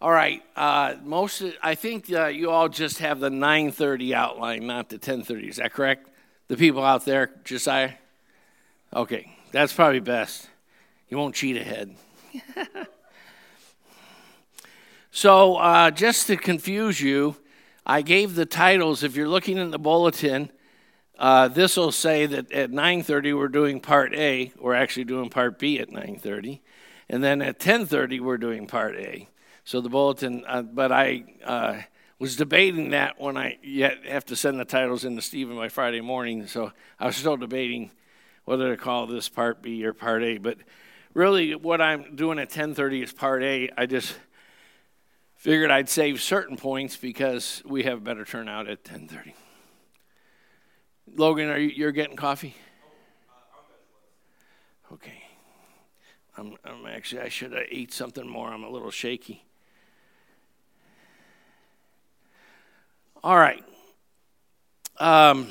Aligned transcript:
All 0.00 0.12
right. 0.12 0.42
Uh, 0.54 0.94
most, 1.02 1.40
of, 1.40 1.54
I 1.60 1.74
think 1.74 2.12
uh, 2.12 2.26
you 2.26 2.50
all 2.50 2.68
just 2.68 3.00
have 3.00 3.18
the 3.18 3.30
9:30 3.30 4.14
outline, 4.14 4.66
not 4.66 4.90
the 4.90 4.98
10:30. 4.98 5.48
Is 5.48 5.56
that 5.56 5.72
correct? 5.72 6.08
The 6.46 6.56
people 6.56 6.84
out 6.84 7.04
there, 7.04 7.32
Josiah. 7.44 7.94
Okay, 8.94 9.36
that's 9.50 9.72
probably 9.72 9.98
best. 9.98 10.48
You 11.08 11.18
won't 11.18 11.34
cheat 11.34 11.56
ahead. 11.56 11.96
so, 15.10 15.56
uh, 15.56 15.90
just 15.90 16.28
to 16.28 16.36
confuse 16.36 17.00
you, 17.00 17.36
I 17.84 18.02
gave 18.02 18.36
the 18.36 18.46
titles. 18.46 19.02
If 19.02 19.16
you're 19.16 19.28
looking 19.28 19.58
in 19.58 19.72
the 19.72 19.80
bulletin, 19.80 20.52
uh, 21.18 21.48
this 21.48 21.76
will 21.76 21.90
say 21.90 22.24
that 22.24 22.52
at 22.52 22.70
9:30 22.70 23.36
we're 23.36 23.48
doing 23.48 23.80
Part 23.80 24.14
A. 24.14 24.52
We're 24.60 24.74
actually 24.74 25.04
doing 25.04 25.28
Part 25.28 25.58
B 25.58 25.80
at 25.80 25.90
9:30, 25.90 26.60
and 27.08 27.24
then 27.24 27.42
at 27.42 27.58
10:30 27.58 28.20
we're 28.20 28.38
doing 28.38 28.68
Part 28.68 28.94
A. 28.94 29.26
So 29.68 29.82
the 29.82 29.90
bulletin, 29.90 30.44
uh, 30.48 30.62
but 30.62 30.90
I 30.90 31.24
uh, 31.44 31.82
was 32.18 32.36
debating 32.36 32.92
that 32.92 33.20
when 33.20 33.36
I 33.36 33.58
yet 33.62 34.06
have 34.06 34.24
to 34.24 34.34
send 34.34 34.58
the 34.58 34.64
titles 34.64 35.04
in 35.04 35.14
to 35.16 35.20
Stephen 35.20 35.56
by 35.56 35.68
Friday 35.68 36.00
morning. 36.00 36.46
So 36.46 36.72
I 36.98 37.04
was 37.04 37.16
still 37.16 37.36
debating 37.36 37.90
whether 38.46 38.74
to 38.74 38.82
call 38.82 39.06
this 39.06 39.28
Part 39.28 39.60
B 39.60 39.84
or 39.84 39.92
Part 39.92 40.22
A. 40.22 40.38
But 40.38 40.56
really, 41.12 41.54
what 41.54 41.82
I'm 41.82 42.16
doing 42.16 42.38
at 42.38 42.48
10:30 42.48 43.02
is 43.02 43.12
Part 43.12 43.42
A. 43.42 43.68
I 43.76 43.84
just 43.84 44.16
figured 45.36 45.70
I'd 45.70 45.90
save 45.90 46.22
certain 46.22 46.56
points 46.56 46.96
because 46.96 47.62
we 47.66 47.82
have 47.82 48.02
better 48.02 48.24
turnout 48.24 48.68
at 48.68 48.84
10:30. 48.84 49.34
Logan, 51.14 51.50
are 51.50 51.58
you 51.58 51.68
you're 51.68 51.92
getting 51.92 52.16
coffee? 52.16 52.56
Okay. 54.90 55.24
I'm, 56.38 56.56
I'm 56.64 56.86
actually 56.86 57.20
I 57.20 57.28
should 57.28 57.52
have 57.52 57.66
ate 57.70 57.92
something 57.92 58.26
more. 58.26 58.48
I'm 58.48 58.64
a 58.64 58.70
little 58.70 58.90
shaky. 58.90 59.44
All 63.24 63.36
right. 63.36 63.64
Um, 65.00 65.48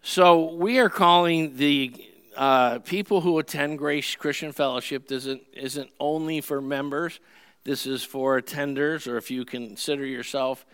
so 0.00 0.54
we 0.54 0.78
are 0.78 0.88
calling 0.88 1.56
the 1.56 1.92
uh, 2.34 2.78
people 2.78 3.20
who 3.20 3.38
attend 3.38 3.76
Grace 3.76 4.16
Christian 4.16 4.52
Fellowship. 4.52 5.06
This 5.06 5.26
isn't, 5.26 5.42
isn't 5.52 5.90
only 6.00 6.40
for 6.40 6.62
members. 6.62 7.20
This 7.64 7.84
is 7.84 8.02
for 8.02 8.40
attenders, 8.40 9.06
or 9.06 9.18
if 9.18 9.30
you 9.30 9.44
consider 9.44 10.06
yourself 10.06 10.64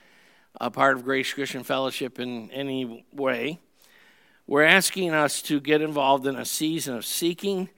a 0.61 0.71
part 0.71 0.97
of 0.97 1.05
Grace 1.05 1.33
Christian 1.33 1.65
Fellowship 1.65 2.21
in 2.21 2.49
any 2.53 3.05
way. 3.13 3.59
We're 4.47 4.63
asking 4.63 5.13
us 5.13 5.43
to 5.43 5.59
get 5.59 5.83
involved 5.83 6.29
in 6.29 6.37
a 6.37 6.45
season 6.45 6.95
of 6.95 7.05
seeking, 7.05 7.71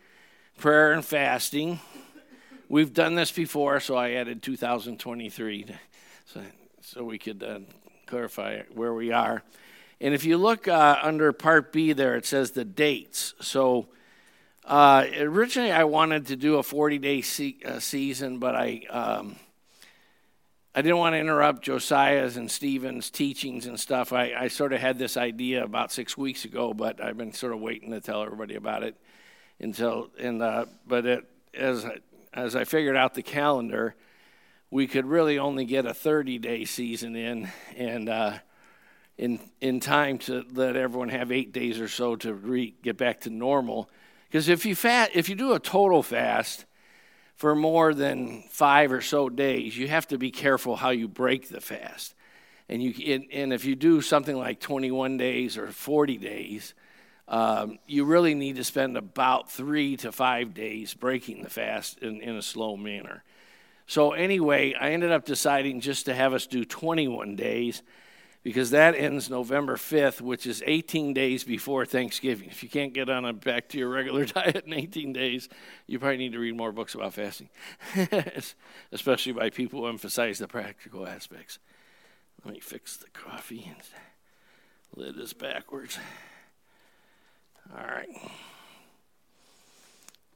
prayer, 0.59 0.93
and 0.93 1.03
fasting. 1.03 1.81
We've 2.69 2.93
done 2.93 3.15
this 3.15 3.33
before, 3.33 3.81
so 3.81 3.97
I 3.97 4.11
added 4.11 4.43
2023. 4.43 5.63
To, 5.63 5.75
so 6.27 6.43
so 6.87 7.03
we 7.03 7.19
could 7.19 7.43
uh, 7.43 7.59
clarify 8.07 8.63
where 8.73 8.95
we 8.95 9.11
are. 9.11 9.43
And 10.01 10.15
if 10.15 10.25
you 10.25 10.37
look 10.37 10.69
uh, 10.69 10.99
under 11.03 11.33
Part 11.33 11.73
B 11.73 11.93
there, 11.93 12.15
it 12.15 12.25
says 12.25 12.53
the 12.53 12.65
dates. 12.65 13.35
So 13.41 13.89
uh, 14.65 15.05
originally 15.19 15.73
I 15.73 15.83
wanted 15.83 16.27
to 16.27 16.37
do 16.37 16.59
a 16.59 16.63
40 16.63 16.99
day 16.99 17.23
se- 17.23 17.57
uh, 17.65 17.81
season, 17.81 18.39
but 18.39 18.55
I. 18.55 18.83
Um, 18.89 19.37
I 20.79 20.83
didn't 20.83 20.99
want 20.99 21.15
to 21.15 21.19
interrupt 21.19 21.63
Josiah's 21.63 22.37
and 22.37 22.51
Stephen's 22.51 23.09
teachings 23.09 23.65
and 23.65 23.81
stuff. 23.81 24.13
I, 24.13 24.35
I, 24.35 24.49
sort 24.49 24.75
of 24.75 24.81
had 24.83 24.99
this 24.99 25.17
idea 25.17 25.65
about 25.65 25.91
six 25.91 26.19
weeks 26.19 26.45
ago, 26.45 26.75
but 26.75 27.03
I've 27.03 27.17
been 27.17 27.33
sort 27.33 27.55
of 27.55 27.61
waiting 27.61 27.93
to 27.93 28.01
tell 28.03 28.23
everybody 28.23 28.57
about 28.57 28.83
it 28.83 28.95
until. 29.59 30.11
And 30.21 30.43
uh, 30.43 30.67
but 30.87 31.07
it, 31.07 31.25
as 31.55 31.87
as 32.35 32.55
I 32.55 32.65
figured 32.65 32.95
out 32.95 33.15
the 33.15 33.23
calendar, 33.23 33.95
we 34.71 34.87
could 34.87 35.07
really 35.07 35.39
only 35.39 35.65
get 35.65 35.87
a 35.87 35.95
30 35.95 36.39
day 36.39 36.65
season 36.65 37.17
in 37.17 37.49
and 37.77 38.09
uh, 38.09 38.39
in, 39.17 39.41
in 39.61 39.81
time 39.81 40.19
to 40.19 40.45
let 40.53 40.77
everyone 40.77 41.09
have 41.09 41.33
eight 41.33 41.53
days 41.53 41.81
or 41.81 41.89
so 41.89 42.17
to 42.17 42.35
re- 42.35 42.75
get 42.83 42.97
back 42.97 43.21
to 43.21 43.31
normal. 43.31 43.89
Because 44.29 44.49
if 44.49 44.67
you 44.67 44.77
if 44.83 45.29
you 45.29 45.35
do 45.35 45.55
a 45.55 45.61
total 45.61 46.03
fast 46.03 46.67
for 47.37 47.55
more 47.55 47.95
than 47.95 48.43
five 48.51 48.93
or 48.93 49.01
so 49.01 49.29
days, 49.29 49.77
you 49.77 49.89
have 49.89 50.09
to 50.09 50.19
be 50.19 50.31
careful 50.31 50.77
how 50.77 50.91
you 50.91 51.09
break 51.09 51.49
the 51.49 51.61
fast. 51.61 52.15
And, 52.69 52.83
you, 52.83 53.15
and, 53.15 53.27
and 53.33 53.53
if 53.53 53.65
you 53.65 53.77
do 53.77 54.01
something 54.01 54.37
like 54.37 54.59
21 54.59 55.19
days 55.19 55.57
or 55.57 55.69
40 55.69 56.19
days, 56.19 56.75
um, 57.29 57.79
you 57.87 58.05
really 58.05 58.35
need 58.35 58.57
to 58.57 58.65
spend 58.65 58.97
about 58.97 59.51
three 59.51 59.97
to 59.99 60.13
five 60.13 60.55
days 60.55 60.95
breaking 60.95 61.43
the 61.43 61.51
fast 61.51 61.99
in, 61.99 62.21
in 62.21 62.37
a 62.37 62.43
slow 62.43 62.77
manner. 62.77 63.23
So, 63.87 64.13
anyway, 64.13 64.75
I 64.75 64.91
ended 64.91 65.13
up 65.13 65.25
deciding 65.25 65.81
just 65.81 66.07
to 66.07 66.15
have 66.15 66.33
us 66.33 66.47
do 66.47 66.65
21 66.65 67.37
days 67.37 67.83
because 68.47 68.71
that 68.71 68.95
ends 68.95 69.29
November 69.29 69.75
5th, 69.75 70.21
which 70.21 70.47
is 70.47 70.63
18 70.65 71.13
days 71.13 71.43
before 71.43 71.85
Thanksgiving. 71.85 72.49
If 72.49 72.63
you 72.63 72.69
can't 72.69 72.93
get 72.93 73.09
on 73.09 73.25
a 73.25 73.33
back 73.33 73.69
to 73.71 73.79
your 73.79 73.89
regular 73.89 74.25
diet 74.25 74.65
in 74.65 74.73
18 74.73 75.13
days, 75.13 75.49
you 75.89 75.99
probably 75.99 76.19
need 76.19 76.33
to 76.33 76.39
read 76.39 76.57
more 76.57 76.71
books 76.71 76.95
about 76.95 77.15
fasting, 77.15 77.49
especially 78.93 79.33
by 79.33 79.51
people 79.51 79.81
who 79.81 79.89
emphasize 79.89 80.39
the 80.39 80.47
practical 80.47 81.09
aspects. 81.09 81.59
Let 82.45 82.55
me 82.55 82.61
fix 82.61 82.97
the 82.97 83.09
coffee. 83.13 83.67
And 83.69 83.83
lid 84.95 85.19
is 85.19 85.33
backwards. 85.33 85.99
All 87.77 87.85
right. 87.85 88.09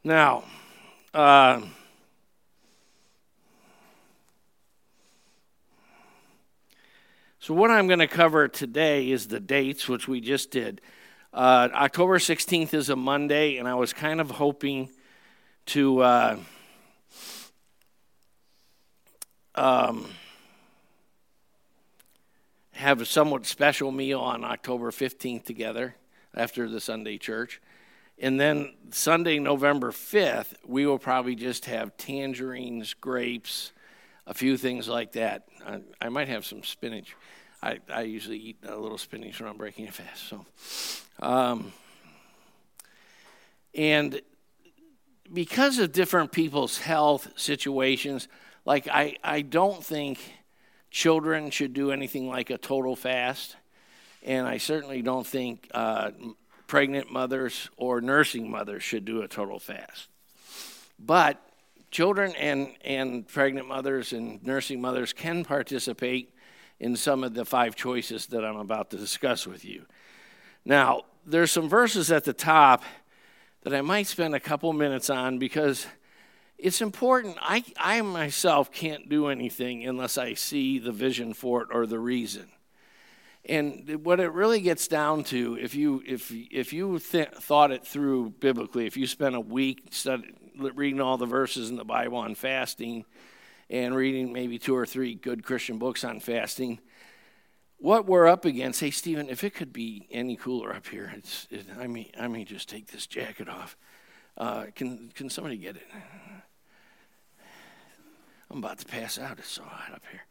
Now, 0.02 0.42
uh, 1.14 1.60
So, 7.42 7.54
what 7.54 7.70
I'm 7.70 7.86
going 7.86 8.00
to 8.00 8.06
cover 8.06 8.48
today 8.48 9.10
is 9.10 9.28
the 9.28 9.40
dates, 9.40 9.88
which 9.88 10.06
we 10.06 10.20
just 10.20 10.50
did. 10.50 10.82
Uh, 11.32 11.70
October 11.72 12.18
16th 12.18 12.74
is 12.74 12.90
a 12.90 12.96
Monday, 12.96 13.56
and 13.56 13.66
I 13.66 13.76
was 13.76 13.94
kind 13.94 14.20
of 14.20 14.30
hoping 14.30 14.90
to 15.66 16.00
uh, 16.00 16.36
um, 19.54 20.06
have 22.72 23.00
a 23.00 23.06
somewhat 23.06 23.46
special 23.46 23.90
meal 23.90 24.20
on 24.20 24.44
October 24.44 24.90
15th 24.90 25.46
together 25.46 25.96
after 26.34 26.68
the 26.68 26.78
Sunday 26.78 27.16
church. 27.16 27.62
And 28.18 28.38
then 28.38 28.74
Sunday, 28.90 29.38
November 29.38 29.92
5th, 29.92 30.56
we 30.66 30.84
will 30.84 30.98
probably 30.98 31.36
just 31.36 31.64
have 31.64 31.96
tangerines, 31.96 32.92
grapes, 32.92 33.72
a 34.30 34.34
few 34.34 34.56
things 34.56 34.88
like 34.88 35.12
that. 35.12 35.42
I, 35.66 35.80
I 36.00 36.08
might 36.08 36.28
have 36.28 36.46
some 36.46 36.62
spinach. 36.62 37.16
I, 37.60 37.80
I 37.92 38.02
usually 38.02 38.38
eat 38.38 38.58
a 38.66 38.76
little 38.76 38.96
spinach 38.96 39.40
when 39.40 39.50
I'm 39.50 39.56
breaking 39.56 39.88
a 39.88 39.92
fast. 39.92 40.28
So, 40.28 40.46
um, 41.20 41.72
and 43.74 44.22
because 45.32 45.80
of 45.80 45.90
different 45.90 46.30
people's 46.30 46.78
health 46.78 47.28
situations, 47.34 48.28
like 48.64 48.86
I, 48.86 49.16
I 49.22 49.42
don't 49.42 49.84
think 49.84 50.20
children 50.92 51.50
should 51.50 51.74
do 51.74 51.90
anything 51.90 52.28
like 52.28 52.50
a 52.50 52.58
total 52.58 52.94
fast, 52.94 53.56
and 54.22 54.46
I 54.46 54.58
certainly 54.58 55.02
don't 55.02 55.26
think 55.26 55.68
uh, 55.74 56.12
pregnant 56.68 57.10
mothers 57.10 57.68
or 57.76 58.00
nursing 58.00 58.48
mothers 58.48 58.84
should 58.84 59.04
do 59.04 59.22
a 59.22 59.28
total 59.28 59.58
fast. 59.58 60.08
But 61.00 61.44
children 61.90 62.34
and, 62.36 62.72
and 62.84 63.26
pregnant 63.26 63.68
mothers 63.68 64.12
and 64.12 64.44
nursing 64.44 64.80
mothers 64.80 65.12
can 65.12 65.44
participate 65.44 66.34
in 66.78 66.96
some 66.96 67.24
of 67.24 67.34
the 67.34 67.44
five 67.44 67.76
choices 67.76 68.26
that 68.26 68.44
I'm 68.44 68.56
about 68.56 68.90
to 68.90 68.96
discuss 68.96 69.46
with 69.46 69.64
you. 69.64 69.84
Now, 70.64 71.02
there's 71.26 71.50
some 71.50 71.68
verses 71.68 72.10
at 72.10 72.24
the 72.24 72.32
top 72.32 72.82
that 73.62 73.74
I 73.74 73.82
might 73.82 74.06
spend 74.06 74.34
a 74.34 74.40
couple 74.40 74.72
minutes 74.72 75.10
on 75.10 75.38
because 75.38 75.86
it's 76.56 76.80
important. 76.80 77.36
I, 77.40 77.64
I 77.76 78.00
myself 78.02 78.70
can't 78.72 79.08
do 79.08 79.26
anything 79.26 79.86
unless 79.86 80.16
I 80.16 80.34
see 80.34 80.78
the 80.78 80.92
vision 80.92 81.34
for 81.34 81.62
it 81.62 81.68
or 81.72 81.86
the 81.86 81.98
reason. 81.98 82.48
And 83.46 84.04
what 84.04 84.20
it 84.20 84.32
really 84.32 84.60
gets 84.60 84.86
down 84.86 85.24
to, 85.24 85.56
if 85.58 85.74
you 85.74 86.02
if 86.06 86.30
if 86.30 86.74
you 86.74 86.98
th- 86.98 87.30
thought 87.30 87.70
it 87.72 87.86
through 87.86 88.34
biblically, 88.38 88.86
if 88.86 88.98
you 88.98 89.06
spent 89.06 89.34
a 89.34 89.40
week 89.40 89.84
study, 89.90 90.34
reading 90.60 91.00
all 91.00 91.16
the 91.16 91.26
verses 91.26 91.70
in 91.70 91.76
the 91.76 91.84
Bible 91.84 92.18
on 92.18 92.34
fasting, 92.34 93.04
and 93.68 93.94
reading 93.94 94.32
maybe 94.32 94.58
two 94.58 94.76
or 94.76 94.86
three 94.86 95.14
good 95.14 95.44
Christian 95.44 95.78
books 95.78 96.04
on 96.04 96.20
fasting, 96.20 96.80
what 97.78 98.06
we're 98.06 98.26
up 98.26 98.44
against. 98.44 98.80
Hey, 98.80 98.90
Stephen, 98.90 99.28
if 99.28 99.44
it 99.44 99.54
could 99.54 99.72
be 99.72 100.06
any 100.10 100.36
cooler 100.36 100.74
up 100.74 100.86
here, 100.88 101.12
it's, 101.16 101.46
it, 101.50 101.66
I 101.78 101.86
may 101.86 102.10
I 102.18 102.28
may 102.28 102.44
just 102.44 102.68
take 102.68 102.88
this 102.88 103.06
jacket 103.06 103.48
off. 103.48 103.76
Uh, 104.36 104.66
can 104.74 105.10
can 105.14 105.30
somebody 105.30 105.56
get 105.56 105.76
it? 105.76 105.86
I'm 108.50 108.58
about 108.58 108.78
to 108.78 108.86
pass 108.86 109.18
out. 109.18 109.38
It's 109.38 109.48
so 109.48 109.62
hot 109.62 109.94
up 109.94 110.02
here. 110.10 110.22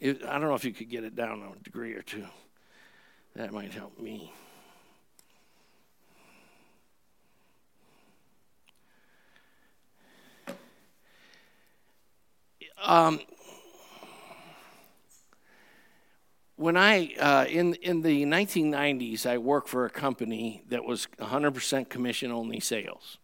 It, 0.00 0.24
I 0.24 0.32
don't 0.38 0.48
know 0.48 0.54
if 0.54 0.64
you 0.64 0.72
could 0.72 0.90
get 0.90 1.04
it 1.04 1.14
down 1.14 1.42
a 1.42 1.62
degree 1.62 1.94
or 1.94 2.02
two. 2.02 2.26
That 3.36 3.52
might 3.52 3.72
help 3.72 3.98
me. 3.98 4.32
Um, 12.82 13.20
when 16.56 16.76
I 16.76 17.14
uh, 17.20 17.46
in 17.48 17.74
in 17.74 18.02
the 18.02 18.24
1990s, 18.24 19.26
I 19.26 19.38
worked 19.38 19.68
for 19.68 19.84
a 19.84 19.90
company 19.90 20.62
that 20.68 20.84
was 20.84 21.06
100% 21.18 21.88
commission 21.88 22.32
only 22.32 22.60
sales, 22.60 23.18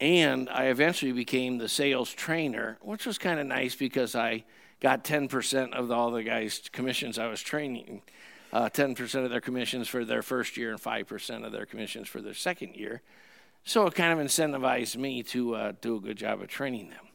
and 0.00 0.48
I 0.48 0.64
eventually 0.64 1.12
became 1.12 1.58
the 1.58 1.68
sales 1.68 2.12
trainer, 2.12 2.78
which 2.80 3.06
was 3.06 3.18
kind 3.18 3.38
of 3.38 3.46
nice 3.46 3.74
because 3.74 4.14
I 4.14 4.44
got 4.80 5.04
10% 5.04 5.72
of 5.74 5.92
all 5.92 6.10
the 6.10 6.24
guys' 6.24 6.68
commissions 6.72 7.16
I 7.16 7.28
was 7.28 7.40
training, 7.40 8.02
uh, 8.52 8.68
10% 8.68 9.24
of 9.24 9.30
their 9.30 9.40
commissions 9.40 9.86
for 9.86 10.04
their 10.04 10.22
first 10.22 10.56
year, 10.56 10.72
and 10.72 10.82
5% 10.82 11.46
of 11.46 11.52
their 11.52 11.66
commissions 11.66 12.08
for 12.08 12.20
their 12.20 12.34
second 12.34 12.74
year. 12.74 13.00
So 13.64 13.86
it 13.86 13.94
kind 13.94 14.18
of 14.18 14.26
incentivized 14.26 14.96
me 14.96 15.22
to 15.24 15.54
uh, 15.54 15.72
do 15.80 15.96
a 15.96 16.00
good 16.00 16.16
job 16.16 16.42
of 16.42 16.48
training 16.48 16.90
them. 16.90 17.11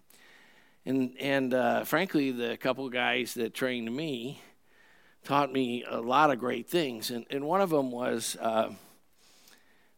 And 0.88 1.12
and 1.19 1.54
uh, 1.54 1.84
frankly, 1.84 2.31
the 2.31 2.56
couple 2.56 2.89
guys 2.89 3.34
that 3.34 3.54
trained 3.54 3.94
me 3.94 4.42
taught 5.25 5.51
me 5.51 5.84
a 5.84 6.00
lot 6.00 6.31
of 6.31 6.39
great 6.39 6.69
things. 6.69 7.12
And, 7.12 7.25
and 7.30 7.45
one 7.45 7.60
of 7.60 7.69
them 7.69 7.92
was 7.92 8.38
uh, 8.39 8.69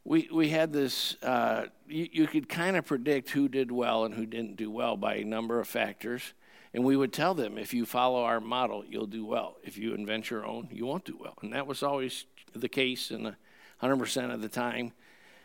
we, 0.03 0.27
we 0.33 0.49
had 0.49 0.73
this, 0.73 1.15
uh, 1.21 1.67
you, 1.87 2.09
you 2.11 2.25
could 2.25 2.49
kind 2.49 2.75
of 2.75 2.87
predict 2.87 3.29
who 3.29 3.47
did 3.47 3.71
well 3.71 4.05
and 4.05 4.15
who 4.15 4.25
didn't 4.25 4.55
do 4.55 4.71
well 4.71 4.97
by 4.97 5.17
a 5.17 5.23
number 5.23 5.59
of 5.59 5.67
factors. 5.67 6.33
And 6.73 6.83
we 6.83 6.97
would 6.97 7.13
tell 7.13 7.35
them 7.35 7.59
if 7.59 7.71
you 7.71 7.85
follow 7.85 8.23
our 8.23 8.39
model, 8.39 8.83
you'll 8.83 9.05
do 9.05 9.23
well. 9.23 9.57
If 9.63 9.77
you 9.77 9.93
invent 9.93 10.31
your 10.31 10.43
own, 10.43 10.69
you 10.71 10.87
won't 10.87 11.05
do 11.05 11.15
well. 11.21 11.35
And 11.43 11.53
that 11.53 11.67
was 11.67 11.83
always 11.83 12.25
the 12.55 12.69
case, 12.69 13.11
and 13.11 13.35
100% 13.83 14.33
of 14.33 14.41
the 14.41 14.49
time, 14.49 14.93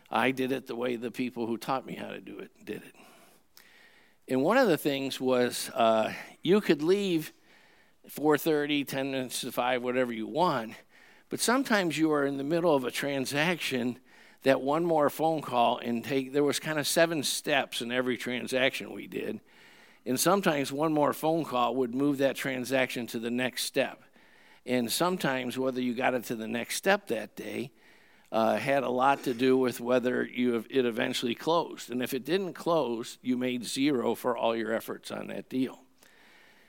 I 0.09 0.31
did 0.31 0.51
it 0.51 0.65
the 0.65 0.75
way 0.75 0.95
the 0.95 1.11
people 1.11 1.45
who 1.45 1.57
taught 1.57 1.85
me 1.85 1.93
how 1.93 2.07
to 2.07 2.19
do 2.19 2.39
it 2.39 2.49
did 2.65 2.77
it. 2.77 2.95
And 4.27 4.41
one 4.41 4.57
of 4.57 4.67
the 4.67 4.77
things 4.77 5.19
was 5.21 5.69
uh, 5.73 6.11
you 6.41 6.61
could 6.61 6.81
leave 6.81 7.33
4.30 8.09 8.87
10 8.87 9.11
minutes 9.11 9.41
to 9.41 9.51
5 9.51 9.81
whatever 9.81 10.13
you 10.13 10.27
want 10.27 10.73
but 11.29 11.39
sometimes 11.39 11.97
you 11.97 12.11
are 12.13 12.23
in 12.23 12.37
the 12.37 12.43
middle 12.43 12.75
of 12.75 12.83
a 12.83 12.91
transaction 12.91 13.97
that 14.43 14.61
one 14.61 14.85
more 14.85 15.09
phone 15.09 15.41
call 15.41 15.79
and 15.79 16.03
take 16.03 16.31
there 16.31 16.43
was 16.43 16.59
kind 16.59 16.77
of 16.77 16.85
seven 16.85 17.23
steps 17.23 17.81
in 17.81 17.91
every 17.91 18.15
transaction 18.15 18.93
we 18.93 19.07
did 19.07 19.41
and 20.05 20.19
sometimes 20.19 20.71
one 20.71 20.93
more 20.93 21.13
phone 21.13 21.43
call 21.43 21.75
would 21.75 21.95
move 21.95 22.19
that 22.19 22.35
transaction 22.35 23.07
to 23.07 23.19
the 23.19 23.31
next 23.31 23.63
step. 23.63 24.03
And 24.65 24.91
sometimes 24.91 25.57
whether 25.57 25.81
you 25.81 25.95
got 25.95 26.13
it 26.13 26.25
to 26.25 26.35
the 26.35 26.47
next 26.47 26.75
step 26.75 27.07
that 27.07 27.35
day 27.35 27.71
uh, 28.31 28.57
had 28.57 28.83
a 28.83 28.89
lot 28.89 29.23
to 29.23 29.33
do 29.33 29.57
with 29.57 29.79
whether 29.79 30.25
you 30.25 30.65
it 30.69 30.85
eventually 30.85 31.35
closed 31.35 31.89
and 31.89 32.01
if 32.01 32.13
it 32.13 32.25
didn't 32.25 32.53
close 32.53 33.17
you 33.21 33.37
made 33.37 33.63
zero 33.63 34.15
for 34.15 34.35
all 34.35 34.55
your 34.55 34.73
efforts 34.73 35.11
on 35.11 35.27
that 35.27 35.49
deal 35.49 35.79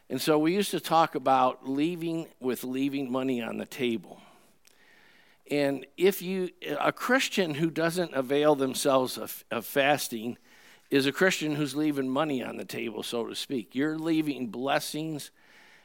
and 0.09 0.21
so 0.21 0.39
we 0.39 0.55
used 0.55 0.71
to 0.71 0.81
talk 0.81 1.15
about 1.15 1.69
leaving 1.69 2.29
with 2.41 2.63
leaving 2.63 3.11
money 3.11 3.43
on 3.43 3.59
the 3.59 3.67
table. 3.67 4.21
And 5.51 5.87
if 5.97 6.23
you, 6.23 6.51
a 6.81 6.93
Christian 6.93 7.55
who 7.55 7.71
doesn't 7.71 8.15
avail 8.15 8.55
themselves 8.55 9.17
of, 9.19 9.45
of, 9.51 9.65
fasting 9.65 10.39
is 10.91 11.07
a 11.07 11.13
Christian 11.13 11.55
who's 11.55 11.77
leaving 11.77 12.09
money 12.09 12.43
on 12.43 12.57
the 12.57 12.65
table, 12.65 13.03
so 13.03 13.27
to 13.27 13.35
speak. 13.35 13.75
You're 13.75 13.99
leaving 13.99 14.49
blessings 14.49 15.31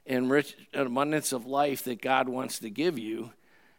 and 0.05 0.31
rich 0.31 0.55
abundance 0.73 1.31
of 1.31 1.45
life 1.45 1.83
that 1.83 2.01
God 2.01 2.27
wants 2.27 2.59
to 2.59 2.69
give 2.69 2.97
you. 2.97 3.31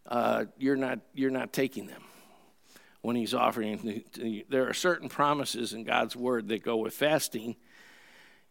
Uh, 0.06 0.46
you're 0.58 0.76
not 0.76 1.00
you're 1.14 1.31
not 1.31 1.52
taking 1.52 1.87
them 1.87 2.02
when 3.00 3.16
He's 3.16 3.34
offering. 3.34 4.04
There 4.49 4.69
are 4.69 4.75
certain 4.75 5.08
promises 5.08 5.72
in 5.72 5.84
God's 5.84 6.16
Word 6.16 6.49
that 6.49 6.62
go 6.62 6.76
with 6.76 6.94
fasting 6.94 7.56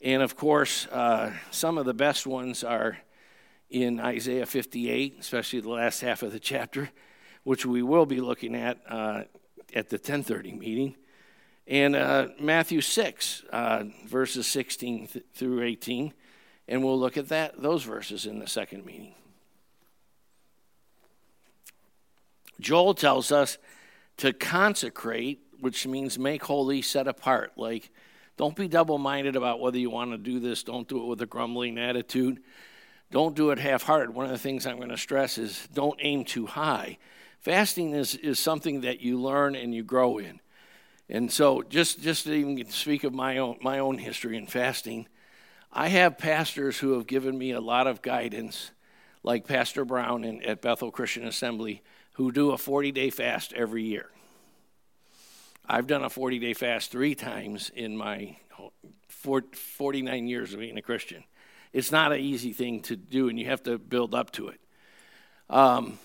and 0.04 0.24
of 0.24 0.36
course, 0.36 0.88
uh, 0.88 1.32
some 1.52 1.78
of 1.78 1.86
the 1.86 1.94
best 1.94 2.26
ones 2.26 2.64
are 2.64 2.98
in 3.70 4.00
Isaiah 4.00 4.46
58, 4.46 5.18
especially 5.20 5.60
the 5.60 5.70
last 5.70 6.02
half 6.02 6.24
of 6.24 6.32
the 6.32 6.40
chapter, 6.40 6.90
which 7.44 7.66
we 7.66 7.84
will 7.84 8.06
be 8.06 8.20
looking 8.20 8.56
at 8.56 8.80
uh, 8.88 9.24
at 9.74 9.90
the 9.90 9.98
1030 9.98 10.54
meeting. 10.54 10.96
And 11.68 11.96
uh, 11.96 12.30
Matthew 12.40 12.82
6, 12.82 13.44
uh, 13.54 13.84
verses 14.08 14.48
16 14.48 15.08
th- 15.08 15.26
through 15.34 15.62
18. 15.62 16.14
And 16.68 16.84
we'll 16.84 17.00
look 17.00 17.16
at 17.16 17.30
that 17.30 17.62
those 17.62 17.84
verses 17.84 18.26
in 18.26 18.40
the 18.40 18.48
second 18.48 18.86
meeting. 18.86 19.14
Joel 22.62 22.94
tells 22.94 23.32
us 23.32 23.58
to 24.18 24.34
consecrate, 24.34 25.42
which 25.60 25.86
means 25.86 26.18
make 26.18 26.44
holy, 26.44 26.82
set 26.82 27.08
apart, 27.08 27.54
like 27.58 27.92
don't 28.38 28.56
be 28.56 28.68
double 28.68 28.98
minded 28.98 29.36
about 29.36 29.60
whether 29.60 29.78
you 29.78 29.92
want 29.92 30.12
to 30.12 30.18
do 30.18 30.40
this. 30.40 30.64
Don't 30.64 30.88
do 30.88 31.04
it 31.04 31.06
with 31.06 31.22
a 31.22 31.28
grumbling 31.28 31.78
attitude. 31.78 32.42
Don't 33.12 33.36
do 33.36 33.52
it 33.52 33.60
half 33.60 33.84
hearted. 33.84 34.16
One 34.16 34.26
of 34.26 34.32
the 34.32 34.38
things 34.40 34.66
I'm 34.66 34.78
going 34.78 34.90
to 34.90 34.98
stress 34.98 35.38
is 35.38 35.68
don't 35.74 36.00
aim 36.02 36.24
too 36.26 36.48
high. 36.48 36.98
Fasting 37.40 37.94
is, 37.94 38.16
is 38.16 38.40
something 38.40 38.82
that 38.82 39.02
you 39.02 39.20
learn 39.20 39.56
and 39.56 39.76
you 39.76 39.84
grow 39.84 40.18
in. 40.18 40.40
And 41.10 41.32
so, 41.32 41.62
just, 41.62 42.02
just 42.02 42.24
to 42.24 42.34
even 42.34 42.68
speak 42.70 43.04
of 43.04 43.14
my 43.14 43.38
own, 43.38 43.58
my 43.62 43.80
own 43.80 43.98
history 43.98 44.38
in 44.38 44.48
fasting, 44.48 45.08
I 45.72 45.90
have 45.90 46.18
pastors 46.18 46.80
who 46.80 46.94
have 46.94 47.06
given 47.06 47.38
me 47.38 47.52
a 47.52 47.62
lot 47.62 47.86
of 47.86 48.02
guidance, 48.02 48.72
like 49.22 49.46
Pastor 49.46 49.86
Brown 49.86 50.24
in, 50.24 50.42
at 50.44 50.62
Bethel 50.62 50.90
Christian 50.90 51.28
Assembly, 51.28 51.84
who 52.14 52.32
do 52.32 52.52
a 52.52 52.58
40 52.58 52.92
day 52.92 53.10
fast 53.10 53.54
every 53.54 53.84
year. 53.84 54.10
I've 55.66 55.88
done 55.88 56.04
a 56.04 56.10
40 56.10 56.40
day 56.40 56.54
fast 56.54 56.92
three 56.92 57.16
times 57.16 57.72
in 57.74 57.96
my 57.96 58.38
49 59.10 60.28
years 60.28 60.54
of 60.54 60.60
being 60.60 60.78
a 60.78 60.82
Christian. 60.82 61.24
It's 61.74 61.92
not 61.92 62.12
an 62.12 62.20
easy 62.20 62.54
thing 62.54 62.82
to 62.84 62.96
do, 62.96 63.30
and 63.30 63.40
you 63.40 63.46
have 63.46 63.64
to 63.64 63.78
build 63.78 64.14
up 64.14 64.32
to 64.32 64.50
it. 64.50 64.60
Um, 65.50 66.00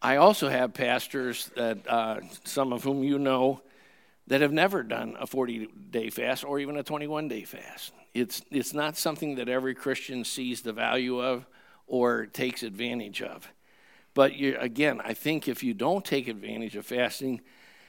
I 0.00 0.16
also 0.16 0.48
have 0.48 0.74
pastors 0.74 1.50
that 1.56 1.78
uh, 1.88 2.20
some 2.44 2.72
of 2.72 2.84
whom 2.84 3.02
you 3.02 3.18
know 3.18 3.62
that 4.26 4.42
have 4.42 4.52
never 4.52 4.82
done 4.82 5.16
a 5.18 5.26
40 5.26 5.68
day 5.90 6.10
fast 6.10 6.44
or 6.44 6.58
even 6.58 6.76
a 6.76 6.82
21 6.82 7.28
day 7.28 7.44
fast. 7.44 7.92
It's, 8.14 8.42
it's 8.50 8.74
not 8.74 8.96
something 8.96 9.36
that 9.36 9.48
every 9.48 9.74
Christian 9.74 10.24
sees 10.24 10.62
the 10.62 10.72
value 10.72 11.20
of 11.20 11.46
or 11.86 12.26
takes 12.26 12.62
advantage 12.62 13.22
of. 13.22 13.48
But 14.18 14.34
you, 14.34 14.56
again, 14.58 15.00
I 15.04 15.14
think 15.14 15.46
if 15.46 15.62
you 15.62 15.74
don't 15.74 16.04
take 16.04 16.26
advantage 16.26 16.74
of 16.74 16.84
fasting, 16.84 17.40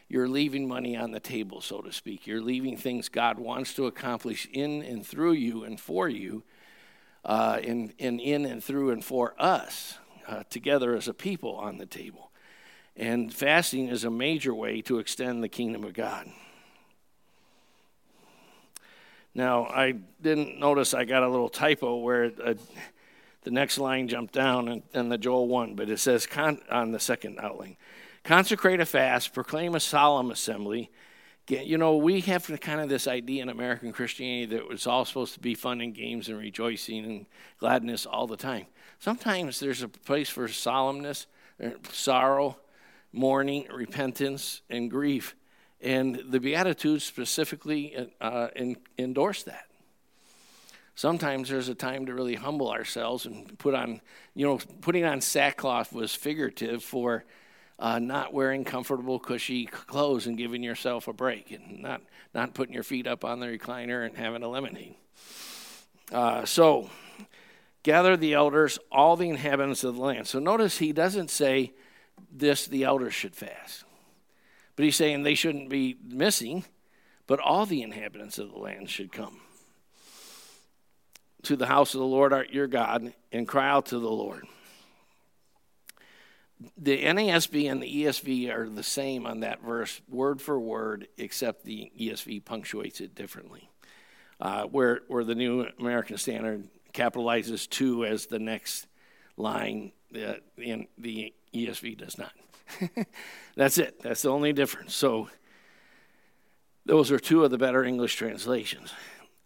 you're 0.08 0.28
leaving 0.28 0.68
money 0.68 0.96
on 0.96 1.10
the 1.10 1.20
table, 1.20 1.60
so 1.60 1.82
to 1.82 1.92
speak. 1.92 2.28
You're 2.28 2.40
leaving 2.40 2.78
things 2.78 3.10
God 3.10 3.40
wants 3.40 3.74
to 3.74 3.88
accomplish 3.88 4.48
in 4.54 4.84
and 4.84 5.04
through 5.04 5.32
you 5.32 5.64
and 5.64 5.80
for 5.80 6.08
you, 6.08 6.44
uh, 7.26 7.60
and, 7.64 7.92
in 7.98 8.46
and 8.46 8.64
through 8.64 8.92
and 8.92 9.04
for 9.04 9.34
us 9.40 9.98
uh, 10.28 10.44
together 10.52 10.96
as 10.96 11.08
a 11.08 11.16
people 11.16 11.56
on 11.56 11.80
the 11.80 11.88
table. 11.88 12.30
And 12.96 13.34
fasting 13.34 13.88
is 13.88 14.04
a 14.04 14.12
major 14.12 14.54
way 14.54 14.84
to 14.84 15.00
extend 15.00 15.44
the 15.44 15.50
kingdom 15.50 15.84
of 15.84 15.94
God. 15.94 16.30
Now, 19.34 19.66
I 19.66 19.94
didn't 20.22 20.60
notice 20.60 20.94
I 20.94 21.06
got 21.06 21.24
a 21.24 21.28
little 21.28 21.50
typo 21.50 21.98
where 21.98 22.32
uh, 22.46 22.54
the 23.44 23.52
next 23.52 23.78
line 23.78 24.08
jumped 24.08 24.34
down 24.34 24.68
and, 24.68 24.84
and 24.94 25.12
the 25.12 25.18
Joel 25.18 25.48
1, 25.48 25.76
but 25.76 25.90
it 25.90 26.00
says 26.00 26.26
con- 26.26 26.62
on 26.70 26.92
the 26.92 27.00
second 27.00 27.40
outline 27.40 27.78
consecrate 28.24 28.80
a 28.80 28.86
fast, 28.86 29.34
proclaim 29.34 29.76
a 29.76 29.80
solemn 29.80 30.32
assembly. 30.32 30.92
You 31.48 31.80
know, 31.80 31.98
we 31.98 32.22
have 32.22 32.46
kind 32.62 32.80
of 32.80 32.90
this 32.90 33.08
idea 33.08 33.42
in 33.42 33.50
American 33.50 33.92
Christianity 33.92 34.56
that 34.56 34.68
it's 34.70 34.86
all 34.86 35.04
supposed 35.04 35.34
to 35.34 35.40
be 35.40 35.56
fun 35.56 35.82
and 35.82 35.96
games 35.96 36.30
and 36.30 36.38
rejoicing 36.38 37.06
and 37.06 37.26
gladness 37.60 38.06
all 38.06 38.28
the 38.28 38.38
time. 38.38 38.68
Sometimes 39.00 39.60
there's 39.60 39.82
a 39.82 39.88
place 39.88 40.30
for 40.30 40.48
solemnness, 40.48 41.26
er, 41.60 41.74
sorrow, 41.92 42.58
mourning, 43.12 43.66
repentance, 43.74 44.62
and 44.70 44.92
grief. 44.92 45.36
And 45.82 46.22
the 46.30 46.40
Beatitudes 46.40 47.04
specifically 47.06 48.12
uh, 48.22 48.50
in, 48.56 48.78
endorse 49.00 49.42
that. 49.44 49.69
Sometimes 51.00 51.48
there's 51.48 51.70
a 51.70 51.76
time 51.76 52.08
to 52.08 52.14
really 52.14 52.36
humble 52.36 52.70
ourselves 52.70 53.26
and 53.26 53.58
put 53.58 53.74
on, 53.74 54.02
you 54.36 54.46
know, 54.46 54.60
putting 54.82 55.06
on 55.06 55.22
sackcloth 55.22 55.94
was 55.94 56.14
figurative 56.14 56.84
for 56.84 57.24
uh, 57.80 58.00
not 58.00 58.34
wearing 58.34 58.66
comfortable, 58.66 59.18
cushy 59.18 59.66
clothes 59.66 60.28
and 60.28 60.38
giving 60.38 60.62
yourself 60.62 61.08
a 61.08 61.14
break 61.14 61.52
and 61.52 61.82
not, 61.82 62.02
not 62.34 62.54
putting 62.54 62.74
your 62.74 62.84
feet 62.84 63.08
up 63.08 63.24
on 63.24 63.40
the 63.40 63.46
recliner 63.46 64.06
and 64.06 64.18
having 64.18 64.44
a 64.44 64.50
lemonade. 64.50 64.96
Uh, 66.12 66.44
so, 66.44 66.90
gather 67.82 68.18
the 68.18 68.34
elders, 68.34 68.78
all 68.92 69.16
the 69.16 69.30
inhabitants 69.30 69.86
of 69.86 69.96
the 69.96 70.02
land. 70.02 70.28
So, 70.28 70.38
notice 70.38 70.80
he 70.80 70.92
doesn't 70.92 71.30
say 71.30 71.72
this, 72.30 72.66
the 72.66 72.84
elders 72.84 73.14
should 73.14 73.38
fast, 73.38 73.86
but 74.76 74.84
he's 74.84 74.98
saying 74.98 75.24
they 75.24 75.34
shouldn't 75.34 75.70
be 75.70 75.96
missing, 76.06 76.66
but 77.26 77.40
all 77.40 77.66
the 77.66 77.84
inhabitants 77.84 78.38
of 78.38 78.52
the 78.52 78.60
land 78.60 78.90
should 78.90 79.14
come 79.14 79.40
to 81.44 81.56
the 81.56 81.68
house 81.68 81.94
of 81.94 82.00
the 82.00 82.06
Lord 82.06 82.34
your 82.52 82.68
God 82.68 83.14
and 83.32 83.48
cry 83.48 83.70
out 83.70 83.88
to 83.88 84.00
the 84.00 84.10
Lord 84.10 84.46
the 86.78 87.04
NASB 87.04 87.72
and 87.72 87.82
the 87.82 88.04
ESV 88.04 88.54
are 88.54 88.68
the 88.68 88.84
same 88.84 89.26
on 89.26 89.40
that 89.42 89.62
verse, 89.64 90.02
word 90.10 90.42
for 90.42 90.60
word, 90.60 91.08
except 91.18 91.64
the 91.64 91.90
ESV 91.98 92.44
punctuates 92.44 93.00
it 93.00 93.16
differently. 93.16 93.70
uh, 94.40 94.64
where, 94.64 95.02
where 95.08 95.24
the 95.24 95.36
New 95.36 95.68
American 95.80 96.18
Standard 96.18 96.68
capitalizes 96.94 97.70
to 97.70 98.06
as 98.06 98.28
the 98.28 98.40
next 98.40 98.88
line, 99.38 99.92
uh, 100.16 100.36
and 100.64 100.88
the 100.98 101.34
ESV 101.54 101.98
does 101.98 102.18
not. 102.18 102.32
That's 103.56 103.78
it. 103.78 104.02
That's 104.02 104.22
the 104.22 104.30
only 104.30 104.54
difference. 104.54 104.96
So 104.96 105.30
those 106.86 107.12
are 107.12 107.20
two 107.20 107.44
of 107.44 107.52
the 107.52 107.58
better 107.58 107.84
English 107.84 108.16
translations. 108.16 108.94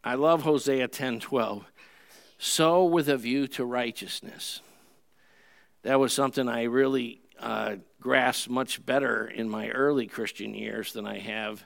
I 0.03 0.15
love 0.15 0.43
Hosea 0.43 0.89
10:12. 0.89 1.63
Sow 2.37 2.85
with 2.85 3.09
a 3.09 3.17
view 3.17 3.47
to 3.49 3.65
righteousness. 3.65 4.61
That 5.83 5.99
was 5.99 6.13
something 6.13 6.47
I 6.47 6.63
really 6.63 7.21
uh, 7.39 7.75
grasped 7.99 8.49
much 8.49 8.85
better 8.85 9.27
in 9.27 9.49
my 9.49 9.69
early 9.69 10.07
Christian 10.07 10.53
years 10.53 10.93
than 10.93 11.05
I 11.05 11.19
have 11.19 11.65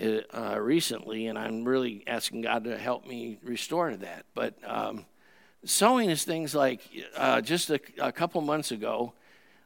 uh, 0.00 0.58
recently, 0.60 1.26
and 1.26 1.38
I'm 1.38 1.64
really 1.64 2.04
asking 2.06 2.42
God 2.42 2.64
to 2.64 2.78
help 2.78 3.06
me 3.06 3.38
restore 3.42 3.94
that. 3.96 4.26
But 4.34 4.54
um, 4.64 5.04
sowing 5.64 6.10
is 6.10 6.24
things 6.24 6.54
like 6.54 6.80
uh, 7.16 7.40
just 7.40 7.70
a, 7.70 7.80
a 7.98 8.12
couple 8.12 8.40
months 8.40 8.70
ago, 8.70 9.12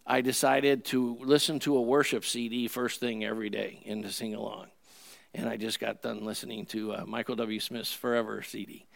I 0.07 0.21
decided 0.21 0.85
to 0.87 1.17
listen 1.21 1.61
to 1.61 1.77
a 1.77 1.83
worship 1.83 2.25
CD 2.25 2.67
first 2.67 2.99
thing 2.99 3.25
every 3.25 3.51
day 3.51 3.81
and 3.87 4.03
to 4.03 4.11
sing 4.11 4.35
along. 4.35 4.67
And 5.35 5.49
I 5.49 5.57
just 5.57 5.81
got 5.81 6.03
done 6.03 6.25
listening 6.25 6.67
to 6.67 6.95
uh, 6.95 7.05
Michael 7.07 7.37
W. 7.37 7.61
Smith's 7.61 7.93
Forever 7.93 8.43
CD, 8.43 8.87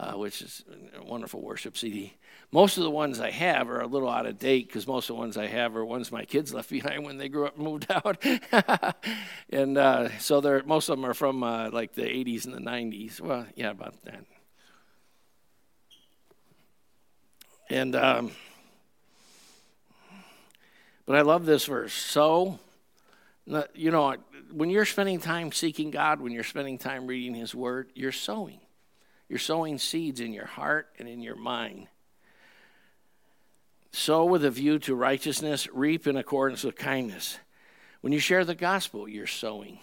uh, 0.00 0.12
which 0.12 0.40
is 0.40 0.64
a 0.98 1.04
wonderful 1.04 1.42
worship 1.42 1.76
CD. 1.76 2.14
Most 2.52 2.78
of 2.78 2.84
the 2.84 2.90
ones 2.90 3.20
I 3.20 3.30
have 3.30 3.68
are 3.68 3.80
a 3.80 3.86
little 3.86 4.08
out 4.08 4.24
of 4.24 4.38
date 4.38 4.66
because 4.66 4.86
most 4.86 5.10
of 5.10 5.16
the 5.16 5.20
ones 5.20 5.36
I 5.36 5.46
have 5.46 5.76
are 5.76 5.84
ones 5.84 6.10
my 6.10 6.24
kids 6.24 6.54
left 6.54 6.70
behind 6.70 7.04
when 7.04 7.18
they 7.18 7.28
grew 7.28 7.46
up 7.46 7.56
and 7.56 7.64
moved 7.64 7.86
out. 7.90 8.24
and 9.50 9.76
uh, 9.76 10.08
so 10.18 10.40
they're, 10.40 10.62
most 10.62 10.88
of 10.88 10.96
them 10.96 11.04
are 11.04 11.12
from 11.12 11.42
uh, 11.42 11.70
like 11.70 11.92
the 11.94 12.02
80s 12.02 12.46
and 12.46 12.54
the 12.54 12.60
90s. 12.60 13.20
Well, 13.20 13.46
yeah, 13.54 13.70
about 13.70 14.02
that. 14.04 14.24
And 17.68 17.94
um, 17.94 18.32
but 21.06 21.16
I 21.16 21.20
love 21.20 21.44
this 21.44 21.66
verse. 21.66 21.92
So, 21.92 22.58
you 23.74 23.90
know, 23.90 24.16
when 24.50 24.70
you're 24.70 24.86
spending 24.86 25.20
time 25.20 25.52
seeking 25.52 25.90
God, 25.90 26.20
when 26.20 26.32
you're 26.32 26.42
spending 26.42 26.78
time 26.78 27.06
reading 27.06 27.34
His 27.34 27.54
Word, 27.54 27.90
you're 27.94 28.12
sowing. 28.12 28.60
You're 29.30 29.38
sowing 29.38 29.78
seeds 29.78 30.18
in 30.18 30.32
your 30.32 30.46
heart 30.46 30.88
and 30.98 31.08
in 31.08 31.22
your 31.22 31.36
mind. 31.36 31.86
Sow 33.92 34.24
with 34.24 34.44
a 34.44 34.50
view 34.50 34.80
to 34.80 34.94
righteousness, 34.96 35.68
reap 35.72 36.08
in 36.08 36.16
accordance 36.16 36.64
with 36.64 36.74
kindness. 36.74 37.38
When 38.00 38.12
you 38.12 38.18
share 38.18 38.44
the 38.44 38.56
gospel, 38.56 39.08
you're 39.08 39.28
sowing. 39.28 39.78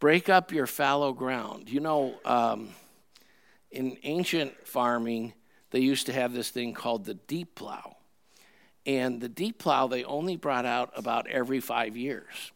Break 0.00 0.28
up 0.28 0.50
your 0.50 0.66
fallow 0.66 1.12
ground. 1.12 1.70
You 1.70 1.78
know, 1.78 2.16
um, 2.24 2.70
in 3.70 3.98
ancient 4.02 4.66
farming, 4.66 5.32
they 5.70 5.78
used 5.78 6.06
to 6.06 6.12
have 6.12 6.32
this 6.32 6.50
thing 6.50 6.74
called 6.74 7.04
the 7.04 7.14
deep 7.14 7.54
plow. 7.54 7.94
And 8.84 9.20
the 9.20 9.28
deep 9.28 9.60
plow 9.60 9.86
they 9.86 10.02
only 10.02 10.36
brought 10.36 10.66
out 10.66 10.90
about 10.96 11.28
every 11.28 11.60
five 11.60 11.96
years. 11.96 12.50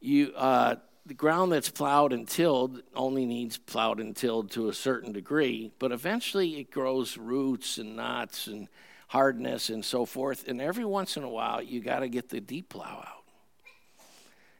You, 0.00 0.32
uh, 0.34 0.76
the 1.04 1.14
ground 1.14 1.52
that's 1.52 1.70
plowed 1.70 2.12
and 2.12 2.28
tilled 2.28 2.82
only 2.94 3.26
needs 3.26 3.56
plowed 3.58 4.00
and 4.00 4.14
tilled 4.14 4.50
to 4.52 4.68
a 4.68 4.72
certain 4.72 5.12
degree, 5.12 5.72
but 5.78 5.92
eventually 5.92 6.60
it 6.60 6.70
grows 6.70 7.16
roots 7.18 7.78
and 7.78 7.96
knots 7.96 8.46
and 8.46 8.68
hardness 9.08 9.68
and 9.68 9.84
so 9.84 10.04
forth. 10.04 10.46
And 10.46 10.60
every 10.60 10.84
once 10.84 11.16
in 11.16 11.24
a 11.24 11.28
while, 11.28 11.60
you 11.60 11.80
got 11.80 12.00
to 12.00 12.08
get 12.08 12.28
the 12.28 12.40
deep 12.40 12.68
plow 12.68 13.04
out. 13.06 13.24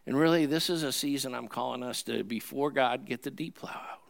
And 0.04 0.18
really, 0.18 0.46
this 0.46 0.68
is 0.68 0.82
a 0.82 0.92
season 0.92 1.32
I'm 1.32 1.46
calling 1.46 1.84
us 1.84 2.02
to, 2.04 2.24
before 2.24 2.72
God, 2.72 3.06
get 3.06 3.22
the 3.22 3.30
deep 3.30 3.54
plow 3.54 3.70
out. 3.70 4.02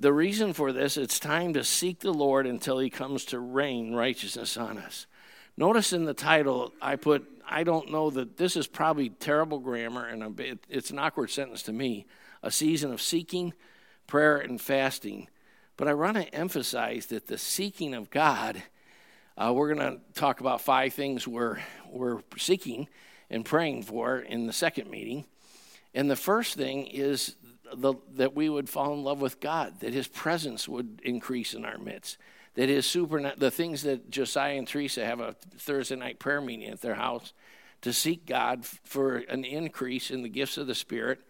the 0.00 0.12
reason 0.12 0.54
for 0.54 0.72
this, 0.72 0.96
it's 0.96 1.20
time 1.20 1.52
to 1.52 1.62
seek 1.62 2.00
the 2.00 2.12
Lord 2.12 2.46
until 2.46 2.78
he 2.78 2.88
comes 2.88 3.26
to 3.26 3.38
rain 3.38 3.94
righteousness 3.94 4.56
on 4.56 4.78
us. 4.78 5.06
Notice 5.60 5.92
in 5.92 6.06
the 6.06 6.14
title, 6.14 6.72
I 6.80 6.96
put, 6.96 7.28
I 7.46 7.64
don't 7.64 7.92
know 7.92 8.08
that 8.08 8.38
this 8.38 8.56
is 8.56 8.66
probably 8.66 9.10
terrible 9.10 9.58
grammar, 9.58 10.06
and 10.06 10.40
it's 10.70 10.88
an 10.88 10.98
awkward 10.98 11.28
sentence 11.28 11.62
to 11.64 11.72
me. 11.74 12.06
A 12.42 12.50
season 12.50 12.94
of 12.94 13.02
seeking, 13.02 13.52
prayer, 14.06 14.38
and 14.38 14.58
fasting. 14.58 15.28
But 15.76 15.86
I 15.86 15.92
want 15.92 16.16
to 16.16 16.34
emphasize 16.34 17.06
that 17.08 17.26
the 17.26 17.36
seeking 17.36 17.92
of 17.92 18.08
God, 18.08 18.62
uh, 19.36 19.52
we're 19.54 19.74
going 19.74 19.98
to 19.98 20.00
talk 20.18 20.40
about 20.40 20.62
five 20.62 20.94
things 20.94 21.28
we're, 21.28 21.58
we're 21.90 22.22
seeking 22.38 22.88
and 23.28 23.44
praying 23.44 23.82
for 23.82 24.18
in 24.18 24.46
the 24.46 24.54
second 24.54 24.90
meeting. 24.90 25.26
And 25.92 26.10
the 26.10 26.16
first 26.16 26.56
thing 26.56 26.86
is 26.86 27.36
the, 27.74 27.96
that 28.14 28.34
we 28.34 28.48
would 28.48 28.70
fall 28.70 28.94
in 28.94 29.04
love 29.04 29.20
with 29.20 29.40
God, 29.40 29.80
that 29.80 29.92
His 29.92 30.08
presence 30.08 30.66
would 30.66 31.02
increase 31.04 31.52
in 31.52 31.66
our 31.66 31.76
midst, 31.76 32.16
that 32.54 32.68
His 32.68 32.86
super 32.86 33.32
the 33.36 33.50
things 33.50 33.82
that 33.82 34.10
Josiah 34.10 34.56
and 34.56 34.66
Teresa 34.66 35.04
have 35.04 35.20
a 35.20 35.32
Thursday 35.56 35.96
night 35.96 36.18
prayer 36.18 36.40
meeting 36.40 36.68
at 36.68 36.80
their 36.80 36.94
house 36.94 37.32
to 37.82 37.92
seek 37.92 38.26
God 38.26 38.64
for 38.66 39.16
an 39.16 39.44
increase 39.44 40.10
in 40.10 40.22
the 40.22 40.28
gifts 40.28 40.58
of 40.58 40.66
the 40.66 40.74
Spirit 40.74 41.20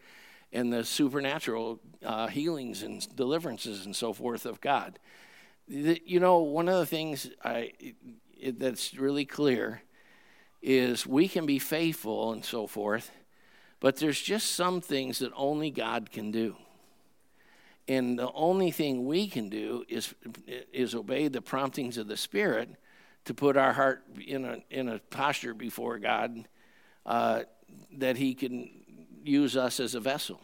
and 0.52 0.72
the 0.72 0.84
supernatural 0.84 1.80
uh, 2.04 2.26
healings 2.26 2.82
and 2.82 3.14
deliverances 3.14 3.86
and 3.86 3.94
so 3.94 4.12
forth 4.12 4.46
of 4.46 4.60
God. 4.60 4.98
You 5.68 6.18
know, 6.18 6.38
one 6.38 6.68
of 6.68 6.78
the 6.78 6.86
things 6.86 7.30
I, 7.44 7.72
it, 8.36 8.58
that's 8.58 8.94
really 8.94 9.24
clear 9.24 9.82
is 10.60 11.06
we 11.06 11.28
can 11.28 11.46
be 11.46 11.60
faithful 11.60 12.32
and 12.32 12.44
so 12.44 12.66
forth 12.66 13.12
but 13.80 13.96
there's 13.96 14.20
just 14.20 14.52
some 14.52 14.82
things 14.82 15.18
that 15.18 15.32
only 15.34 15.70
God 15.70 16.12
can 16.12 16.30
do. 16.30 16.56
And 17.90 18.16
the 18.16 18.30
only 18.34 18.70
thing 18.70 19.04
we 19.04 19.26
can 19.26 19.48
do 19.48 19.84
is, 19.88 20.14
is 20.72 20.94
obey 20.94 21.26
the 21.26 21.42
promptings 21.42 21.98
of 21.98 22.06
the 22.06 22.16
Spirit 22.16 22.68
to 23.24 23.34
put 23.34 23.56
our 23.56 23.72
heart 23.72 24.04
in 24.24 24.44
a, 24.44 24.58
in 24.70 24.88
a 24.88 25.00
posture 25.10 25.54
before 25.54 25.98
God 25.98 26.46
uh, 27.04 27.42
that 27.98 28.16
He 28.16 28.34
can 28.34 28.70
use 29.24 29.56
us 29.56 29.80
as 29.80 29.96
a 29.96 30.00
vessel. 30.00 30.40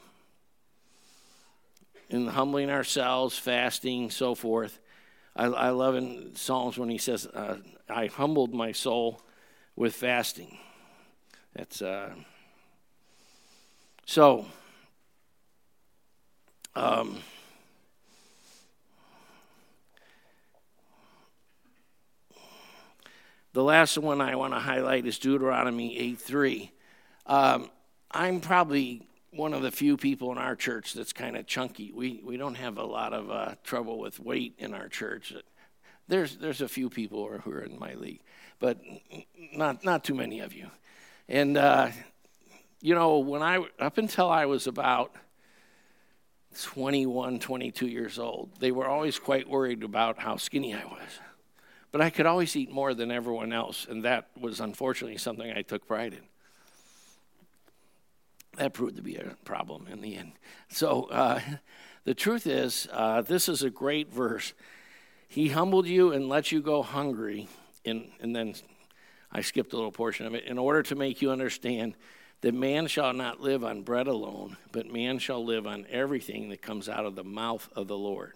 In 2.11 2.27
humbling 2.27 2.69
ourselves, 2.69 3.39
fasting, 3.39 4.11
so 4.11 4.35
forth. 4.35 4.81
I, 5.37 5.45
I 5.45 5.71
love 5.71 5.95
in 5.95 6.35
Psalms 6.35 6.77
when 6.77 6.89
he 6.89 6.99
says, 6.99 7.27
uh, 7.27 7.59
I 7.89 8.07
humbled 8.07 8.55
my 8.55 8.73
soul 8.73 9.23
with 9.77 9.95
fasting. 9.95 10.59
That's. 11.55 11.81
Uh, 11.81 12.11
so, 14.05 14.47
um, 16.75 17.21
the 23.57 23.65
last 23.65 23.97
one 23.97 24.21
I 24.21 24.37
want 24.37 24.53
to 24.53 24.59
highlight 24.59 25.07
is 25.07 25.19
Deuteronomy 25.19 25.99
8 25.99 26.19
3. 26.19 26.73
Um, 27.25 27.71
I'm 28.11 28.43
probably 28.43 29.09
one 29.31 29.55
of 29.55 29.63
the 29.63 29.71
few 29.71 29.97
people 29.97 30.31
in 30.31 30.37
our 30.37 30.55
church 30.55 30.93
that's 30.93 31.15
kind 31.15 31.39
of 31.39 31.47
chunky. 31.47 31.91
We, 31.91 32.21
we 32.23 32.37
don't 32.37 32.57
have 32.57 32.77
a 32.77 32.85
lot 32.85 33.15
of 33.15 33.31
uh, 33.31 33.55
trouble 33.65 33.99
with 33.99 34.21
weight 34.21 34.57
in 34.59 34.75
our 34.75 34.89
church. 34.89 35.33
There's, 36.07 36.37
there's 36.37 36.61
a 36.61 36.69
few 36.69 36.91
people 36.91 37.31
who 37.31 37.51
are 37.51 37.63
in 37.63 37.79
my 37.79 37.95
league, 37.95 38.21
but 38.59 38.79
not, 39.55 39.83
not 39.83 40.05
too 40.05 40.15
many 40.15 40.41
of 40.41 40.53
you. 40.53 40.67
And 41.27 41.57
uh, 41.57 41.93
you 42.83 42.95
know, 42.95 43.21
when 43.21 43.41
I, 43.41 43.65
up 43.79 43.97
until 43.97 44.29
I 44.29 44.45
was 44.45 44.67
about 44.67 45.15
21, 46.61 47.39
22 47.39 47.87
years 47.87 48.19
old, 48.19 48.51
they 48.61 48.71
were 48.71 48.87
always 48.87 49.19
quite 49.19 49.49
worried 49.49 49.83
about 49.83 50.19
how 50.19 50.37
skinny 50.37 50.75
I 50.75 50.85
was. 50.85 51.21
But 51.93 52.01
I 52.01 52.11
could 52.11 52.27
always 52.27 52.55
eat 52.57 52.71
more 52.71 52.95
than 52.95 53.11
everyone 53.11 53.53
else, 53.53 53.87
and 53.89 54.05
that 54.05 54.29
was 54.39 54.61
unfortunately 54.61 55.19
something 55.19 55.51
I 55.51 55.63
took 55.63 55.87
pride 55.87 56.13
in. 56.13 56.23
That 58.59 58.73
proved 58.73 58.97
to 58.97 59.03
be 59.03 59.17
a 59.17 59.37
problem 59.45 59.87
in 59.91 60.01
the 60.01 60.17
end. 60.17 60.33
So 60.69 61.05
uh, 61.05 61.41
the 62.05 62.15
truth 62.15 62.47
is, 62.47 62.89
uh, 62.93 63.23
this 63.23 63.49
is 63.49 63.63
a 63.63 63.71
great 63.71 64.13
verse. 64.13 64.53
He 65.29 65.49
humbled 65.49 65.87
you 65.87 66.13
and 66.13 66.29
let 66.29 66.53
you 66.53 66.61
go 66.61 66.83
hungry, 66.83 67.49
and, 67.85 68.09
and 68.21 68.35
then 68.35 68.55
I 69.31 69.43
skipped 69.43 69.73
a 69.73 69.77
little 69.77 69.93
portion 69.93 70.27
of 70.27 70.35
it, 70.35 70.45
in 70.45 70.59
order 70.59 70.83
to 70.85 70.95
make 70.95 71.21
you 71.21 71.31
understand 71.31 71.95
that 72.41 72.55
man 72.55 72.87
shall 72.87 73.13
not 73.13 73.41
live 73.41 73.65
on 73.65 73.83
bread 73.83 74.07
alone, 74.07 74.57
but 74.73 74.93
man 74.93 75.19
shall 75.19 75.45
live 75.45 75.67
on 75.67 75.87
everything 75.91 76.51
that 76.51 76.63
comes 76.63 76.89
out 76.89 77.07
of 77.07 77.15
the 77.15 77.25
mouth 77.25 77.69
of 77.75 77.89
the 77.89 77.97
Lord. 77.97 78.33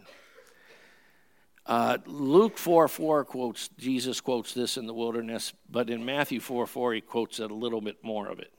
Uh, 1.66 1.98
Luke 2.06 2.58
4 2.58 2.88
4 2.88 3.24
quotes, 3.24 3.68
Jesus 3.78 4.20
quotes 4.20 4.54
this 4.54 4.76
in 4.76 4.86
the 4.86 4.94
wilderness, 4.94 5.52
but 5.70 5.90
in 5.90 6.04
Matthew 6.04 6.40
4 6.40 6.66
4, 6.66 6.94
he 6.94 7.00
quotes 7.00 7.38
a 7.38 7.46
little 7.46 7.80
bit 7.80 8.02
more 8.02 8.28
of 8.28 8.40
it. 8.40 8.52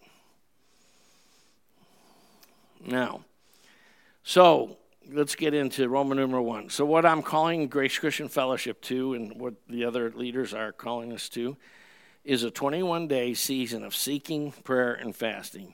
Now, 2.85 3.21
so 4.23 4.77
let's 5.11 5.35
get 5.35 5.53
into 5.53 5.87
Roman 5.89 6.17
numeral 6.17 6.45
1. 6.45 6.69
So, 6.69 6.85
what 6.85 7.05
I'm 7.05 7.21
calling 7.21 7.67
Grace 7.67 7.97
Christian 7.97 8.27
Fellowship 8.27 8.81
to, 8.83 9.13
and 9.13 9.39
what 9.39 9.55
the 9.67 9.85
other 9.85 10.11
leaders 10.11 10.53
are 10.53 10.71
calling 10.71 11.11
us 11.11 11.29
to, 11.29 11.57
is 12.23 12.43
a 12.43 12.51
21 12.51 13.07
day 13.07 13.33
season 13.33 13.83
of 13.83 13.95
seeking, 13.95 14.51
prayer, 14.51 14.93
and 14.93 15.15
fasting. 15.15 15.73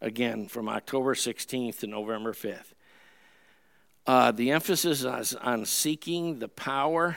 Again, 0.00 0.46
from 0.46 0.68
October 0.68 1.14
16th 1.14 1.80
to 1.80 1.86
November 1.86 2.32
5th. 2.32 2.72
Uh, 4.06 4.32
the 4.32 4.50
emphasis 4.50 5.04
is 5.04 5.34
on 5.34 5.64
seeking 5.64 6.38
the 6.38 6.48
power, 6.48 7.16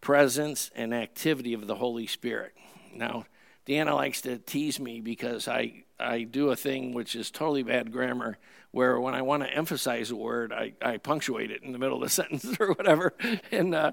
presence, 0.00 0.70
and 0.74 0.94
activity 0.94 1.54
of 1.54 1.66
the 1.66 1.74
Holy 1.74 2.06
Spirit. 2.06 2.52
Now, 2.94 3.24
Deanna 3.66 3.94
likes 3.94 4.20
to 4.22 4.38
tease 4.38 4.78
me 4.78 5.00
because 5.00 5.48
I, 5.48 5.84
I 5.98 6.22
do 6.22 6.50
a 6.50 6.56
thing 6.56 6.92
which 6.92 7.14
is 7.14 7.30
totally 7.30 7.62
bad 7.62 7.92
grammar, 7.92 8.38
where 8.72 9.00
when 9.00 9.14
I 9.14 9.22
want 9.22 9.42
to 9.42 9.48
emphasize 9.48 10.10
a 10.10 10.16
word, 10.16 10.52
I, 10.52 10.74
I 10.82 10.98
punctuate 10.98 11.50
it 11.50 11.62
in 11.62 11.72
the 11.72 11.78
middle 11.78 11.96
of 11.96 12.02
the 12.02 12.08
sentence 12.10 12.56
or 12.60 12.72
whatever. 12.72 13.14
And, 13.50 13.74
uh, 13.74 13.92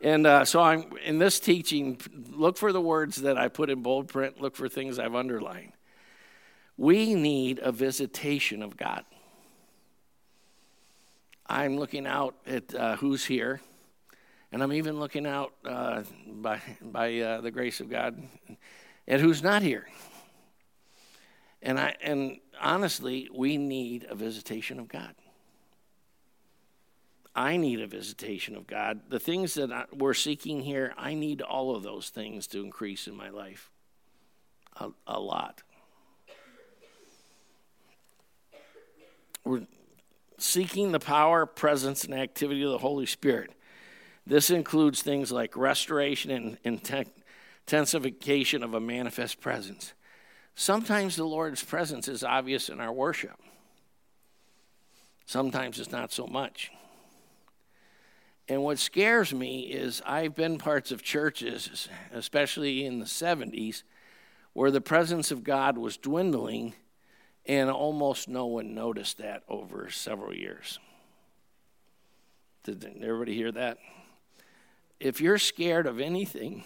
and 0.00 0.26
uh, 0.26 0.44
so 0.44 0.60
I'm 0.60 0.92
in 1.04 1.18
this 1.18 1.40
teaching, 1.40 2.00
look 2.30 2.56
for 2.56 2.72
the 2.72 2.80
words 2.80 3.16
that 3.16 3.38
I 3.38 3.48
put 3.48 3.70
in 3.70 3.82
bold 3.82 4.08
print, 4.08 4.40
look 4.40 4.56
for 4.56 4.68
things 4.68 4.98
I've 4.98 5.14
underlined. 5.14 5.72
We 6.76 7.14
need 7.14 7.60
a 7.62 7.70
visitation 7.70 8.62
of 8.62 8.76
God. 8.76 9.04
I'm 11.46 11.76
looking 11.76 12.06
out 12.06 12.34
at 12.46 12.74
uh, 12.74 12.96
who's 12.96 13.24
here, 13.24 13.60
and 14.50 14.62
I'm 14.62 14.72
even 14.72 14.98
looking 14.98 15.26
out 15.26 15.52
uh, 15.64 16.02
by, 16.26 16.60
by 16.80 17.18
uh, 17.18 17.40
the 17.40 17.50
grace 17.50 17.80
of 17.80 17.90
God 17.90 18.22
at 19.08 19.20
who's 19.20 19.42
not 19.42 19.62
here. 19.62 19.86
And, 21.60 21.78
I, 21.78 21.94
and 22.02 22.38
honestly, 22.60 23.28
we 23.32 23.56
need 23.56 24.06
a 24.08 24.14
visitation 24.14 24.80
of 24.80 24.88
God. 24.88 25.14
I 27.34 27.56
need 27.56 27.80
a 27.80 27.86
visitation 27.86 28.56
of 28.56 28.66
God. 28.66 29.00
The 29.08 29.20
things 29.20 29.54
that 29.54 29.72
I, 29.72 29.84
we're 29.92 30.14
seeking 30.14 30.60
here, 30.60 30.92
I 30.98 31.14
need 31.14 31.40
all 31.40 31.74
of 31.74 31.82
those 31.82 32.10
things 32.10 32.46
to 32.48 32.62
increase 32.62 33.06
in 33.06 33.16
my 33.16 33.30
life 33.30 33.70
a, 34.78 34.90
a 35.06 35.18
lot. 35.18 35.62
We're 39.44 39.62
seeking 40.42 40.92
the 40.92 41.00
power, 41.00 41.46
presence, 41.46 42.04
and 42.04 42.14
activity 42.14 42.62
of 42.62 42.70
the 42.70 42.78
Holy 42.78 43.06
Spirit. 43.06 43.52
This 44.26 44.50
includes 44.50 45.02
things 45.02 45.30
like 45.30 45.56
restoration 45.56 46.58
and 46.64 46.88
intensification 47.66 48.62
of 48.62 48.74
a 48.74 48.80
manifest 48.80 49.40
presence. 49.40 49.92
Sometimes 50.54 51.16
the 51.16 51.24
Lord's 51.24 51.62
presence 51.62 52.08
is 52.08 52.22
obvious 52.22 52.68
in 52.68 52.80
our 52.80 52.92
worship, 52.92 53.40
sometimes 55.26 55.78
it's 55.78 55.92
not 55.92 56.12
so 56.12 56.26
much. 56.26 56.70
And 58.48 58.62
what 58.64 58.78
scares 58.78 59.32
me 59.32 59.62
is 59.62 60.02
I've 60.04 60.34
been 60.34 60.58
parts 60.58 60.90
of 60.90 61.02
churches, 61.02 61.88
especially 62.12 62.84
in 62.84 62.98
the 62.98 63.06
70s, 63.06 63.84
where 64.52 64.70
the 64.70 64.80
presence 64.80 65.30
of 65.30 65.44
God 65.44 65.78
was 65.78 65.96
dwindling, 65.96 66.74
and 67.46 67.70
almost 67.70 68.28
no 68.28 68.46
one 68.46 68.74
noticed 68.74 69.18
that 69.18 69.42
over 69.48 69.90
several 69.90 70.34
years. 70.34 70.78
Did 72.64 72.84
everybody 73.02 73.34
hear 73.34 73.52
that? 73.52 73.78
If 75.00 75.20
you're 75.20 75.38
scared 75.38 75.86
of 75.86 75.98
anything, 75.98 76.64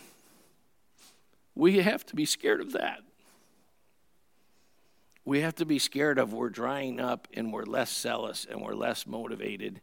we 1.54 1.80
have 1.80 2.04
to 2.06 2.16
be 2.16 2.26
scared 2.26 2.61
of 2.61 2.73
that. 2.73 3.00
We 5.25 5.40
have 5.40 5.54
to 5.56 5.64
be 5.64 5.78
scared 5.78 6.18
of 6.18 6.33
we're 6.33 6.50
drying 6.50 7.00
up 7.00 7.26
and 7.35 7.52
we're 7.52 7.64
less 7.64 7.90
zealous 7.90 8.47
and 8.49 8.61
we're 8.61 8.75
less 8.75 9.06
motivated 9.06 9.80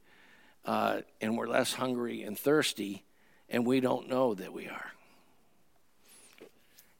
uh, 0.65 1.01
and 1.19 1.37
we're 1.37 1.47
less 1.47 1.73
hungry 1.73 2.23
and 2.23 2.37
thirsty, 2.37 3.03
and 3.49 3.65
we 3.65 3.79
don't 3.79 4.07
know 4.07 4.33
that 4.33 4.53
we 4.53 4.67
are. 4.67 4.91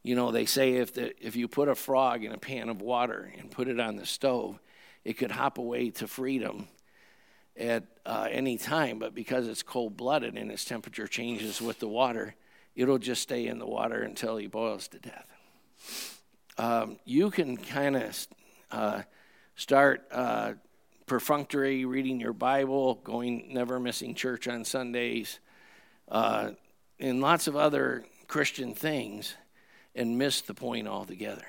You 0.03 0.15
know, 0.15 0.31
they 0.31 0.45
say 0.45 0.73
if, 0.73 0.93
the, 0.93 1.13
if 1.25 1.35
you 1.35 1.47
put 1.47 1.69
a 1.69 1.75
frog 1.75 2.23
in 2.23 2.33
a 2.33 2.37
pan 2.37 2.69
of 2.69 2.81
water 2.81 3.33
and 3.39 3.49
put 3.49 3.69
it 3.69 3.79
on 3.79 3.95
the 3.95 4.05
stove, 4.05 4.59
it 5.05 5.13
could 5.13 5.31
hop 5.31 5.57
away 5.57 5.89
to 5.91 6.07
freedom 6.07 6.67
at 7.57 7.83
uh, 8.05 8.27
any 8.29 8.57
time, 8.57 8.99
but 8.99 9.13
because 9.15 9.47
it's 9.47 9.63
cold 9.63 9.95
blooded 9.95 10.37
and 10.37 10.51
its 10.51 10.65
temperature 10.65 11.07
changes 11.07 11.61
with 11.61 11.79
the 11.79 11.87
water, 11.87 12.35
it'll 12.75 12.97
just 12.97 13.21
stay 13.21 13.47
in 13.47 13.59
the 13.59 13.65
water 13.65 14.01
until 14.01 14.37
he 14.37 14.47
boils 14.47 14.87
to 14.89 14.99
death. 14.99 15.27
Um, 16.57 16.97
you 17.05 17.29
can 17.29 17.57
kind 17.57 17.95
of 17.95 18.27
uh, 18.71 19.01
start 19.55 20.05
uh, 20.11 20.53
perfunctory 21.05 21.85
reading 21.85 22.19
your 22.19 22.33
Bible, 22.33 22.95
going 23.03 23.53
never 23.53 23.79
missing 23.79 24.15
church 24.15 24.47
on 24.47 24.65
Sundays, 24.65 25.39
uh, 26.09 26.51
and 26.99 27.21
lots 27.21 27.47
of 27.47 27.55
other 27.55 28.03
Christian 28.27 28.73
things, 28.73 29.35
and 29.95 30.17
miss 30.17 30.41
the 30.41 30.53
point 30.53 30.87
altogether. 30.87 31.45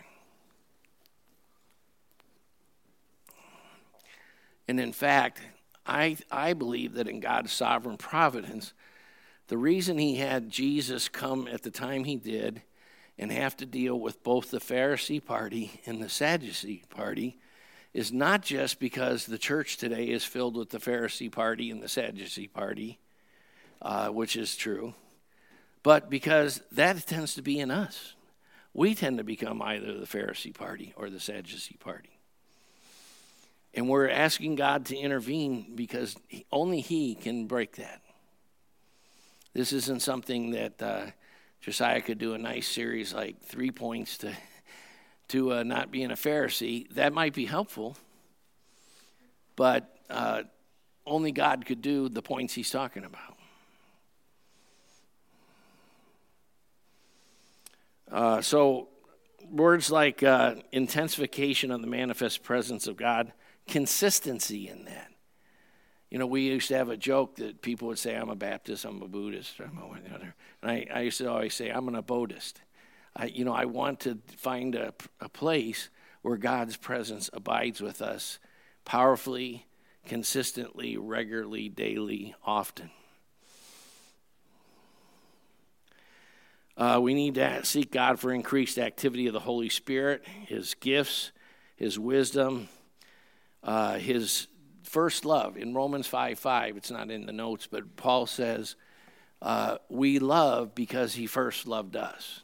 And 4.69 4.81
in 4.81 4.93
fact, 4.93 5.41
I, 5.87 6.17
I 6.31 6.55
believe 6.55 6.95
that 6.95 7.09
in 7.09 7.21
God's 7.21 7.53
sovereign 7.53 7.97
providence, 7.97 8.73
the 9.49 9.59
reason 9.59 9.99
he 9.99 10.17
had 10.17 10.51
Jesus 10.51 11.09
come 11.09 11.47
at 11.49 11.63
the 11.63 11.71
time 11.71 12.05
he 12.05 12.17
did 12.17 12.63
and 13.19 13.31
have 13.31 13.57
to 13.59 13.67
deal 13.67 14.01
with 14.01 14.23
both 14.23 14.51
the 14.51 14.59
Pharisee 14.59 15.25
party 15.25 15.81
and 15.87 16.03
the 16.03 16.09
Sadducee 16.09 16.83
party 16.89 17.39
is 17.93 18.13
not 18.13 18.43
just 18.43 18.81
because 18.81 19.27
the 19.27 19.39
church 19.39 19.77
today 19.77 20.07
is 20.07 20.25
filled 20.25 20.57
with 20.57 20.71
the 20.71 20.79
Pharisee 20.79 21.31
party 21.31 21.71
and 21.71 21.83
the 21.83 21.89
Sadducee 21.89 22.49
party, 22.49 22.99
uh, 23.83 24.09
which 24.09 24.35
is 24.35 24.57
true, 24.57 24.95
but 25.83 26.11
because 26.11 26.61
that 26.73 27.07
tends 27.07 27.35
to 27.35 27.43
be 27.43 27.61
in 27.61 27.71
us. 27.71 28.15
We 28.75 28.97
tend 28.97 29.19
to 29.19 29.25
become 29.25 29.63
either 29.63 29.97
the 29.97 30.07
Pharisee 30.07 30.53
party 30.53 30.93
or 30.97 31.09
the 31.09 31.21
Sadducee 31.21 31.77
party. 31.79 32.19
And 33.73 33.89
we're 33.89 34.09
asking 34.09 34.57
God 34.57 34.87
to 34.87 34.97
intervene 34.97 35.75
because 35.75 36.17
only 36.53 36.81
He 36.81 37.15
can 37.15 37.47
break 37.47 37.77
that. 37.77 38.03
This 39.53 39.73
isn't 39.73 40.03
something 40.03 40.51
that 40.51 40.83
uh, 40.83 41.07
Josiah 41.61 42.01
could 42.01 42.19
do 42.19 42.35
a 42.35 42.39
nice 42.39 42.69
series 42.69 43.15
like 43.15 43.41
three 43.41 43.71
points 43.71 44.19
to 44.19 44.33
to 45.29 45.55
uh, 45.55 45.63
not 45.63 45.91
being 45.91 46.11
a 46.11 46.15
Pharisee. 46.15 46.89
That 46.91 47.13
might 47.13 47.33
be 47.33 47.47
helpful, 47.47 47.97
but 49.57 49.97
uh, 50.11 50.43
only 51.07 51.33
God 51.33 51.65
could 51.65 51.81
do 51.81 52.09
the 52.09 52.23
points 52.23 52.55
he's 52.55 52.71
talking 52.71 53.05
about. 53.05 53.34
Uh, 58.14 58.40
so, 58.40 58.87
words 59.50 59.90
like 59.90 60.22
uh, 60.22 60.55
intensification 60.70 61.72
of 61.72 61.81
the 61.81 61.88
manifest 61.88 62.44
presence 62.44 62.87
of 62.87 62.96
God, 62.96 63.33
consistency 63.66 64.68
in 64.68 64.85
that. 64.85 65.11
You 66.11 66.20
know, 66.20 66.27
we 66.27 66.42
used 66.42 66.68
to 66.68 66.77
have 66.77 66.90
a 66.90 66.96
joke 66.96 67.35
that 67.37 67.61
people 67.61 67.88
would 67.88 67.98
say, 67.98 68.14
I'm 68.14 68.29
a 68.29 68.37
Baptist, 68.37 68.85
I'm 68.85 69.03
a 69.03 69.09
Buddhist, 69.09 69.59
I'm 69.59 69.77
a 69.79 69.88
whatever. 69.88 70.33
And 70.62 70.70
I, 70.70 70.87
I 70.94 71.00
used 71.00 71.18
to 71.18 71.29
always 71.29 71.55
say, 71.55 71.70
I'm 71.70 71.88
an 71.88 71.96
Abodist. 72.00 72.55
I, 73.16 73.24
you 73.24 73.44
know, 73.44 73.53
I 73.53 73.64
want 73.64 73.98
to 74.00 74.20
find 74.37 74.77
a, 74.77 74.94
a 75.20 75.29
place 75.29 75.88
where 76.22 76.37
God's 76.37 76.77
presence 76.77 77.29
abides 77.33 77.81
with 77.81 78.00
us 78.00 78.38
powerfully, 78.85 79.66
consistently, 80.07 80.96
regularly, 80.96 81.68
daily, 81.68 82.37
often. 82.46 82.92
Uh, 86.77 86.99
we 87.01 87.15
need 87.15 87.37
to 87.37 87.65
seek 87.65 87.93
God 87.93 88.19
for 88.19 88.33
increased 88.33 88.79
activity 88.79 89.27
of 89.29 89.33
the 89.33 89.41
Holy 89.41 89.69
Spirit, 89.69 90.25
His 90.47 90.75
gifts, 90.75 91.31
His 91.77 91.99
wisdom, 91.99 92.69
uh, 93.63 93.99
His 93.99 94.49
first 94.83 95.25
love. 95.25 95.57
In 95.57 95.75
Romans 95.75 96.07
5 96.07 96.39
5, 96.39 96.77
it's 96.77 96.91
not 96.91 97.11
in 97.11 97.27
the 97.27 97.33
notes, 97.33 97.69
but 97.69 97.97
Paul 97.97 98.27
says, 98.27 98.75
uh, 99.41 99.79
We 99.89 100.19
love 100.19 100.75
because 100.75 101.15
He 101.15 101.27
first 101.27 101.67
loved 101.67 101.97
us. 101.97 102.43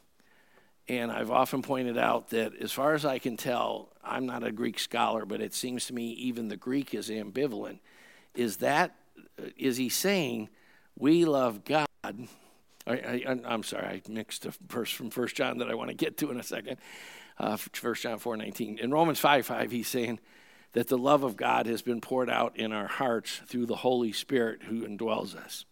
And 0.87 1.11
I've 1.11 1.31
often 1.31 1.61
pointed 1.61 1.97
out 1.97 2.29
that, 2.29 2.55
as 2.55 2.71
far 2.71 2.93
as 2.93 3.05
I 3.05 3.19
can 3.19 3.37
tell, 3.37 3.89
I'm 4.03 4.25
not 4.25 4.43
a 4.43 4.51
Greek 4.51 4.79
scholar, 4.79 5.25
but 5.25 5.41
it 5.41 5.53
seems 5.53 5.85
to 5.87 5.93
me 5.93 6.11
even 6.11 6.47
the 6.47 6.57
Greek 6.57 6.93
is 6.93 7.09
ambivalent. 7.09 7.79
Is 8.33 8.57
that, 8.57 8.95
is 9.57 9.77
he 9.77 9.89
saying, 9.89 10.49
we 10.97 11.25
love 11.25 11.63
God? 11.63 11.87
I, 12.87 13.23
am 13.25 13.63
sorry, 13.63 13.85
I 13.85 14.01
mixed 14.09 14.45
a 14.45 14.53
verse 14.67 14.91
from 14.91 15.09
First 15.09 15.35
John 15.35 15.59
that 15.59 15.69
I 15.69 15.75
want 15.75 15.89
to 15.89 15.95
get 15.95 16.17
to 16.17 16.31
in 16.31 16.39
a 16.39 16.43
second. 16.43 16.77
Uh, 17.37 17.57
1 17.57 17.95
John 17.95 18.19
4.19. 18.19 18.79
In 18.79 18.91
Romans 18.91 19.19
5, 19.19 19.45
5, 19.45 19.71
he's 19.71 19.87
saying 19.87 20.19
that 20.73 20.87
the 20.87 20.97
love 20.97 21.23
of 21.23 21.35
God 21.35 21.65
has 21.65 21.81
been 21.81 22.01
poured 22.01 22.29
out 22.29 22.57
in 22.57 22.71
our 22.71 22.87
hearts 22.87 23.41
through 23.45 23.65
the 23.65 23.77
Holy 23.77 24.11
Spirit 24.11 24.63
who 24.63 24.85
indwells 24.87 25.35
us. 25.35 25.65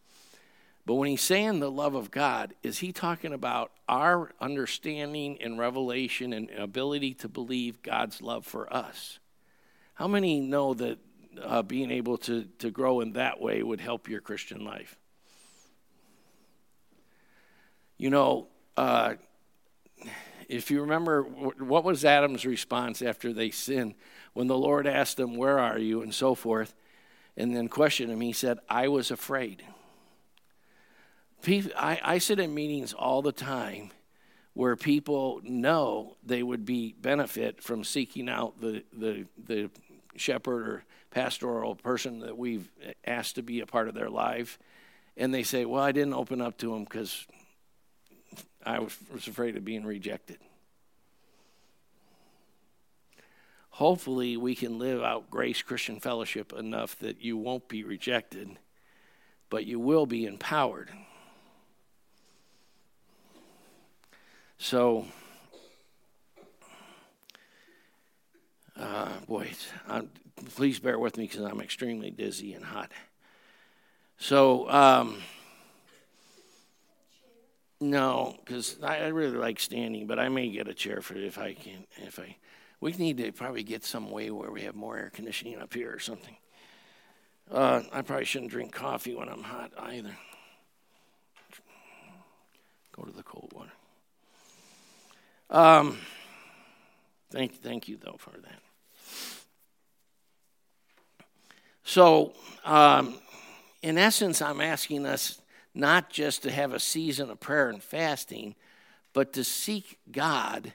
But 0.86 0.96
when 0.96 1.10
he's 1.10 1.22
saying 1.22 1.60
the 1.60 1.72
love 1.72 1.94
of 1.94 2.10
God, 2.10 2.56
is 2.64 2.80
he 2.80 2.92
talking 2.92 3.34
about 3.34 3.72
our 3.88 4.32
understanding 4.42 5.38
and 5.42 5.60
revelation 5.60 6.34
and 6.34 6.50
ability 6.50 7.14
to 7.16 7.30
believe 7.30 7.84
God's 7.84 8.22
love 8.22 8.46
for 8.46 8.72
us? 8.74 9.20
How 9.94 10.08
many 10.08 10.40
know 10.40 10.74
that 10.74 10.98
uh, 11.42 11.62
being 11.62 11.92
able 11.92 12.18
to, 12.20 12.46
to 12.60 12.72
grow 12.72 13.02
in 13.02 13.14
that 13.14 13.40
way 13.40 13.62
would 13.62 13.82
help 13.82 14.10
your 14.10 14.22
Christian 14.22 14.64
life? 14.66 14.99
You 18.00 18.10
know, 18.10 18.48
uh, 18.78 19.16
if 20.48 20.72
you 20.72 20.82
remember, 20.82 21.22
what 21.24 21.84
was 21.84 22.06
Adam's 22.06 22.46
response 22.46 23.02
after 23.02 23.34
they 23.34 23.52
sinned? 23.52 23.94
When 24.34 24.48
the 24.48 24.58
Lord 24.58 24.88
asked 24.88 25.20
him, 25.20 25.36
Where 25.36 25.60
are 25.60 25.78
you? 25.78 26.02
and 26.02 26.14
so 26.14 26.34
forth, 26.34 26.74
and 27.36 27.54
then 27.54 27.68
questioned 27.68 28.10
him, 28.10 28.22
he 28.22 28.32
said, 28.32 28.58
I 28.70 28.88
was 28.88 29.12
afraid. 29.12 29.64
I, 31.46 32.00
I 32.04 32.18
sit 32.20 32.40
in 32.40 32.54
meetings 32.54 32.94
all 32.94 33.22
the 33.22 33.34
time 33.34 33.92
where 34.54 34.76
people 34.76 35.42
know 35.44 36.16
they 36.26 36.42
would 36.42 36.66
be 36.66 36.96
benefit 37.02 37.62
from 37.62 37.84
seeking 37.84 38.30
out 38.30 38.60
the, 38.62 38.84
the, 38.94 39.26
the 39.46 39.70
shepherd 40.16 40.68
or 40.68 40.84
pastoral 41.12 41.76
person 41.76 42.20
that 42.22 42.38
we've 42.38 42.72
asked 43.06 43.36
to 43.36 43.44
be 43.44 43.60
a 43.60 43.66
part 43.66 43.90
of 43.90 43.94
their 43.94 44.10
life. 44.10 44.58
And 45.18 45.34
they 45.34 45.44
say, 45.44 45.66
Well, 45.66 45.84
I 45.84 45.92
didn't 45.92 46.14
open 46.14 46.40
up 46.40 46.58
to 46.60 46.74
him 46.74 46.86
because 46.86 47.28
I 48.66 48.80
was, 48.80 48.98
was 49.12 49.28
afraid 49.28 49.56
of 49.56 49.66
being 49.66 49.86
rejected. 49.86 50.38
Hopefully, 53.72 54.36
we 54.36 54.56
can 54.56 54.78
live 54.78 55.02
out 55.02 55.30
Grace 55.30 55.62
Christian 55.62 56.00
Fellowship 56.00 56.52
enough 56.52 57.00
that 57.00 57.22
you 57.22 57.38
won't 57.38 57.70
be 57.70 57.84
rejected, 57.84 58.58
but 59.50 59.66
you 59.66 59.80
will 59.80 60.06
be 60.06 60.26
empowered. 60.26 60.90
So, 64.58 65.06
uh, 68.78 69.08
boy, 69.28 69.52
I'm, 69.88 70.10
please 70.56 70.80
bear 70.80 71.00
with 71.00 71.16
me 71.16 71.28
because 71.28 71.46
I'm 71.46 71.62
extremely 71.62 72.12
dizzy 72.12 72.54
and 72.54 72.66
hot. 72.66 72.92
So, 74.18 74.70
um, 74.70 75.22
no, 77.82 78.36
because 78.44 78.78
I, 78.84 79.08
really 79.08 79.38
like 79.38 79.60
standing, 79.60 80.06
but 80.06 80.20
I 80.20 80.28
may 80.30 80.50
get 80.50 80.68
a 80.68 80.74
chair 80.74 81.02
for 81.02 81.16
if 81.16 81.38
I 81.38 81.54
can. 81.54 81.86
If 81.98 82.20
I, 82.20 82.36
we 82.82 82.92
need 82.94 83.18
to 83.18 83.32
probably 83.32 83.64
get 83.64 83.86
some 83.86 84.12
way 84.12 84.32
where 84.32 84.52
we 84.52 84.62
have 84.64 84.76
more 84.76 84.98
air 84.98 85.12
conditioning 85.14 85.60
up 85.60 85.74
here 85.74 85.94
or 85.94 86.00
something. 86.00 86.36
Uh, 87.50 87.82
I 87.92 88.02
probably 88.02 88.26
shouldn't 88.26 88.52
drink 88.52 88.74
coffee 88.74 89.16
when 89.16 89.30
I'm 89.30 89.44
hot 89.44 89.72
either. 89.78 90.16
Go 92.96 93.04
to 93.04 93.12
the 93.12 93.24
cold 93.24 93.52
water. 93.56 93.72
Um, 95.50 95.98
thank, 97.32 97.56
thank 97.56 97.88
you, 97.88 97.98
though, 97.98 98.18
for 98.20 98.32
that. 98.32 98.62
So, 101.84 102.34
um, 102.66 103.16
in 103.82 103.98
essence, 103.98 104.42
I'm 104.42 104.62
asking 104.62 105.06
us 105.06 105.39
not 105.74 106.10
just 106.10 106.44
to 106.44 106.52
have 106.52 106.74
a 106.74 106.80
season 106.80 107.30
of 107.30 107.40
prayer 107.40 107.70
and 107.70 107.82
fasting, 107.82 108.56
but 109.14 109.34
to 109.34 109.44
seek 109.44 110.00
God 110.12 110.74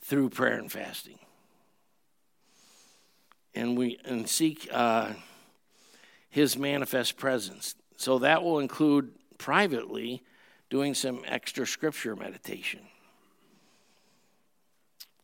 through 0.00 0.30
prayer 0.30 0.58
and 0.58 0.70
fasting. 0.70 1.18
And 3.54 3.76
we 3.76 3.98
and 4.04 4.28
seek 4.28 4.68
uh, 4.72 5.12
His 6.30 6.56
manifest 6.56 7.16
presence. 7.16 7.74
So 7.96 8.18
that 8.20 8.42
will 8.42 8.60
include 8.60 9.12
privately 9.38 10.22
doing 10.70 10.94
some 10.94 11.22
extra 11.26 11.66
scripture 11.66 12.14
meditation. 12.14 12.80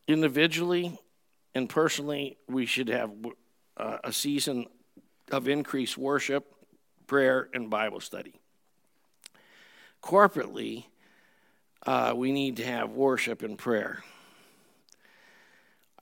Individually 0.07 0.99
and 1.53 1.69
personally, 1.69 2.37
we 2.47 2.65
should 2.65 2.89
have 2.89 3.11
uh, 3.77 3.97
a 4.03 4.11
season 4.11 4.65
of 5.31 5.47
increased 5.47 5.97
worship, 5.97 6.53
prayer, 7.07 7.49
and 7.53 7.69
Bible 7.69 8.01
study. 8.01 8.39
Corporately, 10.05 10.85
uh, 11.87 12.13
we 12.15 12.31
need 12.31 12.57
to 12.57 12.63
have 12.63 12.91
worship 12.91 13.41
and 13.41 13.57
prayer. 13.57 14.03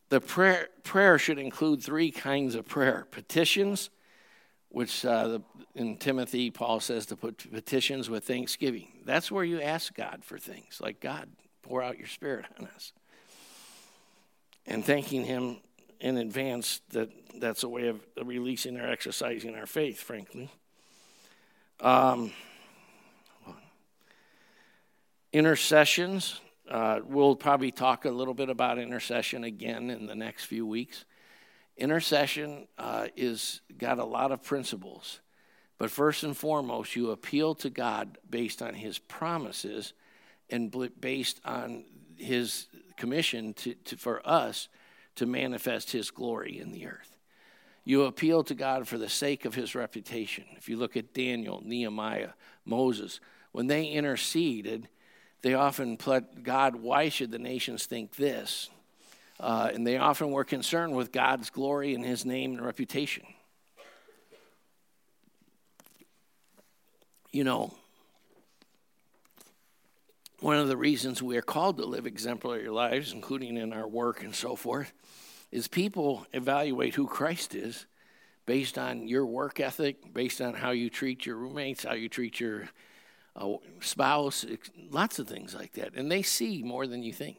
The 0.09 0.19
prayer, 0.19 0.67
prayer 0.83 1.17
should 1.17 1.39
include 1.39 1.81
three 1.81 2.11
kinds 2.11 2.55
of 2.55 2.67
prayer 2.67 3.07
petitions, 3.09 3.89
which 4.67 5.05
uh, 5.05 5.27
the, 5.29 5.41
in 5.73 5.95
Timothy, 5.95 6.51
Paul 6.51 6.81
says 6.81 7.05
to 7.07 7.15
put 7.15 7.49
petitions 7.49 8.09
with 8.09 8.25
thanksgiving. 8.25 8.89
That's 9.05 9.31
where 9.31 9.45
you 9.45 9.61
ask 9.61 9.93
God 9.93 10.19
for 10.25 10.37
things, 10.37 10.81
like 10.81 10.99
God, 10.99 11.29
pour 11.61 11.81
out 11.81 11.97
your 11.97 12.07
spirit 12.07 12.45
on 12.59 12.67
us 12.75 12.91
and 14.65 14.83
thanking 14.83 15.23
Him 15.23 15.57
in 16.01 16.17
advance 16.17 16.81
that 16.89 17.09
that's 17.39 17.63
a 17.63 17.69
way 17.69 17.87
of 17.87 18.01
releasing 18.21 18.77
or 18.77 18.85
exercising 18.85 19.55
our 19.55 19.65
faith, 19.65 20.01
frankly. 20.01 20.51
Um, 21.79 22.33
intercessions. 25.33 26.39
Uh, 26.69 27.01
we'll 27.05 27.35
probably 27.35 27.71
talk 27.71 28.05
a 28.05 28.09
little 28.09 28.33
bit 28.33 28.49
about 28.49 28.79
intercession 28.79 29.43
again 29.43 29.89
in 29.89 30.05
the 30.05 30.15
next 30.15 30.45
few 30.45 30.65
weeks. 30.65 31.03
Intercession 31.75 32.67
uh, 32.77 33.07
is 33.17 33.61
got 33.77 33.99
a 33.99 34.05
lot 34.05 34.31
of 34.31 34.41
principles, 34.43 35.19
but 35.77 35.91
first 35.91 36.23
and 36.23 36.37
foremost, 36.37 36.95
you 36.95 37.11
appeal 37.11 37.55
to 37.55 37.69
God 37.69 38.17
based 38.29 38.61
on 38.61 38.75
His 38.75 38.99
promises 38.99 39.93
and 40.49 40.73
based 41.01 41.41
on 41.43 41.83
His 42.15 42.67
commission 42.95 43.53
to, 43.55 43.73
to, 43.73 43.97
for 43.97 44.27
us 44.27 44.69
to 45.15 45.25
manifest 45.25 45.91
his 45.91 46.11
glory 46.11 46.59
in 46.59 46.71
the 46.71 46.87
earth. 46.87 47.17
You 47.83 48.03
appeal 48.03 48.43
to 48.45 48.55
God 48.55 48.87
for 48.87 48.97
the 48.97 49.09
sake 49.09 49.45
of 49.45 49.55
his 49.55 49.75
reputation. 49.75 50.45
If 50.55 50.69
you 50.69 50.77
look 50.77 50.95
at 50.95 51.13
Daniel, 51.13 51.61
Nehemiah, 51.65 52.29
Moses, 52.65 53.19
when 53.51 53.67
they 53.67 53.87
interceded, 53.87 54.87
they 55.43 55.53
often 55.53 55.97
pled, 55.97 56.43
God, 56.43 56.77
why 56.77 57.09
should 57.09 57.29
the 57.29 57.37
nations 57.37 57.85
think 57.85 58.15
this? 58.15 58.69
Uh, 59.39 59.69
and 59.73 59.85
they 59.85 59.97
often 59.97 60.31
were 60.31 60.45
concerned 60.45 60.95
with 60.95 61.11
God's 61.11 61.49
glory 61.49 61.93
and 61.93 62.03
his 62.03 62.25
name 62.25 62.53
and 62.53 62.65
reputation. 62.65 63.25
You 67.31 67.43
know, 67.43 67.73
one 70.39 70.57
of 70.57 70.69
the 70.69 70.77
reasons 70.77 71.21
we 71.21 71.35
are 71.35 71.41
called 71.41 71.77
to 71.77 71.85
live 71.85 72.05
exemplary 72.05 72.69
lives, 72.69 73.11
including 73.11 73.57
in 73.57 73.73
our 73.73 73.87
work 73.87 74.23
and 74.23 74.33
so 74.33 74.55
forth, 74.55 74.93
is 75.51 75.67
people 75.67 76.25
evaluate 76.31 76.95
who 76.95 77.07
Christ 77.07 77.53
is 77.53 77.85
based 78.45 78.77
on 78.77 79.07
your 79.07 79.25
work 79.25 79.59
ethic, 79.59 80.13
based 80.13 80.41
on 80.41 80.53
how 80.53 80.71
you 80.71 80.89
treat 80.89 81.25
your 81.25 81.35
roommates, 81.35 81.83
how 81.83 81.93
you 81.93 82.07
treat 82.07 82.39
your 82.39 82.69
uh, 83.35 83.53
spouse, 83.79 84.45
lots 84.91 85.19
of 85.19 85.27
things 85.27 85.55
like 85.55 85.73
that. 85.73 85.93
And 85.95 86.11
they 86.11 86.21
see 86.21 86.63
more 86.63 86.87
than 86.87 87.03
you 87.03 87.13
think. 87.13 87.37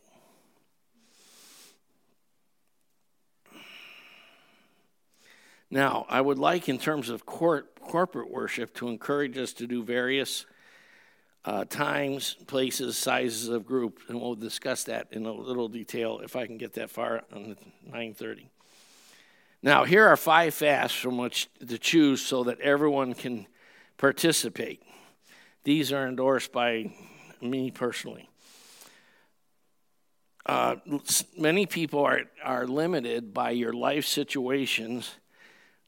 Now, 5.70 6.06
I 6.08 6.20
would 6.20 6.38
like, 6.38 6.68
in 6.68 6.78
terms 6.78 7.08
of 7.08 7.26
corporate 7.26 8.30
worship, 8.30 8.74
to 8.74 8.88
encourage 8.88 9.36
us 9.38 9.52
to 9.54 9.66
do 9.66 9.82
various 9.82 10.46
uh, 11.44 11.64
times, 11.64 12.36
places, 12.46 12.96
sizes 12.96 13.48
of 13.48 13.66
group, 13.66 14.00
and 14.08 14.20
we'll 14.20 14.34
discuss 14.34 14.84
that 14.84 15.08
in 15.10 15.26
a 15.26 15.32
little 15.32 15.68
detail 15.68 16.20
if 16.20 16.36
I 16.36 16.46
can 16.46 16.58
get 16.58 16.74
that 16.74 16.90
far 16.90 17.22
on 17.32 17.56
9:30. 17.90 18.46
Now, 19.62 19.84
here 19.84 20.06
are 20.06 20.16
five 20.16 20.54
fasts 20.54 20.96
from 20.96 21.18
which 21.18 21.48
to 21.66 21.78
choose 21.78 22.22
so 22.22 22.44
that 22.44 22.60
everyone 22.60 23.14
can 23.14 23.46
participate. 23.96 24.82
These 25.64 25.92
are 25.92 26.06
endorsed 26.06 26.52
by 26.52 26.92
me 27.40 27.70
personally. 27.70 28.28
Uh, 30.46 30.76
many 31.38 31.64
people 31.64 32.04
are, 32.04 32.22
are 32.42 32.66
limited 32.66 33.32
by 33.32 33.50
your 33.50 33.72
life 33.72 34.04
situations. 34.04 35.10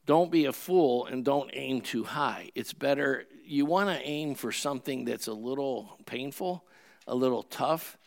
Don't 0.07 0.31
be 0.31 0.45
a 0.45 0.53
fool 0.53 1.05
and 1.05 1.23
don't 1.23 1.51
aim 1.53 1.81
too 1.81 2.03
high. 2.03 2.49
It's 2.55 2.73
better 2.73 3.25
you 3.45 3.65
want 3.65 3.89
to 3.89 4.03
aim 4.03 4.33
for 4.33 4.51
something 4.51 5.05
that's 5.05 5.27
a 5.27 5.33
little 5.33 5.99
painful, 6.07 6.65
a 7.05 7.13
little 7.13 7.43
tough. 7.43 7.97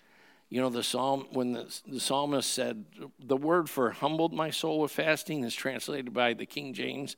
You 0.48 0.60
know, 0.60 0.70
the 0.70 0.82
psalm, 0.82 1.28
when 1.30 1.52
the, 1.52 1.80
the 1.86 2.00
psalmist 2.00 2.50
said, 2.50 2.84
the 3.20 3.36
word 3.36 3.70
for 3.70 3.90
humbled 3.92 4.32
my 4.32 4.50
soul 4.50 4.80
with 4.80 4.90
fasting 4.90 5.44
is 5.44 5.54
translated 5.54 6.12
by 6.12 6.34
the 6.34 6.46
King 6.46 6.74
James 6.74 7.14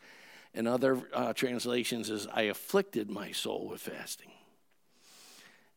and 0.52 0.68
other 0.68 1.00
uh, 1.14 1.32
translations 1.32 2.10
as 2.10 2.28
I 2.32 2.42
afflicted 2.42 3.10
my 3.10 3.32
soul 3.32 3.68
with 3.68 3.80
fasting. 3.80 4.31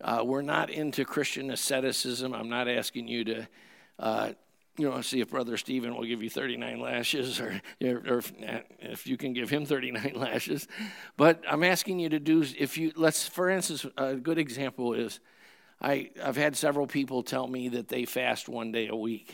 Uh, 0.06 0.22
we're 0.24 0.44
not 0.44 0.70
into 0.70 1.04
Christian 1.04 1.50
asceticism. 1.50 2.36
I'm 2.36 2.48
not 2.48 2.68
asking 2.68 3.08
you 3.08 3.24
to 3.24 3.48
uh, 3.98 4.30
you 4.78 4.88
know, 4.88 5.02
see 5.02 5.20
if 5.20 5.32
Brother 5.32 5.58
Stephen 5.58 5.96
will 5.96 6.04
give 6.04 6.22
you 6.22 6.30
39 6.30 6.80
lashes 6.80 7.40
or, 7.40 7.60
or 7.82 8.20
if, 8.20 8.32
if, 8.80 9.08
you 9.08 9.18
can 9.18 9.34
give 9.34 9.50
him 9.50 9.66
39 9.66 10.14
lashes. 10.16 10.68
But 11.18 11.42
I'm 11.50 11.64
asking 11.64 12.00
you 12.00 12.10
to 12.10 12.20
do, 12.20 12.46
if 12.56 12.78
you, 12.78 12.92
let's, 12.96 13.28
for 13.28 13.50
instance, 13.50 13.84
a 13.98 14.14
good 14.14 14.38
example 14.38 14.94
is 14.94 15.20
I, 15.82 16.12
I've 16.24 16.38
had 16.38 16.56
several 16.56 16.86
people 16.86 17.24
tell 17.24 17.48
me 17.48 17.70
that 17.70 17.88
they 17.88 18.06
fast 18.06 18.48
one 18.48 18.72
day 18.72 18.88
a 18.88 18.96
week. 18.96 19.34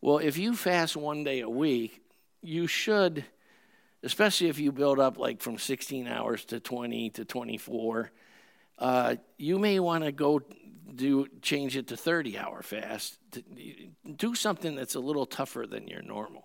Well, 0.00 0.16
if 0.16 0.38
you 0.38 0.56
fast 0.56 0.96
one 0.96 1.24
day 1.24 1.40
a 1.40 1.48
week, 1.48 2.00
you 2.40 2.66
should, 2.66 3.26
especially 4.02 4.48
if 4.48 4.58
you 4.58 4.72
build 4.72 4.98
up 4.98 5.18
like 5.18 5.42
from 5.42 5.58
16 5.58 6.08
hours 6.08 6.46
to 6.46 6.58
20 6.58 7.10
to 7.10 7.24
24, 7.26 8.10
uh, 8.78 9.16
you 9.38 9.58
may 9.58 9.78
want 9.80 10.04
to 10.04 10.12
go 10.12 10.40
do 10.94 11.26
change 11.42 11.76
it 11.76 11.88
to 11.88 11.96
30 11.96 12.38
hour 12.38 12.62
fast. 12.62 13.18
Do 14.16 14.34
something 14.34 14.76
that's 14.76 14.94
a 14.94 15.00
little 15.00 15.26
tougher 15.26 15.66
than 15.68 15.88
your 15.88 16.02
normal. 16.02 16.44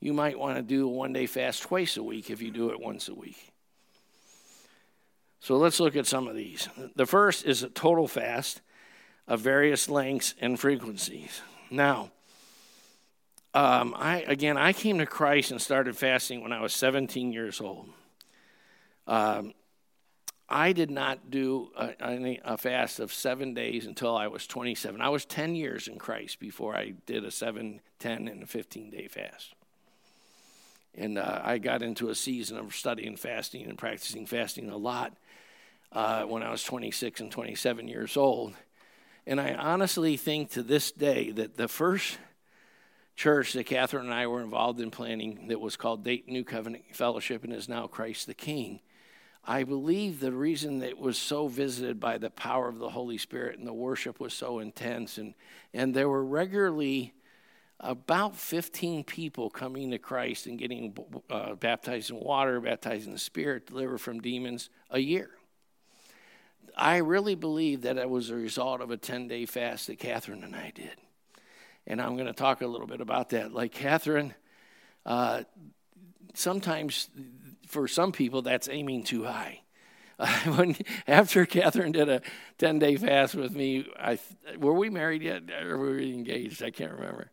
You 0.00 0.12
might 0.12 0.38
want 0.38 0.56
to 0.56 0.62
do 0.62 0.86
a 0.86 0.90
one 0.90 1.12
day 1.12 1.26
fast 1.26 1.62
twice 1.62 1.96
a 1.96 2.02
week 2.02 2.30
if 2.30 2.40
you 2.40 2.50
do 2.50 2.70
it 2.70 2.80
once 2.80 3.08
a 3.08 3.14
week. 3.14 3.52
So 5.40 5.56
let's 5.56 5.80
look 5.80 5.96
at 5.96 6.06
some 6.06 6.26
of 6.28 6.34
these. 6.34 6.68
The 6.96 7.06
first 7.06 7.44
is 7.44 7.62
a 7.62 7.68
total 7.68 8.08
fast 8.08 8.60
of 9.26 9.40
various 9.40 9.88
lengths 9.88 10.34
and 10.40 10.58
frequencies. 10.58 11.40
Now, 11.70 12.10
um, 13.54 13.94
I 13.96 14.18
again, 14.26 14.56
I 14.56 14.72
came 14.72 14.98
to 14.98 15.06
Christ 15.06 15.50
and 15.50 15.60
started 15.60 15.96
fasting 15.96 16.42
when 16.42 16.52
I 16.52 16.60
was 16.60 16.74
17 16.74 17.32
years 17.32 17.60
old. 17.60 17.88
Um, 19.06 19.54
I 20.48 20.72
did 20.72 20.90
not 20.90 21.30
do 21.30 21.70
a, 21.76 22.38
a, 22.42 22.56
fast 22.56 23.00
of 23.00 23.12
seven 23.12 23.52
days 23.52 23.84
until 23.84 24.16
I 24.16 24.28
was 24.28 24.46
27. 24.46 25.00
I 25.00 25.10
was 25.10 25.26
10 25.26 25.54
years 25.54 25.88
in 25.88 25.98
Christ 25.98 26.40
before 26.40 26.74
I 26.74 26.94
did 27.04 27.24
a 27.24 27.30
7, 27.30 27.80
10, 27.98 28.28
and 28.28 28.42
a 28.42 28.46
15 28.46 28.90
day 28.90 29.08
fast. 29.08 29.54
And 30.94 31.18
uh, 31.18 31.42
I 31.44 31.58
got 31.58 31.82
into 31.82 32.08
a 32.08 32.14
season 32.14 32.56
of 32.56 32.74
studying 32.74 33.16
fasting 33.16 33.66
and 33.66 33.76
practicing 33.76 34.24
fasting 34.24 34.70
a 34.70 34.76
lot 34.76 35.12
uh, 35.92 36.22
when 36.22 36.42
I 36.42 36.50
was 36.50 36.64
26 36.64 37.20
and 37.20 37.30
27 37.30 37.86
years 37.86 38.16
old. 38.16 38.54
And 39.26 39.38
I 39.38 39.52
honestly 39.52 40.16
think 40.16 40.50
to 40.52 40.62
this 40.62 40.90
day 40.90 41.30
that 41.32 41.58
the 41.58 41.68
first 41.68 42.16
church 43.16 43.52
that 43.52 43.66
Catherine 43.66 44.06
and 44.06 44.14
I 44.14 44.26
were 44.26 44.40
involved 44.40 44.80
in 44.80 44.90
planning 44.90 45.48
that 45.48 45.60
was 45.60 45.76
called 45.76 46.04
Dayton 46.04 46.32
New 46.32 46.44
Covenant 46.44 46.84
Fellowship 46.94 47.44
and 47.44 47.52
is 47.52 47.68
now 47.68 47.86
Christ 47.86 48.26
the 48.26 48.32
King 48.32 48.80
I 49.50 49.64
believe 49.64 50.20
the 50.20 50.30
reason 50.30 50.82
it 50.82 50.98
was 50.98 51.16
so 51.16 51.48
visited 51.48 51.98
by 51.98 52.18
the 52.18 52.28
power 52.28 52.68
of 52.68 52.78
the 52.78 52.90
Holy 52.90 53.16
Spirit 53.16 53.58
and 53.58 53.66
the 53.66 53.72
worship 53.72 54.20
was 54.20 54.34
so 54.34 54.58
intense, 54.58 55.16
and, 55.16 55.32
and 55.72 55.94
there 55.94 56.06
were 56.06 56.22
regularly 56.22 57.14
about 57.80 58.36
15 58.36 59.04
people 59.04 59.48
coming 59.48 59.90
to 59.92 59.98
Christ 59.98 60.46
and 60.46 60.58
getting 60.58 60.94
uh, 61.30 61.54
baptized 61.54 62.10
in 62.10 62.20
water, 62.20 62.60
baptized 62.60 63.06
in 63.06 63.14
the 63.14 63.18
Spirit, 63.18 63.68
delivered 63.68 64.02
from 64.02 64.20
demons 64.20 64.68
a 64.90 64.98
year. 64.98 65.30
I 66.76 66.98
really 66.98 67.34
believe 67.34 67.80
that 67.82 67.96
it 67.96 68.10
was 68.10 68.28
a 68.28 68.34
result 68.34 68.82
of 68.82 68.90
a 68.90 68.98
10 68.98 69.28
day 69.28 69.46
fast 69.46 69.86
that 69.86 69.98
Catherine 69.98 70.44
and 70.44 70.54
I 70.54 70.72
did. 70.74 70.96
And 71.86 72.02
I'm 72.02 72.16
going 72.16 72.26
to 72.26 72.34
talk 72.34 72.60
a 72.60 72.66
little 72.66 72.86
bit 72.86 73.00
about 73.00 73.30
that. 73.30 73.54
Like 73.54 73.72
Catherine, 73.72 74.34
uh, 75.06 75.44
sometimes 76.34 77.08
for 77.68 77.86
some 77.86 78.12
people, 78.12 78.42
that's 78.42 78.68
aiming 78.68 79.04
too 79.04 79.24
high. 79.24 79.62
When 80.46 80.76
after 81.06 81.46
Catherine 81.46 81.92
did 81.92 82.08
a 82.08 82.22
ten 82.58 82.78
day 82.78 82.96
fast 82.96 83.34
with 83.34 83.54
me, 83.54 83.86
I 83.98 84.18
were 84.58 84.72
we 84.72 84.90
married 84.90 85.22
yet 85.22 85.44
or 85.62 85.78
were 85.78 85.94
we 85.94 86.12
engaged? 86.12 86.62
I 86.62 86.70
can't 86.70 86.92
remember. 86.92 87.30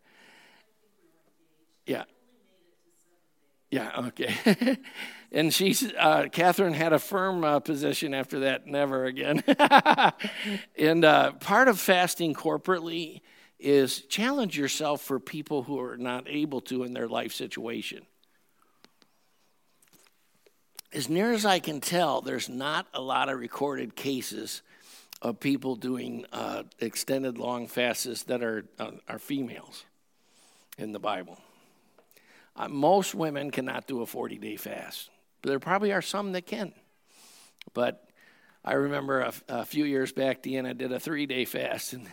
Yeah. 1.87 2.03
Yeah. 3.71 4.07
Okay. 4.07 4.77
and 5.31 5.53
she's 5.53 5.91
uh, 5.97 6.27
Catherine 6.31 6.73
had 6.73 6.93
a 6.93 6.99
firm 6.99 7.43
uh, 7.43 7.59
position 7.59 8.13
after 8.13 8.41
that. 8.41 8.67
Never 8.67 9.05
again. 9.05 9.43
and 10.77 11.03
uh, 11.03 11.31
part 11.33 11.67
of 11.67 11.79
fasting 11.79 12.35
corporately 12.35 13.21
is 13.59 14.01
challenge 14.01 14.57
yourself 14.57 15.01
for 15.01 15.19
people 15.19 15.63
who 15.63 15.79
are 15.79 15.97
not 15.97 16.25
able 16.27 16.61
to 16.61 16.83
in 16.83 16.93
their 16.93 17.07
life 17.07 17.33
situation 17.33 18.05
as 20.95 21.09
near 21.09 21.33
as 21.33 21.45
I 21.45 21.59
can 21.59 21.81
tell, 21.81 22.21
there's 22.21 22.47
not 22.47 22.87
a 22.93 23.01
lot 23.01 23.27
of 23.27 23.37
recorded 23.37 23.95
cases 23.95 24.61
of 25.21 25.39
people 25.39 25.75
doing 25.75 26.25
uh, 26.31 26.63
extended 26.79 27.37
long 27.37 27.67
fasts 27.67 28.23
that 28.23 28.41
are, 28.41 28.65
uh, 28.79 28.91
are 29.09 29.19
females 29.19 29.83
in 30.77 30.93
the 30.93 30.99
Bible. 30.99 31.37
Uh, 32.55 32.69
most 32.69 33.13
women 33.13 33.51
cannot 33.51 33.87
do 33.87 34.01
a 34.01 34.05
40 34.05 34.37
day 34.37 34.55
fast, 34.55 35.09
but 35.41 35.49
there 35.49 35.59
probably 35.59 35.91
are 35.91 36.01
some 36.01 36.31
that 36.31 36.45
can. 36.45 36.71
But 37.73 38.07
I 38.63 38.73
remember 38.73 39.21
a, 39.21 39.33
a 39.49 39.65
few 39.65 39.83
years 39.83 40.13
back, 40.13 40.41
Deanna 40.41 40.77
did 40.77 40.93
a 40.93 40.99
three 40.99 41.25
day 41.25 41.43
fast, 41.43 41.91
and 41.91 42.07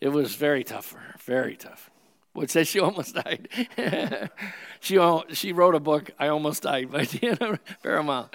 it 0.00 0.10
was 0.10 0.36
very 0.36 0.62
tough 0.62 0.86
for 0.86 0.98
her, 0.98 1.16
very 1.24 1.56
tough 1.56 1.90
which 2.32 2.50
says 2.50 2.68
she 2.68 2.80
almost 2.80 3.14
died. 3.14 3.48
she, 4.80 4.98
she 5.32 5.52
wrote 5.52 5.74
a 5.74 5.80
book, 5.80 6.10
I 6.18 6.28
Almost 6.28 6.62
Died, 6.62 6.90
by 6.90 7.02
Deanna 7.02 7.58
Paramount. 7.82 8.34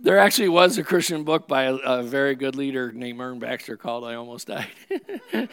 there 0.00 0.18
actually 0.18 0.48
was 0.48 0.78
a 0.78 0.84
Christian 0.84 1.24
book 1.24 1.48
by 1.48 1.64
a, 1.64 1.74
a, 1.74 2.02
very 2.02 2.34
good 2.34 2.56
leader 2.56 2.92
named 2.92 3.20
Ern 3.20 3.38
Baxter 3.38 3.76
called 3.76 4.04
I 4.04 4.14
Almost 4.14 4.48
Died. 4.48 4.68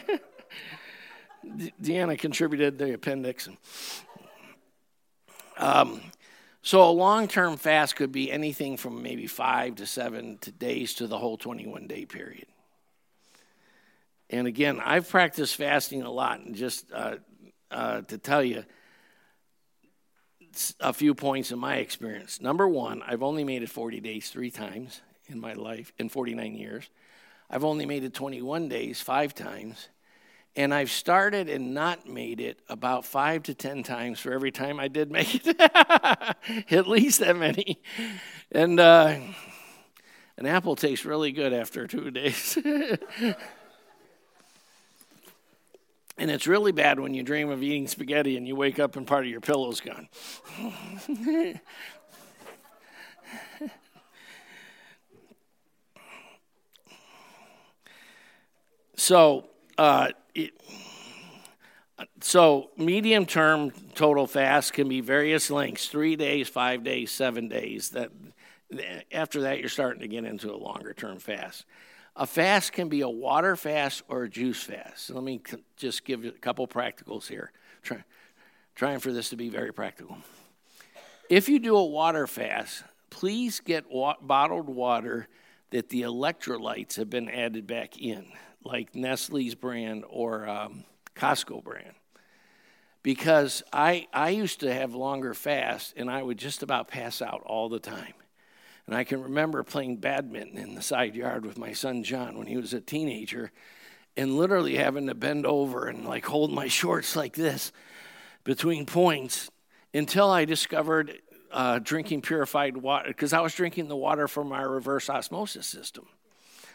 Deanna 1.82 2.18
contributed 2.18 2.78
the 2.78 2.92
appendix. 2.94 3.48
Um, 5.56 6.00
so 6.62 6.82
a 6.82 6.90
long-term 6.90 7.56
fast 7.56 7.96
could 7.96 8.12
be 8.12 8.30
anything 8.30 8.76
from 8.76 9.02
maybe 9.02 9.26
five 9.26 9.76
to 9.76 9.86
seven 9.86 10.36
to 10.38 10.50
days 10.50 10.94
to 10.94 11.06
the 11.06 11.16
whole 11.16 11.38
21-day 11.38 12.04
period. 12.04 12.46
And 14.30 14.46
again, 14.46 14.80
I've 14.82 15.08
practiced 15.08 15.56
fasting 15.56 16.02
a 16.02 16.10
lot, 16.10 16.38
and 16.40 16.54
just 16.54 16.90
uh, 16.92 17.16
uh, 17.70 18.02
to 18.02 18.16
tell 18.16 18.42
you 18.42 18.64
a 20.78 20.92
few 20.92 21.14
points 21.14 21.50
in 21.50 21.58
my 21.58 21.76
experience. 21.76 22.40
Number 22.40 22.68
one, 22.68 23.02
I've 23.06 23.22
only 23.22 23.44
made 23.44 23.62
it 23.62 23.70
40 23.70 24.00
days 24.00 24.30
three 24.30 24.50
times 24.50 25.00
in 25.26 25.40
my 25.40 25.54
life, 25.54 25.92
in 25.98 26.08
49 26.08 26.54
years. 26.54 26.88
I've 27.48 27.64
only 27.64 27.86
made 27.86 28.04
it 28.04 28.14
21 28.14 28.68
days 28.68 29.00
five 29.00 29.34
times. 29.34 29.88
And 30.56 30.74
I've 30.74 30.90
started 30.90 31.48
and 31.48 31.74
not 31.74 32.08
made 32.08 32.40
it 32.40 32.58
about 32.68 33.04
five 33.04 33.44
to 33.44 33.54
10 33.54 33.84
times 33.84 34.18
for 34.18 34.32
every 34.32 34.50
time 34.50 34.80
I 34.80 34.88
did 34.88 35.10
make 35.10 35.46
it. 35.46 35.60
At 36.70 36.88
least 36.88 37.20
that 37.20 37.36
many. 37.36 37.80
And 38.50 38.80
uh, 38.80 39.16
an 40.36 40.46
apple 40.46 40.74
tastes 40.74 41.04
really 41.04 41.30
good 41.30 41.52
after 41.52 41.86
two 41.86 42.10
days. 42.10 42.58
And 46.20 46.30
it's 46.30 46.46
really 46.46 46.70
bad 46.70 47.00
when 47.00 47.14
you 47.14 47.22
dream 47.22 47.48
of 47.48 47.62
eating 47.62 47.88
spaghetti 47.88 48.36
and 48.36 48.46
you 48.46 48.54
wake 48.54 48.78
up 48.78 48.94
and 48.96 49.06
part 49.06 49.24
of 49.24 49.30
your 49.30 49.40
pillow's 49.40 49.80
gone. 49.80 50.06
so, 58.96 59.48
uh, 59.78 60.08
it, 60.34 60.52
so 62.20 62.68
medium 62.76 63.24
term 63.24 63.70
total 63.94 64.26
fast 64.26 64.74
can 64.74 64.90
be 64.90 65.00
various 65.00 65.50
lengths: 65.50 65.88
three 65.88 66.16
days, 66.16 66.50
five 66.50 66.84
days, 66.84 67.10
seven 67.10 67.48
days. 67.48 67.88
That 67.90 68.10
after 69.10 69.40
that, 69.40 69.58
you're 69.60 69.70
starting 69.70 70.02
to 70.02 70.08
get 70.08 70.26
into 70.26 70.52
a 70.52 70.56
longer 70.58 70.92
term 70.92 71.18
fast. 71.18 71.64
A 72.16 72.26
fast 72.26 72.72
can 72.72 72.88
be 72.88 73.00
a 73.00 73.08
water 73.08 73.56
fast 73.56 74.02
or 74.08 74.24
a 74.24 74.28
juice 74.28 74.62
fast. 74.62 75.06
So 75.06 75.14
let 75.14 75.24
me 75.24 75.40
just 75.76 76.04
give 76.04 76.24
you 76.24 76.30
a 76.30 76.38
couple 76.38 76.66
practicals 76.66 77.28
here. 77.28 77.52
Try, 77.82 78.04
trying 78.74 78.98
for 78.98 79.12
this 79.12 79.30
to 79.30 79.36
be 79.36 79.48
very 79.48 79.72
practical. 79.72 80.18
If 81.28 81.48
you 81.48 81.58
do 81.60 81.76
a 81.76 81.84
water 81.84 82.26
fast, 82.26 82.82
please 83.08 83.60
get 83.60 83.90
wa- 83.90 84.16
bottled 84.20 84.68
water 84.68 85.28
that 85.70 85.88
the 85.88 86.02
electrolytes 86.02 86.96
have 86.96 87.08
been 87.08 87.28
added 87.28 87.66
back 87.66 87.98
in, 87.98 88.26
like 88.64 88.94
Nestle's 88.94 89.54
brand 89.54 90.04
or 90.08 90.48
um, 90.48 90.84
Costco 91.14 91.62
brand. 91.62 91.94
Because 93.02 93.62
I, 93.72 94.08
I 94.12 94.30
used 94.30 94.60
to 94.60 94.74
have 94.74 94.94
longer 94.94 95.32
fasts 95.32 95.94
and 95.96 96.10
I 96.10 96.22
would 96.22 96.36
just 96.38 96.62
about 96.62 96.88
pass 96.88 97.22
out 97.22 97.42
all 97.46 97.68
the 97.68 97.78
time. 97.78 98.14
And 98.90 98.98
I 98.98 99.04
can 99.04 99.22
remember 99.22 99.62
playing 99.62 99.98
badminton 99.98 100.58
in 100.58 100.74
the 100.74 100.82
side 100.82 101.14
yard 101.14 101.46
with 101.46 101.56
my 101.56 101.72
son 101.72 102.02
John 102.02 102.36
when 102.36 102.48
he 102.48 102.56
was 102.56 102.74
a 102.74 102.80
teenager 102.80 103.52
and 104.16 104.36
literally 104.36 104.78
having 104.78 105.06
to 105.06 105.14
bend 105.14 105.46
over 105.46 105.86
and 105.86 106.04
like 106.04 106.26
hold 106.26 106.50
my 106.50 106.66
shorts 106.66 107.14
like 107.14 107.36
this 107.36 107.70
between 108.42 108.86
points 108.86 109.48
until 109.94 110.28
I 110.28 110.44
discovered 110.44 111.22
uh, 111.52 111.78
drinking 111.78 112.22
purified 112.22 112.78
water 112.78 113.10
because 113.10 113.32
I 113.32 113.38
was 113.38 113.54
drinking 113.54 113.86
the 113.86 113.94
water 113.94 114.26
from 114.26 114.50
our 114.50 114.68
reverse 114.68 115.08
osmosis 115.08 115.68
system, 115.68 116.08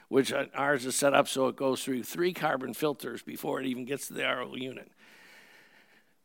which 0.07 0.31
uh, 0.31 0.45
ours 0.55 0.85
is 0.85 0.95
set 0.95 1.13
up 1.13 1.27
so 1.27 1.49
it 1.49 1.57
goes 1.57 1.83
through 1.83 2.03
three 2.03 2.31
carbon 2.31 2.73
filters 2.73 3.23
before 3.23 3.59
it 3.59 3.65
even 3.65 3.83
gets 3.83 4.07
to 4.07 4.13
the 4.13 4.23
RO 4.23 4.55
unit. 4.55 4.89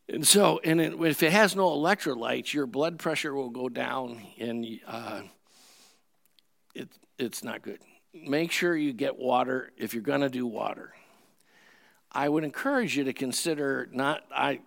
And 0.08 0.24
so, 0.24 0.60
and 0.62 0.80
it, 0.80 0.92
if 1.00 1.20
it 1.24 1.32
has 1.32 1.56
no 1.56 1.68
electrolytes, 1.68 2.54
your 2.54 2.66
blood 2.66 3.00
pressure 3.00 3.34
will 3.34 3.50
go 3.50 3.68
down 3.68 4.22
and 4.38 4.78
uh, 4.86 5.22
it, 6.74 6.88
it's 7.18 7.42
not 7.44 7.62
good. 7.62 7.80
Make 8.12 8.50
sure 8.50 8.76
you 8.76 8.92
get 8.92 9.18
water 9.18 9.70
if 9.76 9.94
you're 9.94 10.02
going 10.02 10.22
to 10.22 10.28
do 10.28 10.46
water. 10.46 10.92
I 12.12 12.28
would 12.28 12.44
encourage 12.44 12.96
you 12.96 13.04
to 13.04 13.12
consider 13.12 13.88
not 13.92 14.24
I 14.34 14.60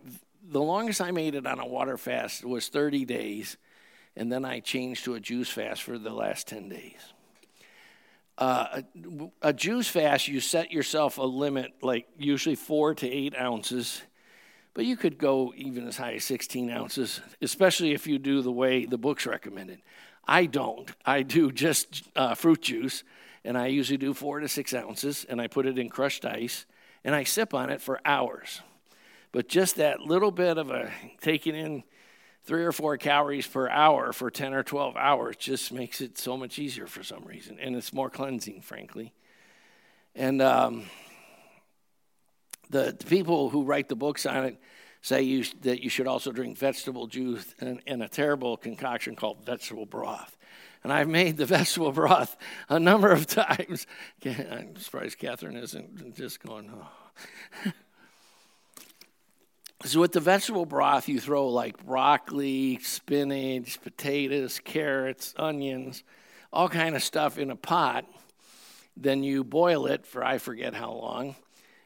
the 0.46 0.62
longest 0.62 1.02
I 1.02 1.12
made 1.12 1.36
it 1.36 1.46
on 1.46 1.60
a 1.60 1.66
water 1.66 1.98
fast 1.98 2.46
was 2.46 2.68
30 2.70 3.06
days 3.06 3.58
and 4.16 4.32
then 4.32 4.46
I 4.46 4.60
changed 4.60 5.06
to 5.06 5.16
a 5.16 5.20
juice 5.20 5.50
fast 5.50 5.84
for 5.84 5.98
the 5.98 6.12
last 6.12 6.48
10 6.48 6.70
days. 6.70 7.00
Uh, 8.38 8.82
a, 9.42 9.50
a 9.50 9.54
juice 9.54 9.88
fast, 9.88 10.28
you 10.28 10.40
set 10.40 10.72
yourself 10.72 11.18
a 11.18 11.24
limit, 11.24 11.72
like 11.82 12.08
usually 12.18 12.56
four 12.56 12.96
to 12.96 13.08
eight 13.08 13.36
ounces, 13.40 14.02
but 14.74 14.86
you 14.86 14.98
could 14.98 15.18
go 15.18 15.54
even 15.56 15.88
as 15.88 15.98
high 15.98 16.14
as 16.14 16.24
16 16.24 16.70
ounces, 16.70 17.22
especially 17.42 17.94
if 17.94 18.08
you 18.08 18.18
do 18.18 18.42
the 18.42 18.52
way 18.52 18.86
the 18.86 18.98
book's 18.98 19.26
recommended. 19.26 19.82
I 20.26 20.46
don't. 20.46 20.90
I 21.06 21.24
do 21.24 21.52
just 21.52 22.04
uh, 22.16 22.36
fruit 22.36 22.62
juice, 22.62 23.04
and 23.44 23.58
I 23.58 23.68
usually 23.68 23.98
do 23.98 24.14
four 24.14 24.40
to 24.40 24.48
six 24.48 24.74
ounces, 24.74 25.26
and 25.28 25.42
I 25.42 25.48
put 25.48 25.66
it 25.66 25.78
in 25.78 25.90
crushed 25.90 26.26
ice, 26.26 26.66
and 27.04 27.14
I 27.14 27.24
sip 27.24 27.54
on 27.54 27.70
it 27.70 27.82
for 27.82 28.00
hours. 28.06 28.62
But 29.32 29.50
just 29.50 29.76
that 29.78 30.02
little 30.02 30.32
bit 30.32 30.58
of 30.58 30.70
a 30.70 30.92
taking 31.20 31.56
in 31.56 31.84
three 32.46 32.64
or 32.64 32.72
four 32.72 32.98
calories 32.98 33.48
per 33.48 33.70
hour 33.70 34.14
for 34.14 34.30
10 34.30 34.54
or 34.54 34.64
12 34.64 34.96
hours 34.98 35.36
just 35.38 35.72
makes 35.72 36.02
it 36.02 36.18
so 36.18 36.38
much 36.38 36.60
easier 36.60 36.88
for 36.88 37.04
some 37.04 37.24
reason. 37.24 37.58
And 37.60 37.76
it's 37.76 37.94
more 37.94 38.10
cleansing, 38.10 38.62
frankly. 38.62 39.14
And 40.14 40.42
um, 40.42 40.86
the, 42.70 42.96
the, 42.98 43.06
people 43.06 43.50
who 43.50 43.64
write 43.64 43.90
the 43.90 43.96
books 43.96 44.26
on 44.26 44.46
it 44.46 44.58
say 45.04 45.22
you, 45.22 45.44
that 45.62 45.84
you 45.84 45.90
should 45.90 46.08
also 46.08 46.32
drink 46.32 46.58
vegetable 46.58 47.08
juice 47.08 47.54
and, 47.60 47.82
and 47.86 48.02
a 48.02 48.08
terrible 48.08 48.56
concoction 48.56 49.16
called 49.16 49.46
vegetable 49.46 49.86
broth. 49.86 50.38
And 50.82 50.92
I've 50.92 51.10
made 51.10 51.36
the 51.38 51.46
vegetable 51.58 51.92
broth 51.92 52.36
a 52.70 52.80
number 52.80 53.12
of 53.12 53.28
times. 53.28 53.86
I'm 54.26 54.76
surprised 54.78 55.20
Catherine 55.20 55.58
isn't 55.58 56.16
just 56.16 56.42
going, 56.42 56.72
oh. 56.74 57.72
So 59.86 60.00
with 60.00 60.14
the 60.14 60.22
vegetable 60.22 60.66
broth, 60.66 61.10
you 61.10 61.20
throw 61.20 61.50
like 61.50 61.86
broccoli, 61.86 62.80
spinach, 62.82 63.82
potatoes, 63.82 64.62
carrots, 64.64 65.34
onions, 65.38 66.06
all 66.54 66.70
kind 66.70 66.96
of 66.96 67.04
stuff 67.04 67.38
in 67.38 67.52
a 67.52 67.58
pot. 67.58 68.06
Then 68.96 69.24
you 69.24 69.44
boil 69.44 69.88
it 69.88 70.06
for 70.06 70.24
I 70.24 70.38
forget 70.38 70.74
how 70.74 70.94
long, 70.94 71.36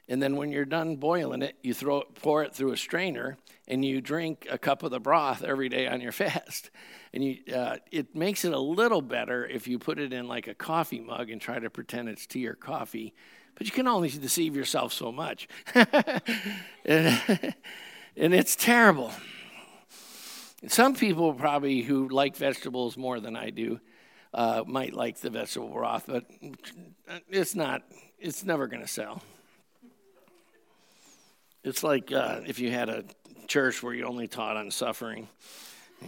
and 0.10 0.22
then 0.22 0.36
when 0.38 0.52
you're 0.52 0.66
done 0.66 0.96
boiling 0.96 1.42
it, 1.42 1.58
you 1.62 1.74
throw 1.74 2.02
it, 2.02 2.16
pour 2.16 2.44
it 2.44 2.54
through 2.56 2.72
a 2.72 2.78
strainer, 2.78 3.38
and 3.68 3.84
you 3.84 4.00
drink 4.00 4.48
a 4.50 4.58
cup 4.58 4.84
of 4.84 4.92
the 4.92 5.00
broth 5.00 5.44
every 5.44 5.68
day 5.70 5.88
on 5.88 6.00
your 6.00 6.12
fast. 6.14 6.70
And 7.14 7.24
you, 7.24 7.38
uh, 7.54 7.78
it 7.92 8.16
makes 8.16 8.46
it 8.46 8.54
a 8.54 8.60
little 8.60 9.02
better 9.02 9.46
if 9.46 9.68
you 9.68 9.80
put 9.80 10.00
it 10.00 10.14
in 10.14 10.28
like 10.28 10.48
a 10.48 10.54
coffee 10.54 11.00
mug 11.00 11.30
and 11.30 11.42
try 11.42 11.60
to 11.60 11.70
pretend 11.70 12.10
it's 12.10 12.26
tea 12.26 12.48
or 12.48 12.54
coffee. 12.54 13.14
But 13.56 13.66
you 13.66 13.72
can 13.72 13.88
only 13.88 14.10
deceive 14.10 14.56
yourself 14.56 14.94
so 14.94 15.12
much. 15.12 15.48
and 15.76 17.54
it's 18.16 18.56
terrible. 18.56 19.12
Some 20.68 20.96
people 20.96 21.34
probably 21.34 21.82
who 21.82 22.08
like 22.08 22.36
vegetables 22.36 22.98
more 22.98 23.20
than 23.20 23.36
I 23.36 23.50
do 23.50 23.80
uh, 24.34 24.64
might 24.66 24.94
like 24.94 25.18
the 25.18 25.30
vegetable 25.30 25.70
broth, 25.70 26.06
but 26.08 26.26
it's 27.30 27.56
not. 27.56 27.84
It's 28.20 28.44
never 28.44 28.68
going 28.68 28.82
to 28.82 28.88
sell. 28.88 29.22
It's 31.68 31.84
like 31.84 32.14
uh, 32.14 32.40
if 32.48 32.60
you 32.60 32.72
had 32.72 32.88
a 32.88 33.04
church 33.48 33.84
where 33.84 33.94
you 33.94 34.06
only 34.06 34.28
taught 34.28 34.58
on 34.58 34.72
suffering. 34.72 35.28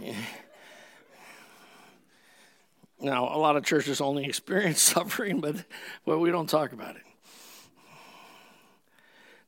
Now, 3.02 3.34
a 3.34 3.38
lot 3.38 3.56
of 3.56 3.64
churches 3.64 4.02
only 4.02 4.24
experience 4.26 4.78
suffering, 4.82 5.40
but 5.40 5.64
well, 6.04 6.20
we 6.20 6.30
don't 6.30 6.50
talk 6.50 6.72
about 6.72 6.96
it. 6.96 7.02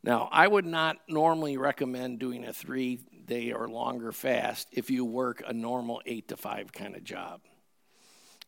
Now, 0.03 0.31
I 0.33 0.49
would 0.49 0.65
not 0.65 0.97
normally 1.07 1.59
recommend 1.59 2.19
doing 2.19 2.47
a 2.47 2.55
three 2.55 3.01
day 3.27 3.53
or 3.53 3.69
longer 3.69 4.11
fast 4.11 4.69
if 4.73 4.91
you 4.91 5.05
work 5.05 5.43
a 5.47 5.53
normal 5.53 6.01
eight 6.07 6.29
to 6.29 6.37
five 6.39 6.73
kind 6.73 6.97
of 6.97 7.05
job, 7.05 7.43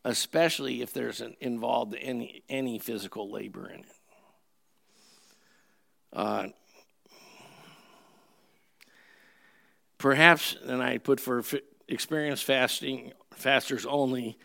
especially 0.03 0.81
if 0.81 0.91
there's 0.91 1.21
an, 1.21 1.35
involved 1.39 1.95
any, 2.01 2.41
any 2.49 2.79
physical 2.79 3.29
labor 3.29 3.69
in 3.69 3.81
it. 3.81 3.95
Uh, 6.13 6.47
perhaps, 9.97 10.55
and 10.65 10.81
I 10.81 10.97
put 10.97 11.19
for 11.19 11.43
experienced 11.87 12.43
fasting 12.43 13.13
fasters 13.33 13.85
only, 13.85 14.37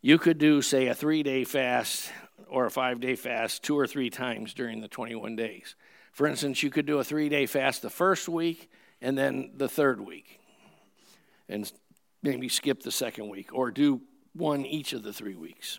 you 0.00 0.18
could 0.18 0.38
do, 0.38 0.62
say, 0.62 0.86
a 0.86 0.94
three 0.94 1.22
day 1.22 1.44
fast 1.44 2.10
or 2.48 2.66
a 2.66 2.70
five 2.70 3.00
day 3.00 3.16
fast 3.16 3.62
two 3.62 3.78
or 3.78 3.86
three 3.86 4.10
times 4.10 4.54
during 4.54 4.80
the 4.80 4.88
21 4.88 5.36
days. 5.36 5.74
For 6.12 6.26
instance, 6.26 6.62
you 6.62 6.70
could 6.70 6.86
do 6.86 6.98
a 6.98 7.04
three 7.04 7.28
day 7.28 7.46
fast 7.46 7.82
the 7.82 7.90
first 7.90 8.28
week 8.28 8.70
and 9.00 9.16
then 9.16 9.52
the 9.56 9.68
third 9.68 10.00
week, 10.00 10.40
and 11.48 11.70
maybe 12.22 12.48
skip 12.48 12.82
the 12.82 12.90
second 12.90 13.28
week, 13.28 13.54
or 13.54 13.70
do 13.70 14.00
one 14.32 14.66
each 14.66 14.92
of 14.92 15.02
the 15.02 15.12
three 15.12 15.36
weeks. 15.36 15.78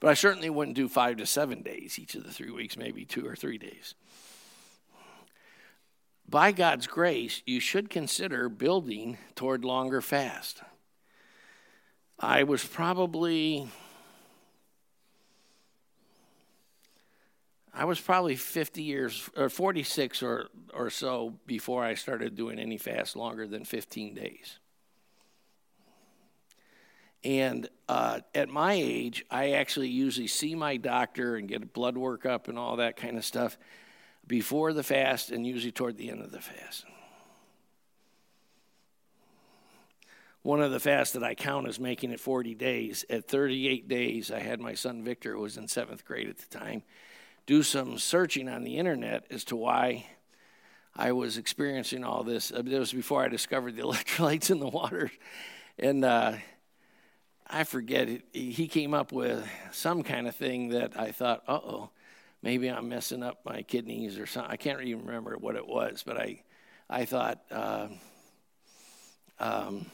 But 0.00 0.10
I 0.10 0.14
certainly 0.14 0.50
wouldn't 0.50 0.76
do 0.76 0.88
five 0.88 1.18
to 1.18 1.26
seven 1.26 1.62
days 1.62 1.98
each 1.98 2.14
of 2.14 2.24
the 2.24 2.32
three 2.32 2.50
weeks, 2.50 2.76
maybe 2.76 3.04
two 3.04 3.26
or 3.26 3.36
three 3.36 3.58
days. 3.58 3.94
By 6.28 6.52
God's 6.52 6.86
grace, 6.86 7.42
you 7.46 7.60
should 7.60 7.90
consider 7.90 8.48
building 8.48 9.18
toward 9.34 9.64
longer 9.64 10.00
fast. 10.00 10.62
I 12.18 12.44
was 12.44 12.64
probably 12.64 13.68
I 17.76 17.86
was 17.86 18.00
probably 18.00 18.36
50 18.36 18.82
years 18.82 19.28
or 19.36 19.48
46 19.48 20.22
or, 20.22 20.46
or 20.72 20.90
so 20.90 21.34
before 21.44 21.82
I 21.82 21.94
started 21.94 22.36
doing 22.36 22.60
any 22.60 22.78
fast 22.78 23.16
longer 23.16 23.48
than 23.48 23.64
15 23.64 24.14
days. 24.14 24.58
And 27.24 27.68
uh, 27.88 28.20
at 28.34 28.48
my 28.48 28.74
age, 28.74 29.24
I 29.28 29.52
actually 29.52 29.88
usually 29.88 30.28
see 30.28 30.54
my 30.54 30.76
doctor 30.76 31.36
and 31.36 31.48
get 31.48 31.62
a 31.64 31.66
blood 31.66 31.96
workup 31.96 32.46
and 32.48 32.58
all 32.58 32.76
that 32.76 32.96
kind 32.96 33.16
of 33.16 33.24
stuff 33.24 33.58
before 34.26 34.72
the 34.72 34.82
fast 34.82 35.30
and 35.30 35.46
usually 35.46 35.72
toward 35.72 35.96
the 35.96 36.10
end 36.10 36.22
of 36.22 36.30
the 36.32 36.40
fast. 36.40 36.84
One 40.42 40.60
of 40.60 40.72
the 40.72 40.80
fasts 40.80 41.14
that 41.14 41.24
I 41.24 41.34
count 41.34 41.68
is 41.68 41.80
making 41.80 42.10
it 42.10 42.20
40 42.20 42.54
days. 42.54 43.04
At 43.08 43.26
38 43.26 43.88
days, 43.88 44.30
I 44.30 44.40
had 44.40 44.60
my 44.60 44.74
son 44.74 45.02
Victor, 45.02 45.32
who 45.32 45.40
was 45.40 45.56
in 45.56 45.68
seventh 45.68 46.04
grade 46.04 46.28
at 46.28 46.38
the 46.38 46.58
time 46.58 46.82
do 47.46 47.62
some 47.62 47.98
searching 47.98 48.48
on 48.48 48.64
the 48.64 48.78
internet 48.78 49.24
as 49.30 49.44
to 49.44 49.56
why 49.56 50.06
I 50.96 51.12
was 51.12 51.36
experiencing 51.36 52.04
all 52.04 52.22
this. 52.22 52.50
It 52.50 52.66
was 52.66 52.92
before 52.92 53.22
I 53.22 53.28
discovered 53.28 53.76
the 53.76 53.82
electrolytes 53.88 54.50
in 54.50 54.60
the 54.60 54.68
water. 54.68 55.10
And 55.78 56.04
uh, 56.04 56.34
I 57.46 57.64
forget, 57.64 58.08
he 58.32 58.68
came 58.68 58.94
up 58.94 59.12
with 59.12 59.46
some 59.72 60.02
kind 60.02 60.26
of 60.26 60.34
thing 60.34 60.70
that 60.70 60.98
I 60.98 61.12
thought, 61.12 61.42
uh 61.46 61.60
oh, 61.62 61.90
maybe 62.44 62.68
I'm 62.68 62.90
messing 62.90 63.22
up 63.22 63.40
my 63.46 63.62
kidneys 63.62 64.18
or 64.18 64.26
something. 64.26 64.52
I 64.52 64.56
can't 64.56 64.80
even 64.82 65.06
remember 65.06 65.36
what 65.38 65.56
it 65.56 65.66
was, 65.66 66.04
but 66.06 66.18
I, 66.18 66.42
I 66.90 67.06
thought, 67.06 67.40
uh, 67.50 67.88
um, 69.40 69.86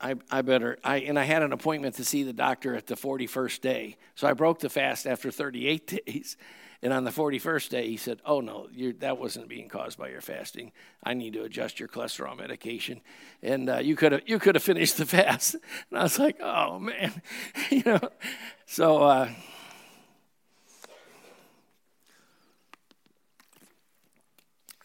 I, 0.00 0.16
I 0.32 0.42
better 0.42 0.78
I 0.82 0.96
and 0.96 1.16
I 1.16 1.22
had 1.22 1.44
an 1.44 1.52
appointment 1.52 1.94
to 1.94 2.04
see 2.04 2.24
the 2.24 2.32
doctor 2.32 2.74
at 2.74 2.88
the 2.88 2.96
41st 2.96 3.60
day. 3.60 3.96
So 4.16 4.26
I 4.26 4.32
broke 4.32 4.58
the 4.58 4.68
fast 4.68 5.06
after 5.06 5.30
38 5.30 6.00
days. 6.06 6.36
And 6.84 6.92
on 6.92 7.04
the 7.04 7.12
41st 7.12 7.68
day, 7.68 7.88
he 7.88 7.96
said, 7.96 8.20
Oh, 8.26 8.40
no, 8.40 8.66
that 8.98 9.16
wasn't 9.16 9.46
being 9.46 9.68
caused 9.68 9.96
by 9.96 10.08
your 10.08 10.20
fasting. 10.20 10.72
I 11.04 11.14
need 11.14 11.34
to 11.34 11.44
adjust 11.44 11.78
your 11.78 11.88
cholesterol 11.88 12.36
medication. 12.36 13.00
And 13.40 13.70
uh, 13.70 13.78
you 13.78 13.94
could 13.94 14.10
have 14.10 14.22
you 14.26 14.40
could 14.40 14.56
have 14.56 14.64
finished 14.72 14.96
the 14.96 15.06
fast. 15.06 15.54
And 15.54 16.00
I 16.00 16.02
was 16.02 16.18
like, 16.18 16.38
Oh, 16.40 16.80
man. 16.80 17.22
you 17.70 17.84
know, 17.86 18.00
so. 18.66 19.04
Uh, 19.04 19.28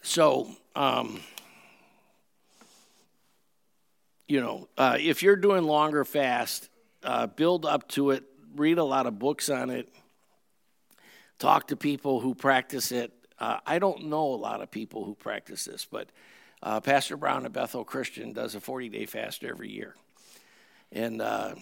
so, 0.07 0.47
um, 0.73 1.19
you 4.25 4.39
know, 4.39 4.69
uh, 4.77 4.95
if 4.97 5.21
you're 5.21 5.35
doing 5.35 5.63
longer 5.63 6.05
fast, 6.05 6.69
uh, 7.03 7.27
build 7.27 7.65
up 7.65 7.89
to 7.89 8.11
it, 8.11 8.23
read 8.55 8.77
a 8.77 8.85
lot 8.85 9.05
of 9.05 9.19
books 9.19 9.49
on 9.49 9.69
it, 9.69 9.93
talk 11.39 11.67
to 11.67 11.75
people 11.75 12.21
who 12.21 12.33
practice 12.33 12.93
it. 12.93 13.11
Uh, 13.37 13.57
I 13.65 13.79
don't 13.79 14.05
know 14.05 14.33
a 14.33 14.37
lot 14.37 14.61
of 14.61 14.71
people 14.71 15.03
who 15.03 15.13
practice 15.13 15.65
this, 15.65 15.83
but 15.83 16.07
uh, 16.63 16.79
Pastor 16.79 17.17
Brown 17.17 17.43
at 17.43 17.51
Bethel 17.51 17.83
Christian 17.83 18.31
does 18.31 18.55
a 18.55 18.61
40 18.61 18.87
day 18.87 19.05
fast 19.05 19.43
every 19.43 19.69
year. 19.69 19.93
And 20.89 21.21
uh, 21.21 21.55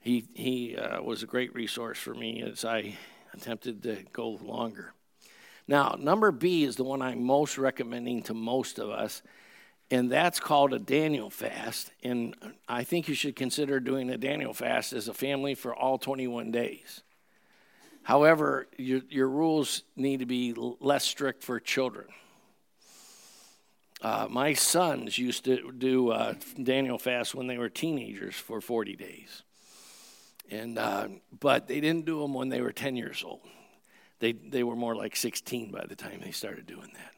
he, 0.00 0.26
he 0.34 0.76
uh, 0.76 1.02
was 1.02 1.22
a 1.22 1.26
great 1.26 1.54
resource 1.54 1.98
for 1.98 2.14
me 2.14 2.42
as 2.42 2.64
I 2.64 2.96
attempted 3.32 3.84
to 3.84 3.98
go 4.12 4.30
longer. 4.30 4.92
Now, 5.68 5.96
number 5.98 6.32
B 6.32 6.64
is 6.64 6.76
the 6.76 6.84
one 6.84 7.02
I'm 7.02 7.22
most 7.22 7.58
recommending 7.58 8.22
to 8.24 8.34
most 8.34 8.78
of 8.78 8.90
us 8.90 9.22
and 9.90 10.10
that's 10.10 10.38
called 10.38 10.74
a 10.74 10.78
Daniel 10.78 11.30
fast. 11.30 11.90
And 12.02 12.34
I 12.68 12.84
think 12.84 13.08
you 13.08 13.14
should 13.14 13.36
consider 13.36 13.80
doing 13.80 14.10
a 14.10 14.18
Daniel 14.18 14.52
fast 14.52 14.92
as 14.92 15.08
a 15.08 15.14
family 15.14 15.54
for 15.54 15.74
all 15.74 15.98
21 15.98 16.50
days. 16.50 17.02
However, 18.02 18.66
your, 18.76 19.00
your 19.08 19.28
rules 19.28 19.82
need 19.96 20.20
to 20.20 20.26
be 20.26 20.54
less 20.56 21.04
strict 21.04 21.42
for 21.42 21.58
children. 21.58 22.06
Uh, 24.00 24.26
my 24.30 24.52
sons 24.52 25.18
used 25.18 25.44
to 25.44 25.72
do 25.72 26.10
uh, 26.10 26.34
Daniel 26.62 26.98
fast 26.98 27.34
when 27.34 27.46
they 27.46 27.58
were 27.58 27.68
teenagers 27.68 28.34
for 28.34 28.60
40 28.60 28.94
days. 28.94 29.42
And, 30.50 30.78
uh, 30.78 31.08
but 31.38 31.66
they 31.66 31.80
didn't 31.80 32.04
do 32.04 32.20
them 32.20 32.32
when 32.32 32.48
they 32.48 32.60
were 32.60 32.72
10 32.72 32.96
years 32.96 33.22
old. 33.26 33.40
They, 34.20 34.32
they 34.32 34.62
were 34.62 34.76
more 34.76 34.94
like 34.94 35.16
16 35.16 35.70
by 35.70 35.86
the 35.86 35.94
time 35.94 36.20
they 36.22 36.32
started 36.32 36.66
doing 36.66 36.90
that. 36.94 37.14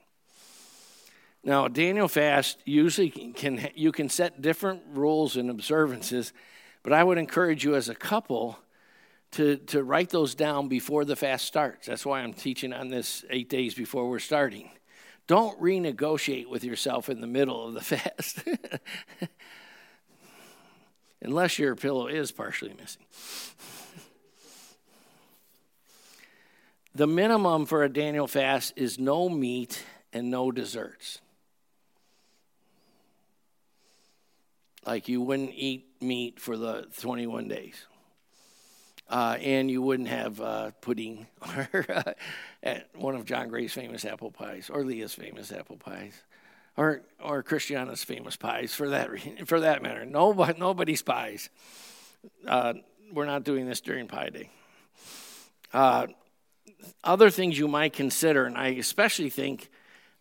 Now, 1.42 1.68
Daniel 1.68 2.08
fast 2.08 2.58
usually 2.66 3.08
can 3.08 3.70
you 3.74 3.92
can 3.92 4.10
set 4.10 4.42
different 4.42 4.82
rules 4.92 5.36
and 5.36 5.48
observances, 5.48 6.34
but 6.82 6.92
I 6.92 7.02
would 7.02 7.16
encourage 7.16 7.64
you 7.64 7.74
as 7.74 7.88
a 7.88 7.94
couple 7.94 8.58
to, 9.32 9.56
to 9.56 9.82
write 9.82 10.10
those 10.10 10.34
down 10.34 10.68
before 10.68 11.04
the 11.04 11.16
fast 11.16 11.46
starts. 11.46 11.86
That's 11.86 12.04
why 12.04 12.20
I'm 12.20 12.34
teaching 12.34 12.72
on 12.72 12.88
this 12.88 13.24
eight 13.30 13.48
days 13.48 13.74
before 13.74 14.08
we're 14.10 14.18
starting. 14.18 14.70
Don't 15.26 15.58
renegotiate 15.60 16.48
with 16.48 16.64
yourself 16.64 17.08
in 17.08 17.20
the 17.20 17.26
middle 17.26 17.68
of 17.68 17.74
the 17.74 17.80
fast. 17.96 18.42
Unless 21.22 21.58
your 21.58 21.76
pillow 21.76 22.06
is 22.06 22.32
partially 22.32 22.74
missing. 22.78 23.02
The 26.94 27.06
minimum 27.06 27.66
for 27.66 27.84
a 27.84 27.88
Daniel 27.88 28.26
fast 28.26 28.72
is 28.76 28.98
no 28.98 29.28
meat 29.28 29.84
and 30.12 30.30
no 30.30 30.50
desserts. 30.50 31.20
Like 34.86 35.08
you 35.08 35.20
wouldn't 35.20 35.52
eat 35.54 35.86
meat 36.00 36.40
for 36.40 36.56
the 36.56 36.86
21 36.98 37.48
days. 37.48 37.86
Uh, 39.08 39.36
and 39.40 39.68
you 39.68 39.82
wouldn't 39.82 40.08
have 40.08 40.40
uh, 40.40 40.70
pudding 40.80 41.26
or 41.74 41.86
uh, 42.64 42.74
one 42.94 43.16
of 43.16 43.24
John 43.24 43.48
Gray's 43.48 43.72
famous 43.72 44.04
apple 44.04 44.30
pies 44.30 44.70
or 44.72 44.84
Leah's 44.84 45.14
famous 45.14 45.50
apple 45.50 45.76
pies 45.76 46.22
or 46.76 47.02
or 47.20 47.42
Christiana's 47.42 48.04
famous 48.04 48.36
pies 48.36 48.72
for 48.72 48.90
that 48.90 49.10
for 49.46 49.60
that 49.60 49.82
matter. 49.82 50.06
Nobody, 50.06 50.58
nobody's 50.58 51.02
pies. 51.02 51.50
Uh, 52.46 52.74
we're 53.12 53.26
not 53.26 53.42
doing 53.42 53.66
this 53.66 53.80
during 53.80 54.06
Pie 54.06 54.30
Day. 54.30 54.50
Other 57.02 57.30
things 57.30 57.58
you 57.58 57.68
might 57.68 57.92
consider, 57.92 58.44
and 58.46 58.56
I 58.56 58.68
especially 58.68 59.30
think 59.30 59.70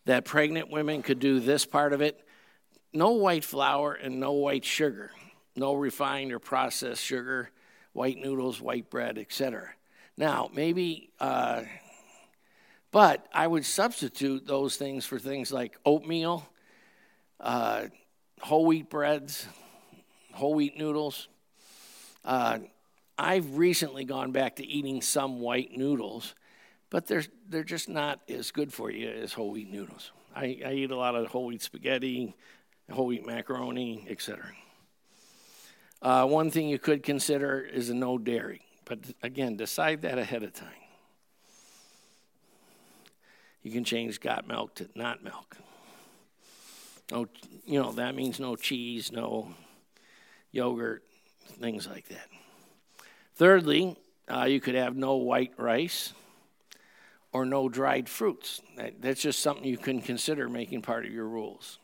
that 0.06 0.24
pregnant 0.24 0.70
women 0.70 1.02
could 1.02 1.18
do 1.18 1.40
this 1.40 1.66
part 1.66 1.92
of 1.92 2.00
it 2.00 2.26
no 2.92 3.10
white 3.10 3.44
flour 3.44 3.92
and 3.92 4.18
no 4.18 4.32
white 4.32 4.64
sugar, 4.64 5.12
no 5.54 5.74
refined 5.74 6.32
or 6.32 6.38
processed 6.38 7.02
sugar, 7.02 7.50
white 7.92 8.18
noodles, 8.18 8.60
white 8.60 8.90
bread, 8.90 9.18
etc. 9.18 9.68
Now, 10.16 10.50
maybe, 10.52 11.10
uh, 11.20 11.62
but 12.90 13.26
I 13.32 13.46
would 13.46 13.64
substitute 13.64 14.46
those 14.46 14.76
things 14.76 15.06
for 15.06 15.18
things 15.18 15.52
like 15.52 15.78
oatmeal, 15.84 16.48
uh, 17.38 17.84
whole 18.40 18.66
wheat 18.66 18.90
breads, 18.90 19.46
whole 20.32 20.54
wheat 20.54 20.76
noodles. 20.76 21.28
Uh, 22.24 22.58
I've 23.16 23.56
recently 23.56 24.04
gone 24.04 24.32
back 24.32 24.56
to 24.56 24.66
eating 24.66 25.02
some 25.02 25.40
white 25.40 25.76
noodles, 25.76 26.34
but 26.90 27.06
they're, 27.06 27.24
they're 27.48 27.64
just 27.64 27.88
not 27.88 28.20
as 28.28 28.50
good 28.50 28.72
for 28.72 28.90
you 28.90 29.08
as 29.08 29.32
whole 29.32 29.52
wheat 29.52 29.70
noodles. 29.70 30.10
I, 30.34 30.60
I 30.64 30.72
eat 30.72 30.90
a 30.90 30.96
lot 30.96 31.14
of 31.14 31.26
whole 31.28 31.46
wheat 31.46 31.62
spaghetti, 31.62 32.34
whole 32.90 33.06
wheat 33.06 33.24
macaroni, 33.24 34.06
etc. 34.08 34.44
Uh, 36.02 36.26
one 36.26 36.50
thing 36.50 36.68
you 36.68 36.78
could 36.78 37.02
consider 37.02 37.60
is 37.60 37.90
a 37.90 37.94
no 37.94 38.18
dairy, 38.18 38.62
but 38.84 38.98
again, 39.22 39.56
decide 39.56 40.02
that 40.02 40.18
ahead 40.18 40.42
of 40.42 40.52
time. 40.52 40.68
You 43.62 43.70
can 43.70 43.84
change 43.84 44.20
got 44.20 44.48
milk 44.48 44.74
to 44.76 44.88
not 44.94 45.22
milk. 45.22 45.56
No, 47.12 47.26
you 47.66 47.80
know 47.80 47.92
that 47.92 48.14
means 48.14 48.40
no 48.40 48.56
cheese, 48.56 49.12
no 49.12 49.52
yogurt, 50.52 51.02
things 51.60 51.86
like 51.86 52.08
that. 52.08 52.26
Thirdly, 53.34 53.96
uh, 54.32 54.44
you 54.44 54.60
could 54.60 54.76
have 54.76 54.96
no 54.96 55.16
white 55.16 55.52
rice 55.58 56.14
or 57.32 57.44
no 57.44 57.68
dried 57.68 58.08
fruits. 58.08 58.60
That, 58.76 59.00
that's 59.00 59.22
just 59.22 59.40
something 59.40 59.64
you 59.64 59.78
can 59.78 60.00
consider 60.00 60.48
making 60.48 60.82
part 60.82 61.04
of 61.04 61.12
your 61.12 61.26
rules. 61.26 61.78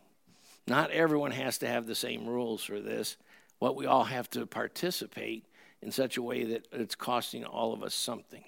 Not 0.66 0.90
everyone 0.90 1.30
has 1.30 1.58
to 1.58 1.68
have 1.68 1.86
the 1.86 1.94
same 1.94 2.26
rules 2.26 2.64
for 2.64 2.80
this. 2.80 3.16
What 3.58 3.76
we 3.76 3.86
all 3.86 4.04
have 4.04 4.28
to 4.30 4.46
participate 4.46 5.44
in 5.80 5.92
such 5.92 6.16
a 6.16 6.22
way 6.22 6.44
that 6.44 6.66
it's 6.72 6.94
costing 6.94 7.44
all 7.44 7.72
of 7.72 7.82
us 7.82 7.94
something. 7.94 8.44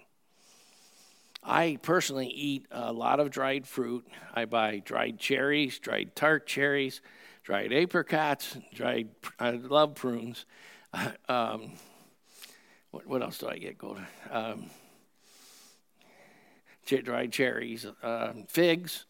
I 1.42 1.78
personally 1.82 2.26
eat 2.26 2.66
a 2.70 2.92
lot 2.92 3.20
of 3.20 3.30
dried 3.30 3.66
fruit. 3.66 4.06
I 4.34 4.44
buy 4.44 4.82
dried 4.84 5.18
cherries, 5.18 5.78
dried 5.78 6.16
tart 6.16 6.46
cherries, 6.46 7.00
dried 7.44 7.72
apricots, 7.72 8.56
dried. 8.74 9.08
I 9.38 9.52
love 9.52 9.94
prunes. 9.94 10.44
Um, 11.28 11.72
what, 12.92 13.06
what, 13.06 13.22
else 13.22 13.36
do 13.36 13.48
I 13.48 13.58
get? 13.58 13.76
Go 13.76 13.98
um, 14.30 14.70
dried 16.96 17.32
cherries, 17.32 17.86
uh, 18.02 18.32
figs, 18.48 19.04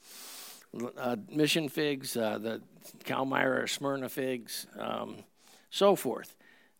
uh, 0.97 1.17
mission 1.31 1.69
figs, 1.69 2.17
uh, 2.17 2.39
the 2.39 2.61
Calimyrna 3.05 3.63
or 3.63 3.67
Smyrna 3.67 4.09
figs, 4.09 4.67
um, 4.79 5.19
so 5.71 5.97
forth. 5.97 6.35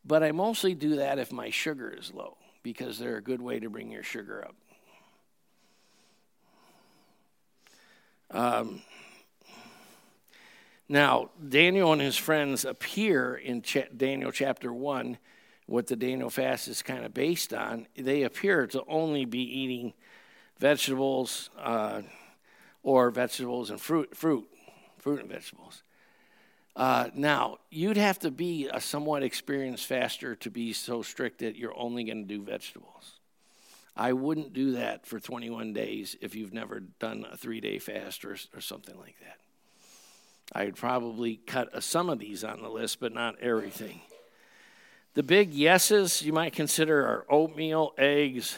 But 0.05 0.23
I 0.23 0.33
mostly 0.33 0.75
do 0.75 0.97
that 0.97 1.19
if 1.19 1.33
my 1.33 1.51
sugar 1.51 1.91
is 1.91 2.13
low 2.13 2.37
because 2.63 2.99
they're 2.99 3.17
a 3.17 3.23
good 3.23 3.41
way 3.41 3.61
to 3.61 3.71
bring 3.71 3.91
your 3.91 4.03
sugar 4.03 4.45
up. 4.45 4.55
Um, 8.31 8.83
now, 10.89 11.31
Daniel 11.47 11.93
and 11.93 12.01
his 12.01 12.17
friends 12.17 12.65
appear 12.65 13.35
in 13.35 13.63
Ch- 13.63 13.89
Daniel 13.95 14.33
chapter 14.33 14.73
1, 14.73 15.19
what 15.67 15.87
the 15.87 15.97
Daniel 15.97 16.31
fast 16.31 16.67
is 16.69 16.83
kind 16.83 17.05
of 17.05 17.13
based 17.13 17.53
on. 17.53 17.87
They 17.95 18.23
appear 18.23 18.67
to 18.69 18.83
only 18.89 19.27
be 19.27 19.41
eating 19.41 19.93
vegetables 20.59 21.51
uh, 21.59 22.03
or 22.83 23.11
vegetables 23.11 23.71
and 23.71 23.81
fruit, 23.81 24.17
fruit, 24.17 24.49
fruit 24.99 25.21
and 25.21 25.29
vegetables. 25.29 25.83
Uh, 26.77 27.09
now, 27.15 27.59
you'd 27.71 27.97
have 27.97 28.19
to 28.21 28.31
be 28.31 28.69
a 28.73 28.81
somewhat 28.81 29.23
experienced 29.23 29.87
faster 29.87 30.37
to 30.37 30.51
be 30.51 30.73
so 30.73 31.03
strict 31.03 31.41
that 31.41 31.57
you're 31.57 31.77
only 31.77 32.05
going 32.05 32.27
to 32.27 32.35
do 32.35 32.43
vegetables. 32.43 33.19
I 33.97 34.13
wouldn't 34.13 34.53
do 34.53 34.73
that 34.73 35.05
for 35.07 35.19
21 35.19 35.73
days 35.73 36.15
if 36.21 36.37
you've 36.37 36.53
never 36.53 36.81
done 37.01 37.27
a 37.31 37.37
three 37.37 37.61
day 37.61 37.81
fast 37.81 38.25
or, 38.25 38.37
or 38.55 38.61
something 38.61 38.97
like 38.97 39.17
that. 39.21 39.39
I'd 40.53 40.77
probably 40.77 41.37
cut 41.37 41.69
a, 41.73 41.83
some 41.83 42.09
of 42.09 42.21
these 42.21 42.45
on 42.45 42.63
the 42.63 42.69
list, 42.69 43.01
but 43.01 43.13
not 43.13 43.41
everything. 43.41 44.01
The 45.15 45.25
big 45.25 45.53
yeses 45.53 46.23
you 46.23 46.33
might 46.33 46.53
consider 46.53 47.01
are 47.01 47.27
oatmeal, 47.29 47.93
eggs, 47.99 48.57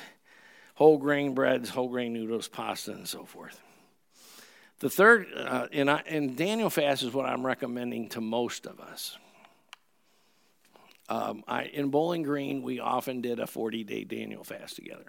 whole 0.81 0.97
grain 0.97 1.35
breads, 1.35 1.69
whole 1.69 1.91
grain 1.91 2.15
noodles, 2.15 2.49
pasta, 2.49 2.93
and 2.93 3.07
so 3.07 3.27
forth. 3.27 3.61
The 4.79 4.89
third, 4.89 5.27
uh, 5.37 5.67
and, 5.75 5.91
I, 5.91 6.03
and 6.07 6.35
Daniel 6.35 6.71
fast 6.71 7.03
is 7.03 7.13
what 7.13 7.27
I'm 7.27 7.45
recommending 7.45 8.09
to 8.11 8.23
most 8.23 8.65
of 8.65 8.81
us. 8.81 9.19
Um, 11.11 11.45
I, 11.47 11.65
in 11.65 11.91
Bowling 11.91 12.23
Green, 12.23 12.63
we 12.63 12.81
often 12.81 13.21
did 13.21 13.41
a 13.41 13.47
40 13.47 13.85
day 13.85 14.05
Daniel 14.05 14.43
fast 14.43 14.77
together. 14.77 15.05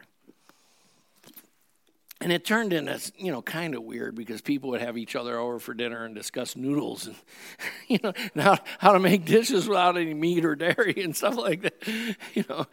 And 2.19 2.33
it 2.33 2.43
turned 2.43 2.73
into, 2.73 2.99
you 3.17 3.31
know, 3.31 3.41
kind 3.41 3.73
of 3.73 3.83
weird 3.83 4.13
because 4.13 4.41
people 4.41 4.71
would 4.71 4.81
have 4.81 4.97
each 4.97 5.15
other 5.15 5.39
over 5.39 5.57
for 5.57 5.73
dinner 5.73 6.03
and 6.03 6.13
discuss 6.13 6.57
noodles 6.57 7.07
and, 7.07 7.15
you 7.87 7.99
know, 8.03 8.11
how, 8.35 8.57
how 8.77 8.91
to 8.91 8.99
make 8.99 9.23
dishes 9.23 9.69
without 9.69 9.95
any 9.95 10.13
meat 10.13 10.43
or 10.43 10.53
dairy 10.53 11.01
and 11.01 11.15
stuff 11.15 11.37
like 11.37 11.61
that, 11.61 12.17
you 12.33 12.43
know. 12.49 12.67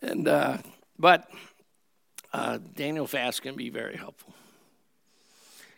And, 0.00 0.26
uh, 0.26 0.56
but 0.98 1.30
uh, 2.32 2.58
Daniel 2.74 3.06
fast 3.06 3.42
can 3.42 3.56
be 3.56 3.70
very 3.70 3.96
helpful 3.96 4.34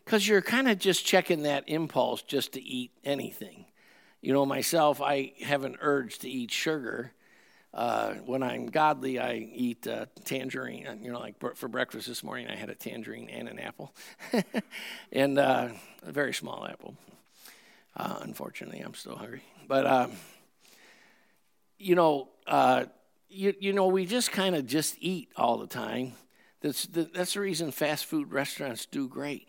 because 0.05 0.27
you're 0.27 0.43
kind 0.43 0.69
of 0.69 0.77
just 0.77 1.05
checking 1.07 1.45
that 1.45 1.63
impulse 1.69 2.23
just 2.23 2.55
to 2.55 2.61
eat 2.61 2.91
anything. 3.05 3.65
You 4.21 4.33
know, 4.33 4.45
myself, 4.45 5.01
I 5.01 5.35
have 5.43 5.63
an 5.65 5.77
urge 5.81 6.19
to 6.19 6.29
eat 6.29 6.51
sugar. 6.51 7.13
Uh, 7.73 8.15
when 8.27 8.43
I'm 8.43 8.67
godly, 8.67 9.21
I 9.21 9.35
eat 9.35 9.87
uh, 9.87 10.07
tangerine. 10.25 10.99
You 11.01 11.13
know, 11.13 11.21
like 11.21 11.37
for 11.55 11.69
breakfast 11.69 12.09
this 12.09 12.25
morning, 12.25 12.49
I 12.49 12.57
had 12.57 12.71
a 12.71 12.75
tangerine 12.75 13.31
and 13.31 13.49
an 13.49 13.61
apple, 13.61 13.95
and 15.13 15.39
uh, 15.39 15.69
a 16.03 16.11
very 16.11 16.35
small 16.35 16.67
apple. 16.67 16.97
Uh, 17.97 18.19
unfortunately, 18.23 18.81
I'm 18.81 18.95
still 18.95 19.15
hungry. 19.15 19.43
But 19.69 19.87
um, 19.87 20.13
you 21.79 21.95
know, 21.95 22.29
uh, 22.49 22.87
you 23.31 23.55
you 23.59 23.73
know, 23.73 23.87
we 23.87 24.07
just 24.07 24.33
kind 24.33 24.55
of 24.55 24.67
just 24.67 24.97
eat 25.01 25.31
all 25.37 25.59
the 25.59 25.67
time. 25.67 26.13
That's 26.61 26.87
the, 26.87 27.05
that's 27.05 27.35
the 27.35 27.41
reason 27.41 27.71
fast 27.71 28.05
food 28.05 28.33
restaurants 28.33 28.87
do 28.87 29.09
great. 29.09 29.49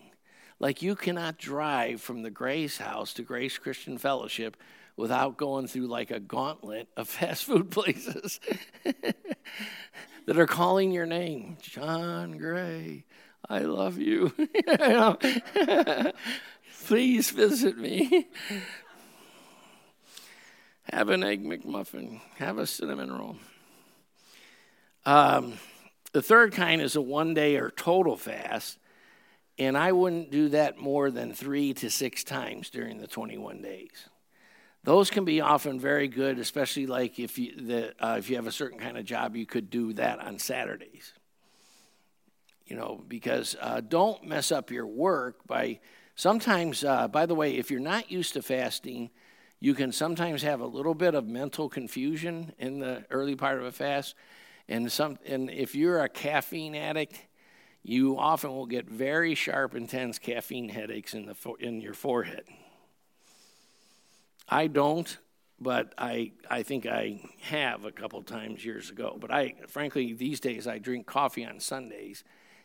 Like 0.60 0.82
you 0.82 0.96
cannot 0.96 1.38
drive 1.38 2.02
from 2.02 2.22
the 2.22 2.30
Grace 2.30 2.78
house 2.78 3.14
to 3.16 3.24
Grace 3.24 3.58
Christian 3.58 3.98
Fellowship 3.98 4.56
without 4.96 5.38
going 5.38 5.68
through 5.68 5.88
like 5.88 6.12
a 6.12 6.20
gauntlet 6.20 6.88
of 6.96 7.10
fast 7.10 7.46
food 7.46 7.72
places 7.72 8.40
that 8.84 10.38
are 10.38 10.48
calling 10.48 10.92
your 10.92 11.06
name. 11.06 11.58
John 11.62 12.38
Gray, 12.38 13.06
I 13.50 13.60
love 13.60 13.98
you. 13.98 14.34
Please 16.86 17.30
visit 17.32 17.78
me. 17.78 18.28
have 20.92 21.10
an 21.10 21.24
egg 21.24 21.44
McMuffin, 21.44 22.22
have 22.38 22.58
a 22.58 22.68
cinnamon 22.68 23.12
roll. 23.12 23.38
Um, 25.06 25.54
the 26.12 26.22
third 26.22 26.54
kind 26.54 26.82
is 26.82 26.96
a 26.96 27.02
one 27.02 27.34
day 27.34 27.56
or 27.58 27.72
total 27.72 28.16
fast, 28.16 28.78
and 29.58 29.78
I 29.78 29.92
wouldn't 29.92 30.32
do 30.32 30.50
that 30.50 30.78
more 30.78 31.10
than 31.10 31.34
three 31.34 31.74
to 31.76 31.90
six 31.90 32.24
times 32.24 32.70
during 32.70 33.00
the 33.00 33.08
21 33.08 33.62
days. 33.62 34.10
Those 34.84 35.10
can 35.12 35.26
be 35.26 35.42
often 35.42 35.80
very 35.80 36.08
good, 36.08 36.40
especially 36.40 36.88
like 36.88 37.20
if 37.20 37.38
you, 37.38 37.56
the, 37.56 37.94
uh, 38.00 38.16
if 38.18 38.30
you 38.30 38.36
have 38.36 38.48
a 38.48 38.52
certain 38.52 38.80
kind 38.80 38.98
of 38.98 39.06
job, 39.06 39.36
you 39.36 39.46
could 39.46 39.70
do 39.70 39.94
that 39.94 40.20
on 40.20 40.40
Saturdays. 40.40 41.14
You 42.66 42.76
know, 42.76 43.04
because 43.08 43.56
uh, 43.60 43.82
don't 43.82 44.24
mess 44.24 44.52
up 44.52 44.72
your 44.72 44.88
work 44.88 45.46
by 45.46 45.80
sometimes, 46.16 46.84
uh, 46.84 47.08
by 47.08 47.26
the 47.26 47.36
way, 47.36 47.58
if 47.58 47.70
you're 47.70 47.80
not 47.80 48.10
used 48.12 48.34
to 48.34 48.42
fasting, 48.42 49.12
you 49.60 49.76
can 49.76 49.92
sometimes 49.92 50.42
have 50.42 50.62
a 50.62 50.66
little 50.66 50.96
bit 50.96 51.14
of 51.14 51.28
mental 51.28 51.70
confusion 51.70 52.54
in 52.58 52.80
the 52.80 53.06
early 53.12 53.36
part 53.36 53.60
of 53.60 53.66
a 53.66 53.72
fast. 53.72 54.16
And, 54.68 54.92
some, 54.92 55.18
and 55.26 55.50
if 55.50 55.76
you're 55.76 56.04
a 56.04 56.10
caffeine 56.10 56.76
addict, 56.76 57.20
you 57.84 58.18
often 58.18 58.52
will 58.52 58.68
get 58.68 58.88
very 58.88 59.36
sharp, 59.36 59.76
intense 59.76 60.20
caffeine 60.20 60.70
headaches 60.70 61.14
in, 61.14 61.26
the, 61.26 61.36
in 61.60 61.82
your 61.82 61.94
forehead. 61.94 62.44
I 64.48 64.68
don't, 64.68 65.18
but 65.60 65.94
I, 65.98 66.32
I 66.50 66.64
think 66.64 66.86
I 66.86 67.22
have 67.42 67.86
a 67.86 67.92
couple 67.92 68.22
times 68.22 68.64
years 68.64 68.90
ago. 68.90 69.18
But 69.20 69.32
I, 69.32 69.56
frankly, 69.68 70.14
these 70.14 70.40
days 70.40 70.68
I 70.68 70.78
drink 70.78 71.06
coffee 71.06 71.46
on 71.46 71.60
Sundays 71.60 72.24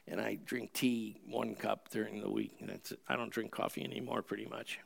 and 0.09 0.21
I 0.21 0.39
drink 0.45 0.73
tea 0.73 1.21
one 1.27 1.55
cup 1.55 1.89
during 1.91 2.21
the 2.21 2.31
week. 2.31 2.53
That's, 2.61 2.93
I 3.09 3.17
don't 3.17 3.31
drink 3.31 3.51
coffee 3.51 3.85
anymore 3.85 4.23
pretty 4.23 4.47
much. 4.47 4.81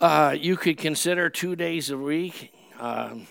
Uh, 0.00 0.36
you 0.38 0.56
could 0.56 0.76
consider 0.76 1.30
two 1.30 1.56
days 1.56 1.90
a 1.90 1.96
week. 1.96 2.52
Um, 2.78 3.26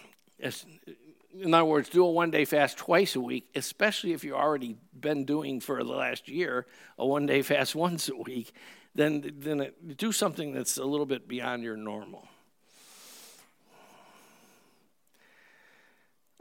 in 1.39 1.53
other 1.53 1.65
words, 1.65 1.89
do 1.89 2.05
a 2.05 2.09
one 2.09 2.31
day 2.31 2.45
fast 2.45 2.77
twice 2.77 3.15
a 3.15 3.21
week, 3.21 3.49
especially 3.55 4.13
if 4.13 4.23
you've 4.23 4.35
already 4.35 4.77
been 4.97 5.25
doing 5.25 5.59
for 5.59 5.83
the 5.83 5.91
last 5.91 6.29
year 6.29 6.65
a 6.97 7.05
one 7.05 7.25
day 7.25 7.41
fast 7.41 7.75
once 7.75 8.09
a 8.09 8.15
week. 8.15 8.53
Then, 8.95 9.33
then 9.39 9.59
it, 9.59 9.97
do 9.97 10.11
something 10.11 10.53
that's 10.53 10.77
a 10.77 10.85
little 10.85 11.07
bit 11.07 11.27
beyond 11.27 11.63
your 11.63 11.75
normal. 11.75 12.27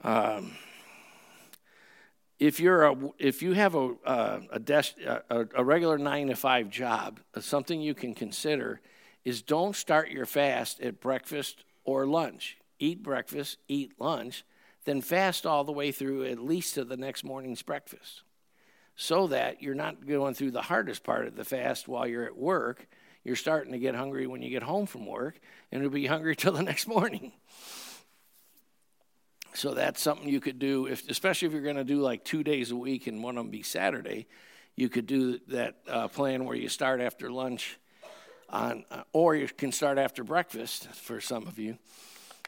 Um, 0.05 0.53
if 2.39 2.59
you're 2.59 2.85
a, 2.85 2.97
if 3.19 3.41
you 3.41 3.53
have 3.53 3.75
a 3.77 3.95
a, 4.05 4.41
a, 5.31 5.47
a 5.57 5.65
regular 5.65 5.97
nine 5.97 6.27
to 6.27 6.35
five 6.35 6.69
job, 6.69 7.21
something 7.39 7.81
you 7.81 7.95
can 7.95 8.15
consider 8.15 8.81
is 9.25 9.43
don't 9.43 9.77
start 9.77 10.11
your 10.11 10.27
fast 10.27 10.81
at 10.81 11.01
breakfast 11.01 11.65
or 11.85 12.05
lunch. 12.05 12.59
Eat 12.81 13.03
breakfast, 13.03 13.59
eat 13.69 13.93
lunch, 14.01 14.45
then 14.85 15.01
fast 15.01 15.47
all 15.47 15.65
the 15.65 15.73
way 15.73 15.93
through 15.93 16.25
at 16.25 16.39
least 16.39 16.75
to 16.75 16.85
the 16.85 16.97
next 16.97 17.25
morning's 17.25 17.63
breakfast 17.63 18.23
so 18.97 19.27
that 19.29 19.63
you're 19.63 19.75
not 19.75 20.07
going 20.07 20.35
through 20.35 20.51
the 20.51 20.63
hardest 20.63 21.03
part 21.03 21.27
of 21.27 21.37
the 21.37 21.45
fast 21.45 21.89
while 21.89 22.07
you're 22.07 22.25
at 22.25 22.37
work. 22.37 22.87
You're 23.25 23.37
starting 23.37 23.73
to 23.73 23.79
get 23.79 23.95
hungry 23.95 24.27
when 24.27 24.43
you 24.43 24.51
get 24.51 24.63
home 24.63 24.87
from 24.87 25.07
work, 25.07 25.41
and 25.71 25.83
you'll 25.83 25.91
be 25.91 26.07
hungry 26.15 26.37
till 26.37 26.53
the 26.53 26.63
next 26.63 26.87
morning. 26.87 27.33
So 29.55 29.75
that's 29.75 30.01
something 30.01 30.29
you 30.29 30.41
could 30.41 30.59
do, 30.59 30.87
if, 30.87 31.09
especially 31.11 31.47
if 31.47 31.53
you're 31.53 31.63
going 31.63 31.77
to 31.77 31.85
do 31.85 32.01
like 32.01 32.25
two 32.25 32.43
days 32.43 32.71
a 32.71 32.77
week 32.77 33.07
and 33.07 33.23
one 33.23 33.37
of 33.37 33.45
them 33.45 33.51
be 33.51 33.63
Saturday. 33.63 34.27
You 34.77 34.89
could 34.89 35.07
do 35.07 35.39
that 35.49 35.77
uh, 35.87 36.09
plan 36.09 36.47
where 36.47 36.57
you 36.57 36.69
start 36.69 37.01
after 37.01 37.31
lunch, 37.31 37.79
on, 38.49 38.85
uh, 38.91 39.03
or 39.13 39.35
you 39.35 39.49
can 39.49 39.73
start 39.73 39.99
after 39.99 40.25
breakfast 40.25 40.87
for 40.89 41.21
some 41.21 41.47
of 41.47 41.59
you 41.59 41.77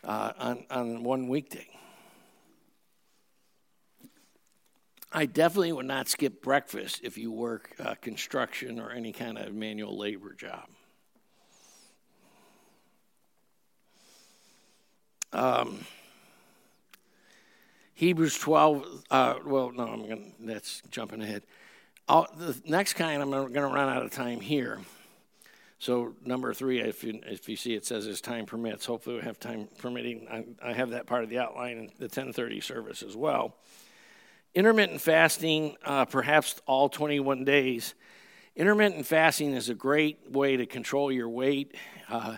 uh, 0.02 0.32
on, 0.38 0.64
on 0.70 1.04
one 1.04 1.28
weekday. 1.28 1.68
I 5.16 5.26
definitely 5.26 5.70
would 5.70 5.86
not 5.86 6.08
skip 6.08 6.42
breakfast 6.42 7.00
if 7.04 7.16
you 7.16 7.30
work 7.30 7.70
uh, 7.78 7.94
construction 8.00 8.80
or 8.80 8.90
any 8.90 9.12
kind 9.12 9.38
of 9.38 9.54
manual 9.54 9.96
labor 9.96 10.34
job. 10.34 10.68
Um, 15.32 15.86
Hebrews 17.94 18.36
12, 18.38 19.04
uh, 19.08 19.34
well, 19.46 19.70
no, 19.70 19.86
I'm 19.86 20.04
going 20.04 20.34
to, 20.40 20.46
that's 20.46 20.82
jumping 20.90 21.22
ahead. 21.22 21.44
I'll, 22.08 22.26
the 22.36 22.60
next 22.66 22.94
kind, 22.94 23.22
I'm 23.22 23.30
going 23.30 23.52
to 23.52 23.62
run 23.62 23.88
out 23.88 24.04
of 24.04 24.10
time 24.10 24.40
here. 24.40 24.80
So 25.78 26.14
number 26.24 26.52
three, 26.54 26.80
if 26.80 27.04
you, 27.04 27.20
if 27.24 27.48
you 27.48 27.54
see 27.54 27.74
it 27.74 27.86
says 27.86 28.08
as 28.08 28.20
time 28.20 28.46
permits, 28.46 28.84
hopefully 28.84 29.16
we 29.16 29.22
have 29.22 29.38
time 29.38 29.68
permitting. 29.78 30.26
I, 30.28 30.70
I 30.70 30.72
have 30.72 30.90
that 30.90 31.06
part 31.06 31.22
of 31.22 31.30
the 31.30 31.38
outline 31.38 31.78
in 31.78 31.86
the 31.98 32.06
1030 32.06 32.60
service 32.60 33.02
as 33.02 33.16
well. 33.16 33.54
Intermittent 34.54 35.00
fasting, 35.00 35.76
uh, 35.84 36.04
perhaps 36.04 36.60
all 36.66 36.88
21 36.88 37.44
days. 37.44 37.94
Intermittent 38.54 39.04
fasting 39.04 39.52
is 39.52 39.68
a 39.68 39.74
great 39.74 40.30
way 40.30 40.56
to 40.56 40.64
control 40.64 41.10
your 41.10 41.28
weight. 41.28 41.74
Uh, 42.08 42.36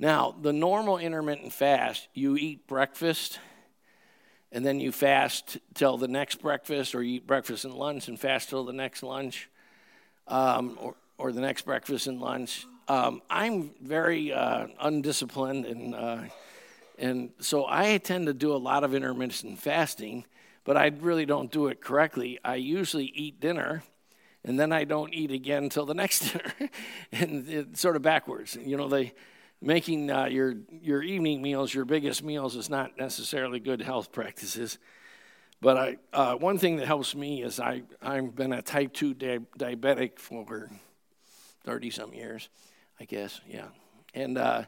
now, 0.00 0.34
the 0.42 0.52
normal 0.52 0.98
intermittent 0.98 1.52
fast, 1.52 2.08
you 2.12 2.36
eat 2.36 2.66
breakfast 2.66 3.38
and 4.50 4.66
then 4.66 4.80
you 4.80 4.90
fast 4.90 5.58
till 5.74 5.96
the 5.96 6.08
next 6.08 6.42
breakfast, 6.42 6.92
or 6.92 7.04
you 7.04 7.16
eat 7.16 7.26
breakfast 7.26 7.64
and 7.64 7.74
lunch 7.74 8.08
and 8.08 8.18
fast 8.18 8.48
till 8.48 8.64
the 8.64 8.72
next 8.72 9.04
lunch, 9.04 9.48
um, 10.26 10.76
or, 10.80 10.94
or 11.18 11.32
the 11.32 11.40
next 11.40 11.62
breakfast 11.62 12.08
and 12.08 12.20
lunch. 12.20 12.66
Um, 12.88 13.22
I'm 13.30 13.70
very 13.80 14.32
uh, 14.32 14.66
undisciplined, 14.80 15.66
and, 15.66 15.94
uh, 15.94 16.18
and 16.98 17.30
so 17.38 17.64
I 17.68 17.98
tend 17.98 18.26
to 18.26 18.34
do 18.34 18.52
a 18.52 18.58
lot 18.58 18.82
of 18.82 18.92
intermittent 18.92 19.60
fasting 19.60 20.24
but 20.64 20.76
I 20.76 20.86
really 21.00 21.26
don't 21.26 21.50
do 21.50 21.68
it 21.68 21.80
correctly. 21.80 22.38
I 22.44 22.56
usually 22.56 23.06
eat 23.06 23.40
dinner 23.40 23.82
and 24.44 24.60
then 24.60 24.72
I 24.72 24.84
don't 24.84 25.12
eat 25.14 25.30
again 25.30 25.64
until 25.64 25.86
the 25.86 25.94
next 26.02 26.32
dinner, 26.32 26.70
and 27.12 27.48
it's 27.48 27.80
sort 27.80 27.96
of 27.96 28.02
backwards. 28.02 28.56
You 28.60 28.76
know, 28.76 28.88
they 28.88 29.14
making 29.60 30.10
uh, 30.10 30.26
your 30.26 30.54
your 30.68 31.02
evening 31.02 31.40
meals 31.40 31.72
your 31.72 31.84
biggest 31.84 32.22
meals 32.22 32.54
is 32.54 32.68
not 32.68 32.98
necessarily 32.98 33.58
good 33.58 33.80
health 33.80 34.12
practices. 34.12 34.78
But 35.60 35.78
I, 35.78 35.96
uh, 36.12 36.34
one 36.34 36.58
thing 36.58 36.76
that 36.76 36.86
helps 36.86 37.14
me 37.14 37.42
is 37.42 37.58
I 37.58 37.82
I've 38.02 38.34
been 38.34 38.52
a 38.52 38.60
type 38.60 38.92
two 38.92 39.14
di- 39.14 39.38
diabetic 39.58 40.18
for 40.18 40.70
thirty 41.64 41.90
some 41.90 42.12
years, 42.12 42.48
I 43.00 43.04
guess, 43.04 43.40
yeah, 43.48 43.68
and. 44.14 44.38
Uh, 44.38 44.64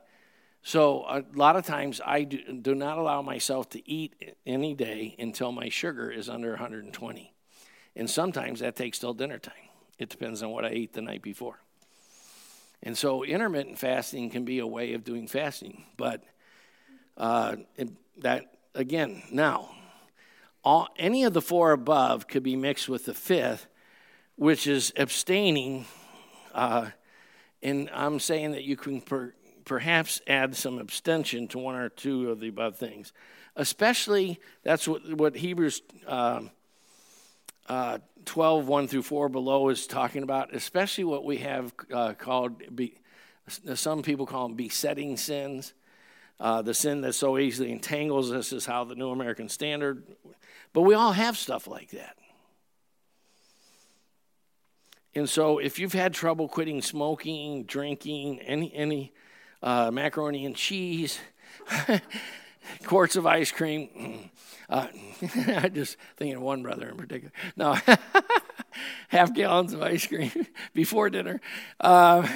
so 0.66 1.04
a 1.08 1.22
lot 1.32 1.54
of 1.54 1.64
times 1.64 2.00
I 2.04 2.24
do, 2.24 2.38
do, 2.60 2.74
not 2.74 2.98
allow 2.98 3.22
myself 3.22 3.70
to 3.70 3.88
eat 3.88 4.34
any 4.44 4.74
day 4.74 5.14
until 5.16 5.52
my 5.52 5.68
sugar 5.68 6.10
is 6.10 6.28
under 6.28 6.50
120. 6.50 7.32
And 7.94 8.10
sometimes 8.10 8.58
that 8.58 8.74
takes 8.74 8.98
till 8.98 9.14
dinner 9.14 9.38
time. 9.38 9.54
It 10.00 10.08
depends 10.08 10.42
on 10.42 10.50
what 10.50 10.64
I 10.64 10.70
ate 10.70 10.92
the 10.92 11.02
night 11.02 11.22
before. 11.22 11.60
And 12.82 12.98
so 12.98 13.22
intermittent 13.22 13.78
fasting 13.78 14.28
can 14.28 14.44
be 14.44 14.58
a 14.58 14.66
way 14.66 14.94
of 14.94 15.04
doing 15.04 15.28
fasting. 15.28 15.84
But 15.96 16.24
uh, 17.16 17.58
it, 17.76 17.90
that, 18.18 18.56
again, 18.74 19.22
now, 19.30 19.70
all, 20.64 20.88
any 20.96 21.22
of 21.22 21.32
the 21.32 21.40
four 21.40 21.70
above 21.70 22.26
could 22.26 22.42
be 22.42 22.56
mixed 22.56 22.88
with 22.88 23.04
the 23.04 23.14
fifth, 23.14 23.68
which 24.34 24.66
is 24.66 24.92
abstaining. 24.96 25.86
Uh, 26.52 26.88
and 27.62 27.88
I'm 27.94 28.18
saying 28.18 28.50
that 28.50 28.64
you 28.64 28.76
can 28.76 29.00
per, 29.00 29.32
perhaps 29.66 30.22
add 30.26 30.56
some 30.56 30.78
abstention 30.78 31.48
to 31.48 31.58
one 31.58 31.74
or 31.74 31.90
two 31.90 32.30
of 32.30 32.40
the 32.40 32.48
above 32.48 32.78
things. 32.78 33.12
Especially, 33.56 34.40
that's 34.62 34.88
what, 34.88 35.02
what 35.14 35.36
Hebrews 35.36 35.82
um, 36.06 36.50
uh, 37.68 37.98
12, 38.24 38.68
1 38.68 38.88
through 38.88 39.02
4 39.02 39.28
below 39.28 39.68
is 39.68 39.86
talking 39.86 40.22
about, 40.22 40.54
especially 40.54 41.04
what 41.04 41.24
we 41.24 41.38
have 41.38 41.74
uh, 41.92 42.14
called, 42.14 42.74
be, 42.74 42.94
some 43.48 44.02
people 44.02 44.24
call 44.24 44.48
them 44.48 44.56
besetting 44.56 45.16
sins. 45.16 45.74
Uh, 46.38 46.62
the 46.62 46.74
sin 46.74 47.00
that 47.00 47.14
so 47.14 47.38
easily 47.38 47.72
entangles 47.72 48.30
us 48.30 48.52
is 48.52 48.66
how 48.66 48.84
the 48.84 48.94
New 48.94 49.10
American 49.10 49.48
Standard, 49.48 50.02
but 50.74 50.82
we 50.82 50.94
all 50.94 51.12
have 51.12 51.36
stuff 51.36 51.66
like 51.66 51.90
that. 51.90 52.16
And 55.14 55.26
so, 55.26 55.56
if 55.58 55.78
you've 55.78 55.94
had 55.94 56.12
trouble 56.12 56.46
quitting 56.46 56.82
smoking, 56.82 57.64
drinking, 57.64 58.40
any 58.40 58.70
any 58.74 59.14
uh, 59.66 59.90
macaroni 59.90 60.46
and 60.46 60.54
cheese, 60.54 61.18
quarts 62.84 63.16
of 63.16 63.26
ice 63.26 63.50
cream. 63.50 64.30
Uh, 64.70 64.86
I 65.48 65.68
just 65.68 65.96
thinking 66.16 66.36
of 66.36 66.42
one 66.42 66.62
brother 66.62 66.88
in 66.88 66.96
particular. 66.96 67.32
No, 67.56 67.76
half 69.08 69.34
gallons 69.34 69.72
of 69.72 69.82
ice 69.82 70.06
cream 70.06 70.30
before 70.72 71.10
dinner. 71.10 71.40
Uh, 71.80 72.26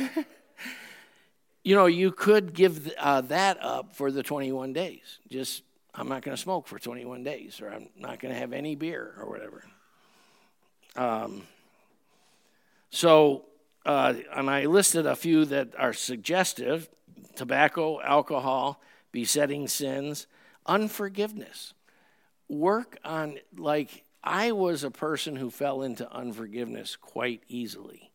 you 1.62 1.76
know, 1.76 1.86
you 1.86 2.10
could 2.10 2.52
give 2.52 2.92
uh, 2.98 3.20
that 3.22 3.62
up 3.62 3.94
for 3.94 4.10
the 4.10 4.24
21 4.24 4.72
days. 4.72 5.20
Just, 5.28 5.62
I'm 5.94 6.08
not 6.08 6.22
going 6.22 6.36
to 6.36 6.42
smoke 6.42 6.66
for 6.66 6.80
21 6.80 7.22
days, 7.22 7.60
or 7.60 7.68
I'm 7.68 7.90
not 7.96 8.18
going 8.18 8.34
to 8.34 8.40
have 8.40 8.52
any 8.52 8.74
beer, 8.74 9.14
or 9.20 9.28
whatever. 9.30 9.64
Um, 10.96 11.42
so, 12.90 13.44
uh, 13.86 14.14
and 14.34 14.50
I 14.50 14.66
listed 14.66 15.06
a 15.06 15.14
few 15.14 15.44
that 15.44 15.68
are 15.78 15.92
suggestive 15.92 16.88
tobacco, 17.34 18.00
alcohol, 18.00 18.80
besetting 19.12 19.68
sins, 19.68 20.26
unforgiveness. 20.66 21.74
Work 22.48 22.98
on, 23.04 23.38
like, 23.56 24.04
I 24.22 24.52
was 24.52 24.84
a 24.84 24.90
person 24.90 25.36
who 25.36 25.50
fell 25.50 25.82
into 25.82 26.10
unforgiveness 26.12 26.96
quite 26.96 27.42
easily. 27.48 28.10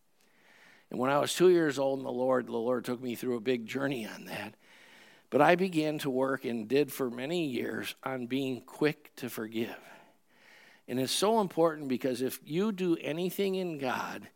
And 0.91 0.99
when 0.99 1.09
I 1.09 1.19
was 1.19 1.33
two 1.33 1.49
years 1.49 1.79
old 1.79 1.99
in 1.99 2.05
the 2.05 2.11
Lord, 2.11 2.47
the 2.47 2.51
Lord 2.51 2.85
took 2.85 3.01
me 3.01 3.15
through 3.15 3.37
a 3.37 3.41
big 3.41 3.65
journey 3.65 4.07
on 4.07 4.25
that. 4.25 4.53
But 5.29 5.41
I 5.41 5.55
began 5.55 5.97
to 5.99 6.09
work 6.09 6.45
and 6.45 6.67
did 6.67 6.91
for 6.91 7.09
many 7.09 7.45
years 7.47 7.95
on 8.03 8.27
being 8.27 8.61
quick 8.61 9.11
to 9.17 9.29
forgive. 9.29 9.75
And 10.87 10.99
it's 10.99 11.11
so 11.11 11.41
important 11.41 11.87
because 11.87 12.21
if 12.21 12.39
you 12.45 12.71
do 12.71 12.95
anything 13.01 13.55
in 13.55 13.79
God, 13.79 14.27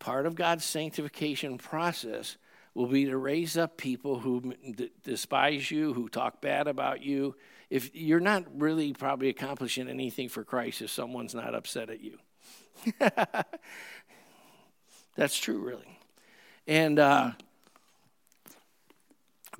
part 0.00 0.26
of 0.26 0.34
God's 0.34 0.64
sanctification 0.64 1.56
process 1.56 2.36
will 2.74 2.86
be 2.86 3.04
to 3.06 3.16
raise 3.16 3.56
up 3.56 3.76
people 3.76 4.18
who 4.18 4.52
d- 4.74 4.90
despise 5.04 5.70
you, 5.70 5.94
who 5.94 6.08
talk 6.08 6.40
bad 6.40 6.66
about 6.66 7.02
you. 7.02 7.36
If 7.70 7.94
you're 7.94 8.20
not 8.20 8.44
really 8.60 8.92
probably 8.92 9.28
accomplishing 9.28 9.88
anything 9.88 10.28
for 10.28 10.44
Christ 10.44 10.82
if 10.82 10.90
someone's 10.90 11.34
not 11.34 11.54
upset 11.54 11.88
at 11.88 12.00
you. 12.00 12.18
That's 15.16 15.38
true, 15.38 15.58
really. 15.58 15.98
And 16.66 16.98
uh, 16.98 17.32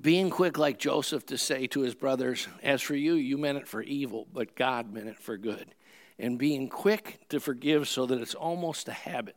being 0.01 0.29
quick 0.29 0.57
like 0.57 0.77
Joseph 0.77 1.25
to 1.27 1.37
say 1.37 1.67
to 1.67 1.81
his 1.81 1.95
brothers, 1.95 2.47
As 2.61 2.81
for 2.81 2.95
you, 2.95 3.13
you 3.13 3.37
meant 3.37 3.57
it 3.57 3.67
for 3.67 3.81
evil, 3.81 4.27
but 4.33 4.55
God 4.55 4.93
meant 4.93 5.07
it 5.07 5.19
for 5.19 5.37
good. 5.37 5.73
And 6.19 6.37
being 6.37 6.69
quick 6.69 7.19
to 7.29 7.39
forgive 7.39 7.87
so 7.87 8.05
that 8.05 8.21
it's 8.21 8.35
almost 8.35 8.87
a 8.87 8.93
habit. 8.93 9.35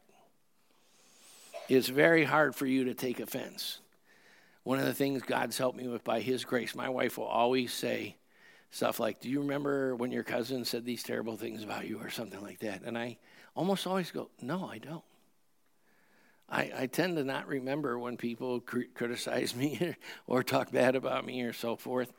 It's 1.69 1.89
very 1.89 2.25
hard 2.25 2.55
for 2.55 2.67
you 2.67 2.85
to 2.85 2.95
take 2.95 3.21
offense. 3.21 3.81
One 4.63 4.79
of 4.79 4.87
the 4.87 4.95
things 4.95 5.23
God's 5.23 5.59
helped 5.59 5.79
me 5.79 5.87
with 5.87 6.03
by 6.03 6.21
His 6.21 6.45
grace, 6.45 6.75
my 6.75 6.89
wife 6.89 7.19
will 7.19 7.27
always 7.27 7.73
say 7.73 8.17
stuff 8.71 8.99
like, 8.99 9.21
Do 9.21 9.29
you 9.29 9.41
remember 9.41 9.95
when 9.95 10.11
your 10.11 10.25
cousin 10.25 10.65
said 10.65 10.85
these 10.85 11.03
terrible 11.03 11.37
things 11.37 11.63
about 11.63 11.87
you 11.87 11.99
or 11.99 12.11
something 12.11 12.41
like 12.43 12.61
that? 12.61 12.83
And 12.85 12.97
I 12.97 13.19
almost 13.55 13.87
always 13.87 14.11
go, 14.11 14.31
No, 14.41 14.69
I 14.69 14.79
don't. 14.79 15.05
I, 16.51 16.73
I 16.77 16.87
tend 16.87 17.17
to 17.17 17.25
not 17.25 17.47
remember 17.47 17.99
when 17.99 18.17
people 18.17 18.61
cr- 18.61 18.83
criticize 18.95 19.55
me 19.55 19.95
or 20.27 20.43
talk 20.43 20.73
bad 20.73 20.97
about 20.97 21.27
me 21.27 21.43
or 21.43 21.53
so 21.53 21.77
forth. 21.77 22.13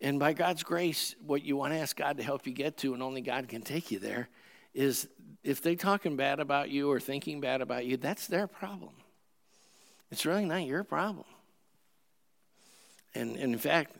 And 0.00 0.20
by 0.20 0.32
God's 0.32 0.62
grace, 0.62 1.16
what 1.26 1.42
you 1.42 1.56
want 1.56 1.72
to 1.72 1.80
ask 1.80 1.96
God 1.96 2.18
to 2.18 2.22
help 2.22 2.46
you 2.46 2.52
get 2.52 2.76
to, 2.78 2.94
and 2.94 3.02
only 3.02 3.20
God 3.20 3.48
can 3.48 3.62
take 3.62 3.90
you 3.90 3.98
there, 3.98 4.28
is 4.74 5.08
if 5.42 5.62
they're 5.62 5.74
talking 5.74 6.16
bad 6.16 6.40
about 6.40 6.70
you 6.70 6.90
or 6.90 7.00
thinking 7.00 7.40
bad 7.40 7.60
about 7.60 7.86
you, 7.86 7.96
that's 7.96 8.26
their 8.26 8.46
problem. 8.46 8.92
It's 10.10 10.26
really 10.26 10.44
not 10.44 10.64
your 10.64 10.84
problem. 10.84 11.26
And, 13.14 13.36
and 13.36 13.52
in 13.52 13.58
fact, 13.58 13.96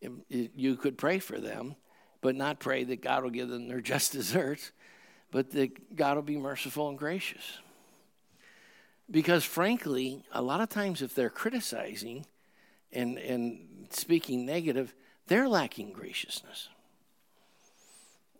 it, 0.00 0.10
it, 0.28 0.50
you 0.54 0.76
could 0.76 0.98
pray 0.98 1.18
for 1.18 1.38
them, 1.38 1.76
but 2.20 2.34
not 2.34 2.58
pray 2.58 2.84
that 2.84 3.00
God 3.00 3.22
will 3.22 3.30
give 3.30 3.48
them 3.48 3.68
their 3.68 3.80
just 3.92 4.12
desserts, 4.12 4.72
but 5.30 5.50
that 5.52 5.96
God 5.96 6.16
will 6.16 6.22
be 6.22 6.36
merciful 6.36 6.88
and 6.88 6.98
gracious. 6.98 7.58
Because 9.10 9.44
frankly, 9.44 10.22
a 10.32 10.42
lot 10.42 10.60
of 10.60 10.68
times 10.68 11.00
if 11.00 11.14
they're 11.14 11.30
criticizing 11.30 12.26
and, 12.92 13.18
and 13.18 13.88
speaking 13.90 14.44
negative, 14.44 14.94
they're 15.26 15.48
lacking 15.48 15.92
graciousness. 15.92 16.68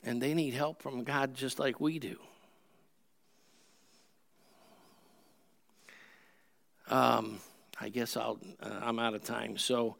And 0.04 0.22
they 0.22 0.34
need 0.34 0.54
help 0.54 0.82
from 0.82 1.04
God 1.04 1.34
just 1.34 1.58
like 1.58 1.80
we 1.80 1.98
do. 1.98 2.16
Um, 6.90 7.40
I 7.80 7.88
guess 7.88 8.16
I'll, 8.16 8.38
uh, 8.62 8.80
I'm 8.82 8.98
out 8.98 9.14
of 9.14 9.22
time. 9.22 9.58
So 9.58 9.96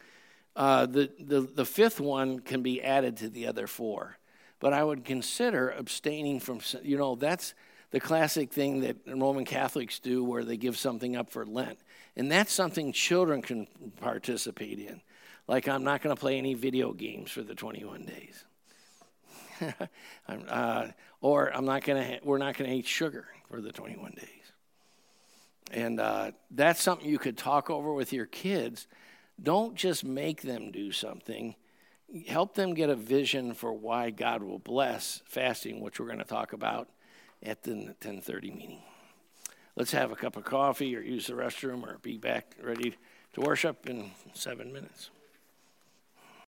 uh, 0.57 0.87
the, 0.87 1.11
the, 1.19 1.41
the 1.41 1.65
fifth 1.65 2.01
one 2.01 2.41
can 2.41 2.63
be 2.63 2.83
added 2.83 3.17
to 3.19 3.29
the 3.29 3.47
other 3.47 3.67
four. 3.67 4.19
But 4.61 4.73
I 4.73 4.83
would 4.83 5.05
consider 5.05 5.71
abstaining 5.71 6.41
from, 6.41 6.61
you 6.83 6.97
know, 6.97 7.15
that's 7.15 7.55
the 7.91 8.01
classic 8.01 8.53
thing 8.53 8.81
that 8.81 8.97
Roman 9.07 9.45
Catholics 9.45 9.99
do 9.99 10.25
where 10.25 10.45
they 10.45 10.57
give 10.57 10.77
something 10.77 11.17
up 11.17 11.31
for 11.31 11.47
Lent. 11.47 11.79
And 12.17 12.31
that's 12.31 12.53
something 12.53 12.93
children 12.93 13.41
can 13.41 13.67
participate 14.01 14.79
in. 14.79 15.01
Like, 15.47 15.69
I'm 15.69 15.85
not 15.85 16.03
going 16.03 16.15
to 16.15 16.21
play 16.21 16.37
any 16.37 16.55
video 16.55 16.93
games 16.93 17.31
for 17.31 17.43
the 17.43 17.55
21 17.55 18.05
days. 18.05 18.45
uh, 20.29 20.89
or 21.21 21.55
I'm 21.55 21.65
not 21.65 21.85
going 21.85 22.03
to. 22.03 22.09
Ha- 22.09 22.21
we're 22.23 22.39
not 22.39 22.57
going 22.57 22.71
to 22.71 22.77
eat 22.77 22.87
sugar 22.87 23.27
for 23.51 23.61
the 23.61 23.73
21 23.73 24.13
days. 24.13 24.27
And 25.71 26.01
uh, 26.01 26.33
that's 26.51 26.81
something 26.81 27.09
you 27.09 27.19
could 27.19 27.37
talk 27.37 27.71
over 27.71 27.93
with 27.93 28.13
your 28.13 28.27
kids. 28.27 28.87
Don't 29.43 29.75
just 29.75 30.05
make 30.05 30.43
them 30.43 30.71
do 30.71 30.93
something. 30.93 31.55
Help 32.27 32.55
them 32.55 32.75
get 32.75 32.89
a 32.89 32.97
vision 32.97 33.53
for 33.53 33.73
why 33.73 34.11
God 34.11 34.43
will 34.43 34.59
bless 34.59 35.23
fasting, 35.27 35.81
which 35.81 36.01
we're 36.01 36.07
going 36.07 36.19
to 36.19 36.25
talk 36.25 36.53
about 36.53 36.89
at 37.43 37.63
the 37.63 37.95
10:30 38.01 38.55
meeting. 38.55 38.83
Let's 39.77 39.93
have 39.93 40.11
a 40.11 40.17
cup 40.17 40.37
of 40.37 40.45
coffee 40.45 40.97
or 40.97 41.01
use 41.01 41.29
the 41.29 41.35
restroom 41.35 41.85
or 41.85 41.99
be 42.03 42.19
back 42.19 42.57
ready 42.61 42.97
to 43.35 43.41
worship 43.41 43.89
in 43.89 44.11
7 44.35 44.73
minutes. 44.73 45.11